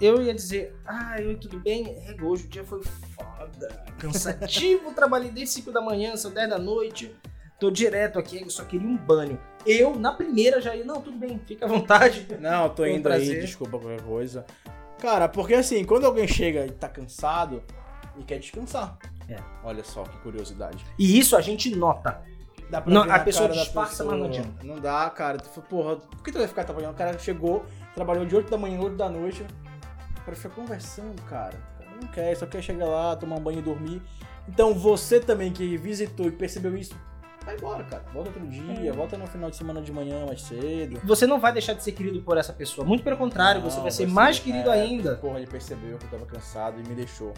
eu 0.00 0.20
ia 0.20 0.34
dizer, 0.34 0.74
ah, 0.84 1.16
oi, 1.18 1.36
tudo 1.36 1.58
bem? 1.58 1.96
É, 2.06 2.16
hoje 2.20 2.44
o 2.44 2.48
dia 2.48 2.64
foi 2.64 2.82
foda, 2.82 3.84
cansativo, 3.98 4.92
trabalhei 4.94 5.30
desde 5.30 5.54
5 5.54 5.72
da 5.72 5.80
manhã, 5.80 6.16
são 6.16 6.30
10 6.30 6.50
da 6.50 6.58
noite, 6.58 7.14
tô 7.58 7.70
direto 7.70 8.18
aqui, 8.18 8.42
eu 8.42 8.50
só 8.50 8.64
queria 8.64 8.86
um 8.86 8.96
banho. 8.96 9.38
Eu, 9.64 9.98
na 9.98 10.12
primeira, 10.12 10.60
já 10.60 10.74
ia, 10.74 10.84
não, 10.84 11.00
tudo 11.00 11.16
bem, 11.16 11.40
fica 11.46 11.66
à 11.66 11.68
vontade. 11.68 12.26
Não, 12.40 12.68
tô 12.68 12.86
indo 12.86 13.08
aí, 13.08 13.40
desculpa 13.40 13.78
qualquer 13.78 14.00
coisa. 14.02 14.46
Cara, 15.00 15.28
porque 15.28 15.54
assim, 15.54 15.84
quando 15.84 16.04
alguém 16.04 16.28
chega 16.28 16.66
e 16.66 16.70
tá 16.70 16.88
cansado 16.88 17.62
e 18.16 18.22
quer 18.22 18.38
descansar. 18.38 18.96
É. 19.28 19.36
Olha 19.64 19.82
só 19.82 20.04
que 20.04 20.16
curiosidade. 20.18 20.84
E 20.98 21.18
isso 21.18 21.36
a 21.36 21.40
gente 21.40 21.74
nota. 21.74 22.22
Dá 22.70 22.80
pra 22.80 22.92
Não, 22.92 23.02
a 23.02 23.18
pessoa 23.18 23.48
disfarça, 23.48 24.04
mas 24.04 24.18
não 24.18 24.26
adianta. 24.26 24.64
Não 24.64 24.78
dá, 24.78 25.10
cara. 25.10 25.38
Tu 25.38 25.48
fala, 25.48 25.66
porra, 25.66 25.96
por 25.96 26.22
que 26.22 26.30
tu 26.30 26.38
vai 26.38 26.46
ficar 26.46 26.64
trabalhando? 26.64 26.94
O 26.94 26.96
cara 26.96 27.18
chegou, 27.18 27.64
trabalhou 27.94 28.24
de 28.24 28.36
8 28.36 28.48
da 28.50 28.56
manhã, 28.56 28.80
8 28.80 28.96
da 28.96 29.08
noite. 29.08 29.44
Pra 30.24 30.34
ficar 30.34 30.54
conversando, 30.54 31.20
cara 31.22 31.76
não 32.00 32.08
quer, 32.08 32.36
só 32.36 32.46
quer 32.46 32.62
chegar 32.62 32.86
lá, 32.86 33.16
tomar 33.16 33.36
um 33.36 33.40
banho 33.40 33.58
e 33.58 33.62
dormir. 33.62 34.02
Então 34.48 34.74
você 34.74 35.18
também 35.18 35.52
que 35.52 35.76
visitou 35.76 36.26
e 36.26 36.30
percebeu 36.30 36.76
isso, 36.76 36.94
vai 37.46 37.56
embora, 37.56 37.84
cara. 37.84 38.02
Volta 38.12 38.28
outro 38.28 38.46
dia, 38.46 38.90
É. 38.90 38.92
volta 38.92 39.16
no 39.16 39.26
final 39.26 39.48
de 39.48 39.56
semana 39.56 39.80
de 39.80 39.90
manhã 39.92 40.26
mais 40.26 40.42
cedo. 40.42 41.00
Você 41.04 41.26
não 41.26 41.40
vai 41.40 41.52
deixar 41.52 41.72
de 41.72 41.82
ser 41.82 41.92
querido 41.92 42.20
por 42.20 42.36
essa 42.36 42.52
pessoa. 42.52 42.86
Muito 42.86 43.02
pelo 43.02 43.16
contrário, 43.16 43.62
Não, 43.62 43.70
você 43.70 43.80
vai 43.80 43.90
ser 43.90 44.06
mais 44.06 44.38
querido 44.38 44.68
é, 44.70 44.82
ainda. 44.82 45.16
Porra, 45.16 45.38
ele 45.38 45.46
percebeu 45.46 45.96
que 45.96 46.04
eu 46.04 46.10
tava 46.10 46.26
cansado 46.26 46.78
e 46.78 46.86
me 46.86 46.94
deixou. 46.94 47.32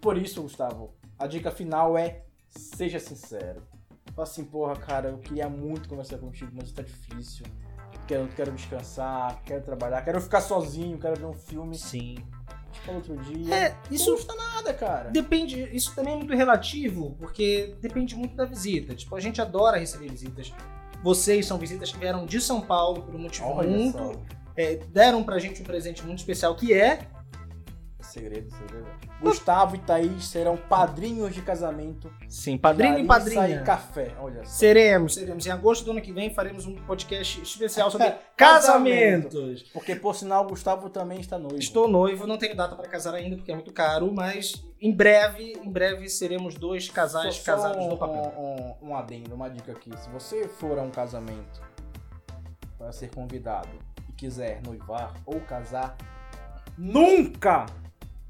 Por 0.00 0.18
isso, 0.18 0.42
Gustavo, 0.42 0.92
a 1.18 1.26
dica 1.28 1.50
final 1.52 1.96
é 1.96 2.22
seja 2.50 2.98
sincero. 2.98 3.62
Fala 4.14 4.26
assim, 4.28 4.44
porra, 4.44 4.74
cara, 4.76 5.08
eu 5.10 5.18
queria 5.18 5.48
muito 5.48 5.88
conversar 5.88 6.18
contigo, 6.18 6.50
mas 6.54 6.72
tá 6.72 6.82
difícil. 6.82 7.46
Quero, 8.06 8.26
quero 8.28 8.50
descansar, 8.52 9.40
quero 9.44 9.62
trabalhar, 9.62 10.02
quero 10.02 10.20
ficar 10.20 10.40
sozinho, 10.40 10.98
quero 10.98 11.16
ver 11.18 11.26
um 11.26 11.32
filme. 11.32 11.76
Sim. 11.76 12.16
Tipo, 12.72 12.92
outro 12.92 13.16
dia. 13.18 13.54
É, 13.54 13.76
Isso 13.90 14.10
não 14.10 14.16
custa 14.16 14.34
nada, 14.34 14.72
cara. 14.72 15.10
Depende, 15.10 15.68
isso 15.72 15.94
também 15.94 16.14
é 16.14 16.16
muito 16.16 16.34
relativo, 16.34 17.14
porque 17.18 17.76
depende 17.80 18.16
muito 18.16 18.34
da 18.34 18.44
visita. 18.44 18.94
Tipo, 18.94 19.14
a 19.14 19.20
gente 19.20 19.40
adora 19.40 19.78
receber 19.78 20.08
visitas. 20.08 20.52
Vocês 21.02 21.46
são 21.46 21.58
visitas 21.58 21.92
que 21.92 21.98
vieram 21.98 22.24
de 22.24 22.40
São 22.40 22.60
Paulo 22.60 23.02
por 23.02 23.14
um 23.14 23.18
motivo 23.18 23.46
Olha 23.48 23.68
muito. 23.68 24.20
é, 24.56 24.76
deram 24.90 25.22
pra 25.22 25.38
gente 25.38 25.60
um 25.60 25.64
presente 25.64 26.04
muito 26.04 26.18
especial 26.18 26.54
que 26.54 26.72
é. 26.72 27.06
Segredo, 28.12 28.50
segredo. 28.50 28.86
Gustavo 29.22 29.74
e 29.74 29.78
Thaís 29.78 30.26
serão 30.26 30.54
padrinhos 30.56 31.34
de 31.34 31.40
casamento. 31.40 32.12
Sim, 32.28 32.58
padrinho 32.58 32.98
e 32.98 33.06
padrinha. 33.06 33.48
e 33.48 33.64
café. 33.64 34.12
Olha 34.20 34.44
só. 34.44 34.50
Seremos, 34.50 35.14
seremos. 35.14 35.46
Em 35.46 35.50
agosto 35.50 35.82
do 35.84 35.92
ano 35.92 36.00
que 36.02 36.12
vem 36.12 36.28
faremos 36.34 36.66
um 36.66 36.74
podcast 36.74 37.40
especial 37.40 37.90
sobre 37.90 38.08
Casamento. 38.36 39.28
casamentos. 39.30 39.62
Porque, 39.72 39.96
por 39.96 40.14
sinal, 40.14 40.44
o 40.44 40.48
Gustavo 40.48 40.90
também 40.90 41.20
está 41.20 41.38
noivo. 41.38 41.58
Estou 41.58 41.88
noivo, 41.88 42.26
não 42.26 42.36
tenho 42.36 42.54
data 42.54 42.76
para 42.76 42.86
casar 42.86 43.14
ainda 43.14 43.36
porque 43.36 43.50
é 43.50 43.54
muito 43.54 43.72
caro, 43.72 44.12
mas 44.12 44.62
em 44.78 44.92
breve, 44.92 45.58
em 45.62 45.70
breve 45.70 46.06
seremos 46.10 46.54
dois 46.56 46.90
casais 46.90 47.36
Só- 47.36 47.42
só 47.44 47.52
casados 47.52 47.82
um, 47.82 47.88
no 47.88 47.96
papel. 47.96 48.32
Um, 48.36 48.86
um, 48.86 48.90
um 48.90 48.96
adendo, 48.96 49.34
uma 49.34 49.48
dica 49.48 49.72
aqui. 49.72 49.90
Se 49.96 50.10
você 50.10 50.46
for 50.48 50.78
a 50.78 50.82
um 50.82 50.90
casamento 50.90 51.62
para 52.76 52.92
ser 52.92 53.08
convidado 53.08 53.70
e 54.06 54.12
quiser 54.12 54.60
noivar 54.66 55.14
ou 55.24 55.40
casar, 55.40 55.96
nunca 56.76 57.64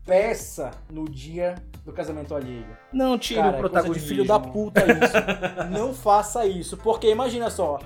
peça 0.05 0.71
no 0.91 1.05
dia 1.09 1.55
do 1.85 1.93
casamento 1.93 2.35
alheio. 2.35 2.67
Não 2.93 3.19
tire 3.19 3.41
Cara, 3.41 3.49
o 3.49 3.51
é 3.51 3.61
coisa 3.61 3.69
de 3.69 3.71
protagonismo. 3.73 4.09
filho 4.09 4.25
da 4.27 4.38
puta 4.38 4.81
isso. 4.81 5.71
Não 5.71 5.93
faça 5.95 6.47
isso. 6.47 6.77
Porque 6.77 7.11
imagina 7.11 7.51
só, 7.51 7.79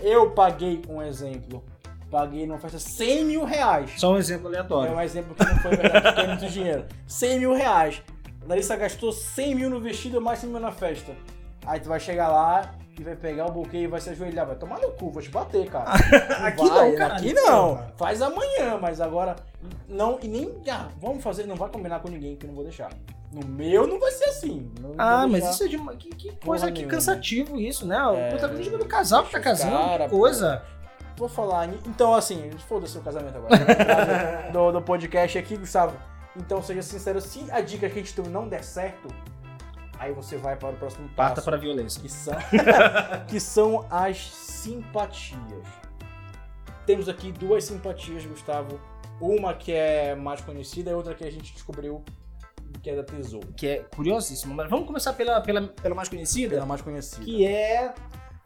eu 0.00 0.30
paguei, 0.30 0.80
um 0.88 1.02
exemplo, 1.02 1.64
paguei 2.10 2.46
numa 2.46 2.58
festa 2.58 2.78
100 2.78 3.24
mil 3.24 3.44
reais. 3.44 3.92
Só 3.98 4.12
um 4.12 4.18
exemplo 4.18 4.46
É 4.46 4.48
aleatório. 4.50 4.94
um 4.94 5.00
exemplo 5.00 5.34
que 5.34 5.44
não 5.44 5.56
foi 5.58 5.70
verdade, 5.76 6.02
porque 6.06 6.20
é 6.20 6.26
muito 6.28 6.46
dinheiro. 6.48 6.86
100 7.06 7.38
mil 7.40 7.54
reais. 7.54 8.02
Larissa 8.46 8.76
gastou 8.76 9.12
100 9.12 9.54
mil 9.54 9.70
no 9.70 9.80
vestido 9.80 10.16
e 10.16 10.20
mais 10.20 10.38
100 10.38 10.50
mil 10.50 10.60
na 10.60 10.72
festa. 10.72 11.12
Aí 11.66 11.78
tu 11.80 11.88
vai 11.88 12.00
chegar 12.00 12.28
lá 12.28 12.74
e 12.98 13.02
vai 13.02 13.14
pegar 13.16 13.46
o 13.46 13.52
buquê 13.52 13.78
e 13.78 13.86
vai 13.86 14.00
se 14.00 14.10
ajoelhar. 14.10 14.46
Vai 14.46 14.56
tomar 14.56 14.78
no 14.80 14.90
cu, 14.92 15.10
vou 15.10 15.22
te 15.22 15.28
bater, 15.28 15.68
cara. 15.68 15.90
Aqui 16.46 16.68
vai, 16.68 16.90
não, 16.90 16.96
caralho. 16.98 17.14
Aqui 17.20 17.32
não. 17.34 17.84
Faz 17.96 18.22
amanhã, 18.22 18.78
mas 18.80 19.00
agora 19.00 19.36
não. 19.88 20.18
E 20.22 20.28
nem. 20.28 20.54
Ah, 20.70 20.88
vamos 21.00 21.22
fazer, 21.22 21.46
não 21.46 21.56
vai 21.56 21.68
combinar 21.68 22.00
com 22.00 22.08
ninguém 22.08 22.36
que 22.36 22.44
eu 22.46 22.48
não 22.48 22.54
vou 22.54 22.64
deixar. 22.64 22.90
No 23.32 23.46
meu 23.46 23.86
não 23.86 24.00
vai 24.00 24.10
ser 24.10 24.24
assim. 24.24 24.70
Não 24.80 24.92
Ah, 24.98 25.26
mas 25.28 25.48
isso 25.48 25.62
é 25.64 25.68
de 25.68 25.76
uma. 25.76 25.94
Que, 25.94 26.08
que 26.10 26.32
coisa 26.44 26.70
que 26.72 26.84
cansativo 26.86 27.60
isso, 27.60 27.86
né? 27.86 28.02
O 28.04 28.14
É, 28.16 28.30
protagonismo 28.30 28.76
do 28.78 28.86
casal 28.86 29.24
que 29.24 29.30
tá 29.30 29.40
casando, 29.40 29.76
cara, 29.76 30.04
que 30.04 30.10
coisa. 30.10 30.62
Vou 31.16 31.28
falar. 31.28 31.68
Então, 31.86 32.14
assim, 32.14 32.50
foda-se 32.66 32.98
o 32.98 33.02
casamento 33.02 33.36
agora. 33.36 33.56
do, 34.52 34.72
do 34.72 34.82
podcast 34.82 35.38
aqui, 35.38 35.56
Gustavo. 35.56 35.96
Então, 36.36 36.62
seja 36.62 36.82
sincero, 36.82 37.20
se 37.20 37.44
a 37.50 37.60
dica 37.60 37.88
que 37.88 37.98
a 37.98 38.02
gente 38.02 38.14
tem 38.14 38.24
não 38.24 38.48
der 38.48 38.64
certo, 38.64 39.08
aí 39.98 40.12
você 40.12 40.36
vai 40.36 40.56
para 40.56 40.70
o 40.70 40.76
próximo 40.76 41.08
Parta 41.10 41.36
passo. 41.36 41.44
para 41.44 41.56
a 41.56 41.60
violência. 41.60 42.00
Que 42.00 42.08
são, 42.08 42.34
que 43.28 43.38
são 43.40 43.86
as 43.90 44.18
simpatias. 44.34 45.66
Temos 46.86 47.08
aqui 47.08 47.30
duas 47.30 47.64
simpatias, 47.64 48.24
Gustavo. 48.24 48.80
Uma 49.20 49.54
que 49.54 49.72
é 49.72 50.14
mais 50.14 50.40
conhecida 50.40 50.90
e 50.90 50.94
outra 50.94 51.14
que 51.14 51.24
a 51.24 51.30
gente 51.30 51.52
descobriu 51.52 52.02
que 52.82 52.90
é 52.90 52.96
da 52.96 53.04
Tesouro. 53.04 53.52
Que 53.54 53.66
é 53.66 53.78
curiosíssimo. 53.94 54.54
Mas 54.54 54.70
vamos 54.70 54.86
começar 54.86 55.12
pela, 55.12 55.40
pela, 55.40 55.68
pela 55.68 55.94
mais 55.94 56.08
conhecida, 56.08 56.54
Pela 56.54 56.66
mais 56.66 56.80
conhecida. 56.80 57.24
que 57.24 57.46
é. 57.46 57.94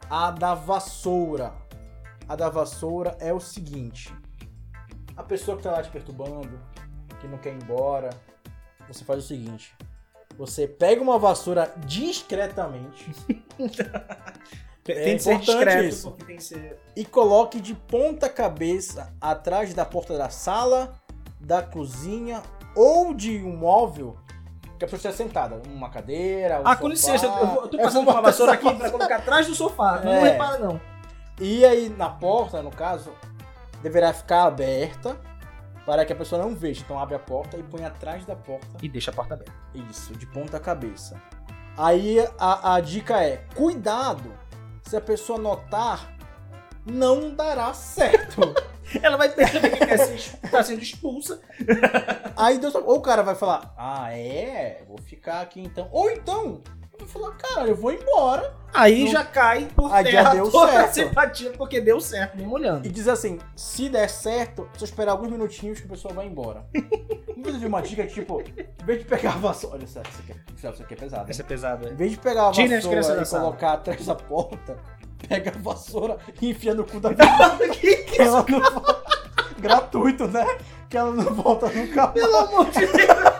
A 0.09 0.31
da 0.31 0.53
vassoura. 0.53 1.53
A 2.27 2.35
da 2.35 2.49
vassoura 2.49 3.15
é 3.19 3.33
o 3.33 3.39
seguinte: 3.39 4.13
a 5.15 5.23
pessoa 5.23 5.57
que 5.57 5.63
tá 5.63 5.71
lá 5.71 5.81
te 5.81 5.89
perturbando, 5.89 6.59
que 7.19 7.27
não 7.27 7.37
quer 7.37 7.53
ir 7.53 7.63
embora, 7.63 8.09
você 8.87 9.03
faz 9.05 9.23
o 9.23 9.27
seguinte: 9.27 9.73
você 10.37 10.67
pega 10.67 11.01
uma 11.01 11.17
vassoura 11.17 11.73
discretamente 11.85 13.11
Tem, 14.85 14.95
É 14.95 15.03
tem 15.03 15.17
que 15.17 15.23
ser 15.23 15.33
importante 15.33 15.55
discreto, 15.65 15.85
isso. 15.87 16.09
porque 16.11 16.25
tem 16.25 16.35
que 16.37 16.43
ser. 16.43 16.79
e 16.95 17.03
coloque 17.03 17.59
de 17.59 17.73
ponta 17.73 18.29
cabeça 18.29 19.11
atrás 19.19 19.73
da 19.73 19.83
porta 19.83 20.15
da 20.17 20.29
sala, 20.29 20.93
da 21.41 21.61
cozinha 21.63 22.41
ou 22.75 23.13
de 23.13 23.37
um 23.43 23.55
móvel 23.57 24.15
que 24.77 24.85
a 24.85 24.87
pessoa 24.87 24.97
esteja 24.97 25.15
sentada, 25.17 25.59
uma 25.69 25.89
cadeira, 25.89 26.59
um 26.61 26.67
Ah, 26.67 26.75
com 26.75 26.83
sofá. 26.83 26.89
licença, 26.89 27.25
eu, 27.25 27.47
vou- 27.47 27.61
eu 27.63 27.67
tô 27.67 27.77
É, 27.79 27.83
passando 27.83 28.05
com 28.05 28.11
uma 28.11 28.21
vassoura 28.21 28.51
aqui 28.53 28.75
pra 28.75 28.91
colocar 28.91 29.15
atrás 29.15 29.47
do 29.47 29.55
sofá. 29.55 30.01
Não 30.03 30.11
É. 30.11 30.31
repara, 30.33 30.59
não. 30.59 30.79
E 31.39 31.65
aí 31.65 31.89
na 31.89 32.09
porta, 32.09 32.61
no 32.61 32.69
caso, 32.71 33.11
deverá 33.81 34.13
ficar 34.13 34.43
aberta 34.43 35.17
para 35.85 36.05
que 36.05 36.13
a 36.13 36.15
pessoa 36.15 36.41
não 36.41 36.53
veja. 36.55 36.81
Então 36.83 36.99
abre 36.99 37.15
a 37.15 37.19
porta 37.19 37.57
e 37.57 37.63
põe 37.63 37.83
atrás 37.85 38.23
da 38.25 38.35
porta. 38.35 38.67
E 38.83 38.87
deixa 38.89 39.09
a 39.11 39.13
porta 39.13 39.33
aberta. 39.33 39.51
Isso, 39.89 40.13
de 40.13 40.25
ponta 40.27 40.59
cabeça. 40.59 41.19
Aí 41.77 42.19
a, 42.37 42.75
a 42.75 42.79
dica 42.79 43.21
é: 43.23 43.43
cuidado, 43.55 44.31
se 44.87 44.95
a 44.95 45.01
pessoa 45.01 45.39
notar, 45.39 46.15
não 46.85 47.33
dará 47.33 47.73
certo. 47.73 48.41
Ela 49.01 49.17
vai 49.17 49.29
perceber 49.29 49.71
que 49.71 49.85
quer 49.85 49.97
ser, 49.97 50.37
tá 50.49 50.63
sendo 50.63 50.81
expulsa. 50.81 51.41
Aí 52.37 52.59
Deus, 52.59 52.75
ou 52.75 52.97
o 52.97 53.01
cara 53.01 53.23
vai 53.23 53.33
falar: 53.33 53.73
ah, 53.75 54.11
é, 54.15 54.83
vou 54.87 54.99
ficar 54.99 55.41
aqui 55.41 55.59
então. 55.59 55.89
Ou 55.91 56.11
então, 56.11 56.61
vai 56.99 57.07
falar: 57.07 57.31
cara, 57.31 57.67
eu 57.67 57.75
vou 57.75 57.91
embora. 57.91 58.53
Aí 58.73 59.05
Não. 59.05 59.11
já 59.11 59.23
cai 59.23 59.69
por 59.73 59.89
já 59.89 60.03
terra 60.03 60.29
deu 60.33 60.51
toda 60.51 60.67
a 60.69 60.87
certo. 60.91 61.07
simpatia, 61.09 61.51
porque 61.51 61.79
deu 61.79 62.01
certo, 62.01 62.35
mesmo 62.35 62.53
olhando. 62.53 62.85
E 62.85 62.89
diz 62.89 63.07
assim: 63.07 63.39
se 63.55 63.87
der 63.89 64.09
certo, 64.09 64.67
só 64.77 64.83
esperar 64.85 65.11
alguns 65.13 65.29
minutinhos 65.31 65.79
que 65.79 65.85
a 65.85 65.89
pessoa 65.89 66.13
vai 66.13 66.25
embora. 66.27 66.65
Não 67.35 67.41
precisa 67.43 67.59
de 67.59 67.65
uma 67.67 67.81
dica 67.81 68.05
que, 68.05 68.13
tipo, 68.13 68.41
em 68.41 68.85
vez 68.85 68.99
de 68.99 69.05
pegar 69.05 69.33
a 69.33 69.37
vassoura. 69.37 69.77
Olha, 69.77 69.87
sério, 69.87 70.09
isso 70.09 70.21
aqui, 70.21 70.31
é- 70.31 70.71
isso 70.71 70.83
aqui 70.83 70.93
é 70.93 70.97
pesado. 70.97 71.29
Essa 71.31 71.41
é 71.41 71.45
pesada. 71.45 71.89
Em 71.89 71.95
vez 71.95 72.11
de 72.11 72.17
pegar 72.17 72.47
a 72.47 72.51
vassoura 72.51 73.21
e 73.21 73.25
colocar 73.29 73.73
atrás 73.73 74.05
da 74.05 74.15
porta, 74.15 74.77
pega 75.27 75.51
a 75.55 75.59
vassoura 75.59 76.17
e 76.41 76.49
enfia 76.49 76.73
no 76.73 76.83
cu 76.85 76.99
da 76.99 77.09
pessoa. 77.13 77.57
que 78.05 78.21
ela 78.21 78.45
não. 78.47 79.05
Gratuito, 79.59 80.27
né? 80.27 80.45
Que 80.89 80.97
ela 80.97 81.11
não 81.11 81.33
volta 81.33 81.67
nunca 81.69 82.01
mais. 82.07 82.13
Pelo 82.13 82.35
amor 82.37 82.69
de 82.71 82.79
Deus. 82.87 83.35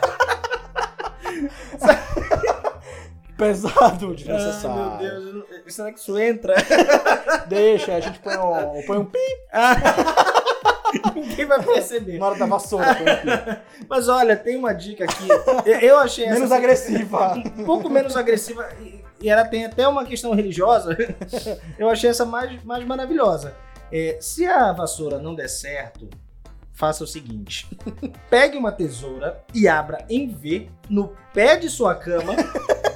Pesado, 3.38 4.15
desnecessário. 4.15 4.82
Ai, 5.00 5.04
meu 5.04 5.45
Deus. 5.48 5.74
Será 5.74 5.91
que 5.91 6.00
isso 6.00 6.17
entra? 6.17 6.54
Deixa, 7.48 7.95
a 7.95 8.00
gente 8.00 8.19
põe 8.19 8.38
um, 8.38 8.82
põe 8.86 8.98
um 9.00 9.06
pi 9.06 9.19
Ninguém 11.13 11.45
vai 11.45 11.62
perceber. 11.62 12.17
na 12.17 12.28
hora 12.28 12.39
da 12.39 12.45
vassoura. 12.45 12.88
um. 12.88 13.86
Mas 13.89 14.08
olha, 14.08 14.36
tem 14.38 14.56
uma 14.56 14.74
dica 14.74 15.04
aqui. 15.04 15.28
Eu- 15.82 15.98
achei 16.00 16.26
Menos 16.26 16.43
essa 16.43 16.56
agressiva. 16.56 17.34
um 17.58 17.65
pouco 17.65 17.89
menos 17.89 18.15
agressiva 18.15 18.67
e- 18.82 19.04
e 19.21 19.30
ela 19.30 19.43
tem 19.45 19.65
até 19.65 19.88
uma 19.88 20.06
questão 20.06 20.34
religiosa. 20.34 20.95
Eu 21.80 21.89
achei 21.89 22.10
essa 22.10 22.26
mais, 22.26 22.63
mais 22.63 22.86
maravilhosa. 22.86 23.54
É, 23.91 24.17
se 24.21 24.45
a 24.45 24.71
vassoura 24.71 25.17
não 25.19 25.34
der 25.36 25.48
certo, 25.50 26.10
faça 26.74 27.04
o 27.04 27.08
seguinte: 27.08 27.67
pegue 28.30 28.58
uma 28.58 28.71
tesoura 28.71 29.43
e 29.54 29.67
abra 29.67 30.06
em 30.10 30.28
V 30.30 30.69
no 30.89 31.13
pé 31.34 31.56
de 31.58 31.69
sua 31.69 31.95
cama. 31.95 32.34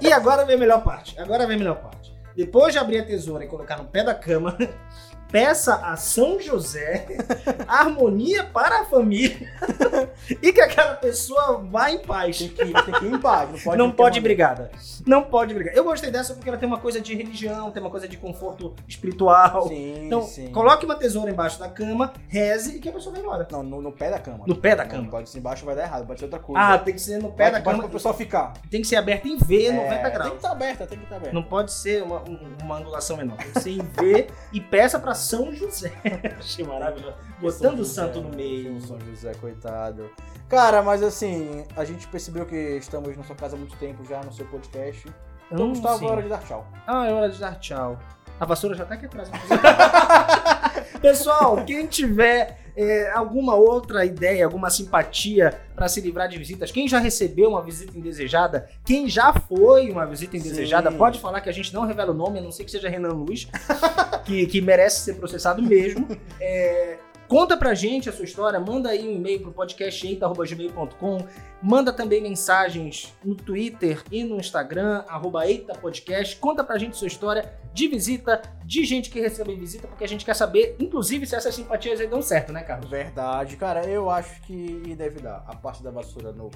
E 0.10 0.13
agora 0.13 0.43
vem 0.43 0.56
a 0.56 0.60
melhor 0.60 0.84
parte. 0.84 1.19
Agora 1.19 1.45
vem 1.45 1.56
a 1.56 1.60
melhor 1.60 1.76
parte. 1.76 2.12
Depois 2.36 2.74
de 2.74 2.80
abrir 2.80 3.00
a 3.00 3.06
tesoura 3.06 3.43
e 3.43 3.48
colocar 3.48 3.78
no 3.78 3.86
pé 3.86 4.04
da 4.04 4.15
cama, 4.15 4.58
peça 5.32 5.75
a 5.75 5.96
São 5.96 6.40
José 6.40 7.06
harmonia 7.67 8.44
para 8.46 8.82
a 8.82 8.86
família 8.86 9.48
e 10.42 10.52
que 10.52 10.62
aquela 10.62 10.96
pessoa 10.96 11.63
vá 11.69 11.92
em 11.92 12.00
paz. 12.00 12.38
Tem 12.40 12.50
que, 12.50 12.56
tem 12.65 12.73
que 13.00 13.06
ir 13.06 13.13
em 13.13 13.19
paz. 13.19 13.50
Não 13.52 13.60
pode, 13.60 13.77
não 13.77 13.92
pode 13.92 14.19
brigada. 14.21 14.71
Não 15.06 15.23
pode 15.23 15.54
brigar. 15.54 15.75
Eu 15.75 15.84
gostei 15.84 16.12
dessa 16.12 16.34
porque 16.34 16.50
ela 16.50 16.58
tem 16.58 16.67
uma 16.67 16.80
coisa 16.80 17.00
de 17.00 17.13
religião, 17.15 17.71
tem 17.71 17.82
uma 17.82 17.90
coisa 17.92 18.08
de 18.08 18.17
conforto 18.17 18.73
espiritual. 18.88 19.67
Sim, 19.67 20.06
então, 20.06 20.21
sim. 20.23 20.52
coloque 20.52 20.86
uma 20.86 20.96
tesoura 20.96 21.32
embaixo 21.32 21.60
da 21.60 21.69
cama, 21.69 22.13
reze 22.27 22.77
e 22.77 22.80
que 22.80 22.90
a 22.90 22.92
pessoa 22.92 23.13
vai 23.13 23.21
embora. 23.23 23.48
Não, 23.52 23.63
no, 23.63 23.82
no 23.82 23.92
pé 23.92 24.10
da 24.10 24.19
cama. 24.19 24.44
No 24.48 24.56
pé 24.56 24.75
da 24.75 24.84
Não, 24.84 24.92
cama. 24.92 25.10
pode 25.10 25.30
ser 25.30 25.40
embaixo, 25.40 25.65
vai 25.65 25.75
dar 25.75 25.84
errado. 25.84 26.06
Pode 26.06 26.19
ser 26.19 26.25
outra 26.25 26.40
coisa. 26.40 26.62
Ah, 26.62 26.77
tem 26.77 26.94
que 26.94 27.02
ser 27.02 27.21
no 27.21 27.32
pé 27.32 27.46
Pode- 27.46 27.52
da 27.58 27.62
pode 27.63 27.77
cama. 27.77 27.84
pro 27.84 27.94
pessoal 27.94 28.13
ficar. 28.13 28.54
Tem 28.69 28.82
que 28.82 28.88
ser 28.88 28.96
aberto 28.96 29.27
em 29.27 29.38
V, 29.38 29.71
90 29.71 29.94
É, 29.94 29.98
Tem 30.00 30.04
que 30.12 30.17
graus. 30.17 30.34
estar 30.36 30.52
aberta, 30.52 30.88
tem 30.88 30.98
que 30.98 31.04
estar 31.04 31.15
aberta. 31.17 31.34
Não 31.34 31.44
pode 31.44 31.71
ser 31.71 32.04
uma, 32.04 32.21
um- 32.21 32.40
uma 32.63 32.77
angulação 32.77 33.17
menor. 33.17 33.38
Tem 33.38 33.52
que 33.52 33.60
ser 33.62 33.71
em 33.71 33.82
V 33.82 34.27
e 34.54 34.60
peça 34.62 35.00
pra 35.00 35.13
São 35.20 35.54
José. 35.54 35.92
Achei 36.40 36.65
maravilhoso. 36.65 37.15
Botando 37.40 37.80
o 37.80 37.86
santo 37.86 38.17
no 38.22 38.26
José, 38.26 38.36
meio. 38.36 38.82
São 38.82 39.00
José, 39.00 39.34
coitado. 39.36 40.10
Cara, 40.48 40.82
mas 40.82 41.04
assim, 41.04 41.63
a 41.78 41.86
gente 41.86 42.08
percebeu 42.08 42.46
que 42.46 42.56
estamos 42.56 43.15
na 43.15 43.24
sua 43.24 43.36
casa 43.36 43.56
há 43.56 43.60
muito 43.60 43.76
tempo 43.78 44.04
já 44.06 44.22
no 44.24 44.32
seu 44.34 44.46
podcast. 44.48 45.08
Então, 45.52 45.65
Hum, 45.67 45.70
Gustavo, 45.70 46.00
sim. 46.00 46.06
é 46.08 46.10
hora 46.12 46.22
de 46.24 46.30
dar 46.30 46.40
tchau. 46.44 46.67
Ah, 46.88 47.08
é 47.08 47.12
hora 47.13 47.30
de 47.30 47.40
dar 47.40 47.60
tchau. 47.60 48.00
A 48.40 48.46
vassoura 48.46 48.76
já 48.76 48.86
tá 48.86 48.94
aqui 48.96 49.06
atrás. 49.08 49.30
Pessoal, 51.02 51.63
quem 51.65 51.86
tiver 51.88 52.69
é, 52.82 53.12
alguma 53.12 53.56
outra 53.56 54.06
ideia, 54.06 54.46
alguma 54.46 54.69
simpatia 54.69 55.60
para 55.75 55.90
se 55.90 56.00
livrar 56.00 56.30
de 56.30 56.38
visitas? 56.38 56.71
Quem 56.71 56.88
já 56.88 56.98
recebeu 56.98 57.50
uma 57.50 57.62
visita 57.62 57.98
indesejada? 57.98 58.69
Quem 58.86 59.10
já 59.10 59.34
foi 59.34 59.92
uma 59.92 60.06
visita 60.06 60.38
indesejada? 60.38 60.90
Sim. 60.90 60.98
Pode 60.98 61.19
falar 61.19 61.42
que 61.42 61.50
a 61.50 61.52
gente 61.52 61.73
não 61.73 61.86
revela 61.86 62.12
o 62.12 62.15
nome, 62.15 62.40
a 62.40 62.42
não 62.42 62.54
ser 62.54 62.63
que 62.63 62.71
seja 62.71 62.88
Renan 62.88 63.10
Luz, 63.10 63.50
que, 64.23 64.48
que 64.48 64.62
merece 64.62 65.02
ser 65.02 65.15
processado 65.15 65.62
mesmo. 65.62 66.08
É, 66.40 67.00
Conta 67.30 67.56
pra 67.56 67.75
gente 67.75 68.10
a 68.10 68.12
sua 68.12 68.25
história, 68.25 68.60
manda 68.60 68.90
aí 68.90 69.08
um 69.08 69.12
e-mail 69.12 69.40
pro 69.40 69.52
podcast.eita.gmail.com, 69.52 71.27
manda 71.62 71.91
também 71.91 72.21
mensagens 72.21 73.13
no 73.23 73.35
Twitter 73.35 74.01
e 74.12 74.23
no 74.23 74.37
Instagram, 74.37 75.03
arroba 75.07 75.47
Eita 75.47 75.73
Podcast. 75.73 76.35
Conta 76.37 76.63
pra 76.63 76.77
gente 76.77 76.97
sua 76.97 77.07
história 77.07 77.53
de 77.73 77.87
visita, 77.87 78.41
de 78.65 78.83
gente 78.83 79.10
que 79.10 79.19
recebe 79.19 79.55
visita, 79.55 79.87
porque 79.87 80.03
a 80.03 80.07
gente 80.07 80.25
quer 80.25 80.35
saber, 80.35 80.75
inclusive, 80.79 81.25
se 81.25 81.35
essas 81.35 81.53
simpatias 81.53 81.99
aí 81.99 82.07
dão 82.07 82.21
certo, 82.21 82.51
né, 82.51 82.62
Carlos? 82.62 82.89
Verdade, 82.89 83.55
cara, 83.57 83.85
eu 83.85 84.10
acho 84.10 84.41
que 84.41 84.95
deve 84.97 85.19
dar. 85.19 85.43
A 85.47 85.55
parte 85.55 85.83
da 85.83 85.91
vassoura 85.91 86.31
no. 86.31 86.49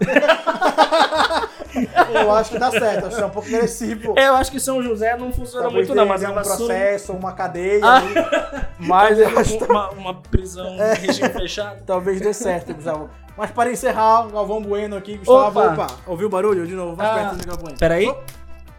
eu 2.14 2.32
acho 2.32 2.50
que 2.50 2.58
dá 2.58 2.70
certo, 2.70 3.06
acho 3.06 3.16
que 3.16 3.22
é 3.22 3.26
um 3.26 3.30
pouco 3.30 3.48
agressivo. 3.48 4.14
Eu 4.16 4.34
acho 4.34 4.50
que 4.50 4.60
São 4.60 4.82
José 4.82 5.16
não 5.16 5.32
funciona 5.32 5.64
Talvez 5.64 5.88
muito 5.88 5.98
não, 5.98 6.06
mas 6.06 6.24
a 6.24 6.30
um 6.30 6.34
vassoura... 6.34 6.58
processo, 6.58 7.12
uma 7.12 7.32
cadeia 7.32 7.80
Ah. 7.82 8.02
Mas 8.78 9.18
eu 9.18 9.38
acho 9.38 9.58
que 9.58 9.64
uma, 9.64 9.90
uma 9.90 10.22
prisão 10.22 10.74
em 10.74 10.94
regime 10.94 11.28
fechado. 11.28 11.84
talvez 11.84 12.20
dê 12.20 12.34
certo, 12.34 12.74
Gustavo. 12.74 13.08
Mas 13.36 13.50
para 13.50 13.70
encerrar, 13.72 14.26
Galvão 14.28 14.60
Bueno 14.60 14.96
aqui, 14.96 15.16
Gustavo. 15.16 15.60
Opa. 15.60 15.72
Opa, 15.72 15.86
ouviu 16.06 16.26
o 16.26 16.30
barulho 16.30 16.66
de 16.66 16.74
novo? 16.74 16.96
Mais 16.96 17.10
Ah. 17.10 17.14
perto 17.14 17.30
do 17.32 17.38
microfone. 17.38 17.76
Peraí. 17.78 18.14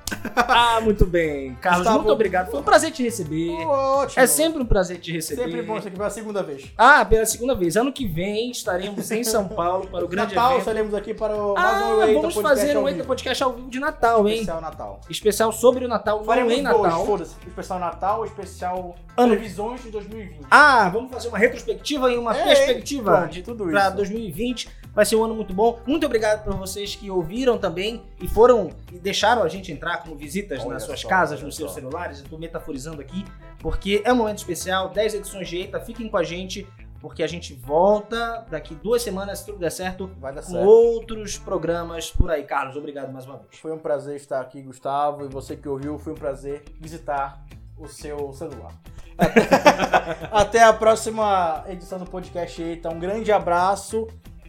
Ah, 0.36 0.80
muito 0.82 1.06
bem. 1.06 1.56
Carlos, 1.56 1.80
Gustavo- 1.84 2.00
muito 2.00 2.12
obrigado. 2.14 2.50
Foi 2.50 2.60
um 2.60 2.64
prazer 2.64 2.92
te 2.92 3.04
receber. 3.04 3.52
Ótimo. 3.66 4.22
É 4.22 4.28
sempre 4.28 4.62
um 4.62 4.66
prazer 4.66 4.98
te 5.00 5.12
receber. 5.12 5.44
Sempre 5.44 5.62
bom 5.62 5.78
isso 5.78 5.88
aqui 5.88 5.98
pela 5.98 6.10
segunda 6.10 6.42
vez. 6.44 6.72
Ah, 6.78 7.04
pela 7.06 7.26
segunda 7.26 7.54
vez. 7.56 7.76
Ano 7.76 7.92
que 7.92 8.08
vem 8.08 8.52
estaremos 8.52 9.10
em 9.12 9.24
São 9.24 9.48
Paulo 9.48 9.88
para 9.88 10.06
o 10.06 10.08
grande 10.10 10.34
Natal, 10.36 10.52
evento. 10.52 10.60
estaremos 10.62 10.94
aqui 10.94 11.14
para 11.14 11.36
o 11.36 11.54
mais 11.54 11.84
Ah, 11.84 11.88
um 11.96 12.04
Eita 12.04 12.22
vamos 12.22 12.36
fazer 12.36 12.78
um 12.78 12.88
Eita. 12.88 13.04
Podcast 13.04 13.44
ao 13.44 13.54
vivo 13.54 13.70
de 13.70 13.80
Natal, 13.80 14.28
hein? 14.28 14.34
Especial 14.36 14.62
Natal. 14.62 15.02
Especial 15.10 15.52
sobre 15.52 15.86
o 15.86 15.88
Natal, 15.88 16.18
não 16.20 16.26
Faremos 16.26 16.54
em 16.54 16.64
dois, 16.64 16.82
Natal. 16.82 17.06
foda-se. 17.06 17.36
Especial 17.48 17.80
Natal, 17.80 18.26
especial 18.26 18.96
Ano- 19.18 19.30
previsões 19.36 19.82
de 19.84 19.90
2020. 19.92 20.46
Ah, 20.50 20.90
vamos 20.90 21.12
fazer 21.12 21.28
uma 21.28 21.38
retrospectiva 21.38 22.12
e 22.12 22.18
uma 22.18 22.36
É, 22.36 22.44
perspectiva 22.44 23.28
de 23.30 23.42
tudo 23.44 23.66
para 23.68 23.88
isso. 23.88 23.96
2020. 23.98 24.70
Vai 24.94 25.06
ser 25.06 25.16
um 25.16 25.24
ano 25.24 25.34
muito 25.34 25.54
bom. 25.54 25.80
Muito 25.88 26.06
obrigado 26.06 26.44
por 26.44 26.56
vocês 26.56 26.96
que 26.96 27.10
ouviram 27.10 27.58
também 27.58 28.04
e 28.22 28.28
foram 28.28 28.70
e 28.92 29.00
deixaram 29.00 29.42
a 29.42 29.48
gente 29.48 29.72
entrar 29.72 29.98
como 29.98 30.16
visitas 30.16 30.60
Olha 30.62 30.74
nas 30.74 30.84
suas 30.84 31.00
só, 31.00 31.08
casas, 31.08 31.42
nos 31.42 31.56
seus 31.56 31.72
só. 31.72 31.76
celulares. 31.76 32.20
Eu 32.20 32.26
tô 32.26 32.38
metaforizando 32.38 33.02
aqui, 33.02 33.26
porque 33.60 34.04
é 34.06 34.14
um 34.14 34.18
momento 34.18 34.38
especial. 34.38 34.90
10 34.90 35.16
edições 35.16 35.50
de 35.50 35.58
Eita, 35.58 35.80
fiquem 35.80 36.08
com 36.08 36.16
a 36.16 36.24
gente, 36.24 36.68
porque 37.02 37.24
a 37.24 37.28
gente 37.28 37.56
volta 37.56 38.46
daqui 38.52 38.76
duas 38.76 39.02
semanas, 39.02 39.40
se 39.40 39.48
tudo 39.48 39.58
der 39.58 39.72
certo, 39.72 40.12
Vai 40.20 40.32
dar 40.32 40.44
com 40.44 40.52
certo. 40.52 40.68
outros 40.68 41.40
programas 41.40 42.12
por 42.12 42.30
aí. 42.30 42.44
Carlos, 42.44 42.78
obrigado 42.78 43.12
mais 43.12 43.26
uma 43.26 43.38
vez. 43.38 43.58
Foi 43.60 43.72
um 43.72 43.80
prazer 43.80 44.16
estar 44.16 44.42
aqui, 44.42 44.62
Gustavo, 44.62 45.26
e 45.26 45.28
você 45.28 45.56
que 45.56 45.68
ouviu, 45.68 45.98
foi 45.98 46.14
um 46.14 46.18
prazer 46.18 46.64
visitar 46.80 47.44
o 47.80 47.88
seu 47.88 48.32
celular. 48.34 48.72
Até 50.32 50.62
a 50.64 50.72
próxima 50.72 51.64
edição 51.68 51.98
do 51.98 52.06
podcast 52.06 52.62
Eita. 52.62 52.90
Um 52.90 53.00
grande 53.00 53.32
abraço 53.32 54.08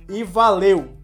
e 0.08 0.22
valeu! 0.22 1.03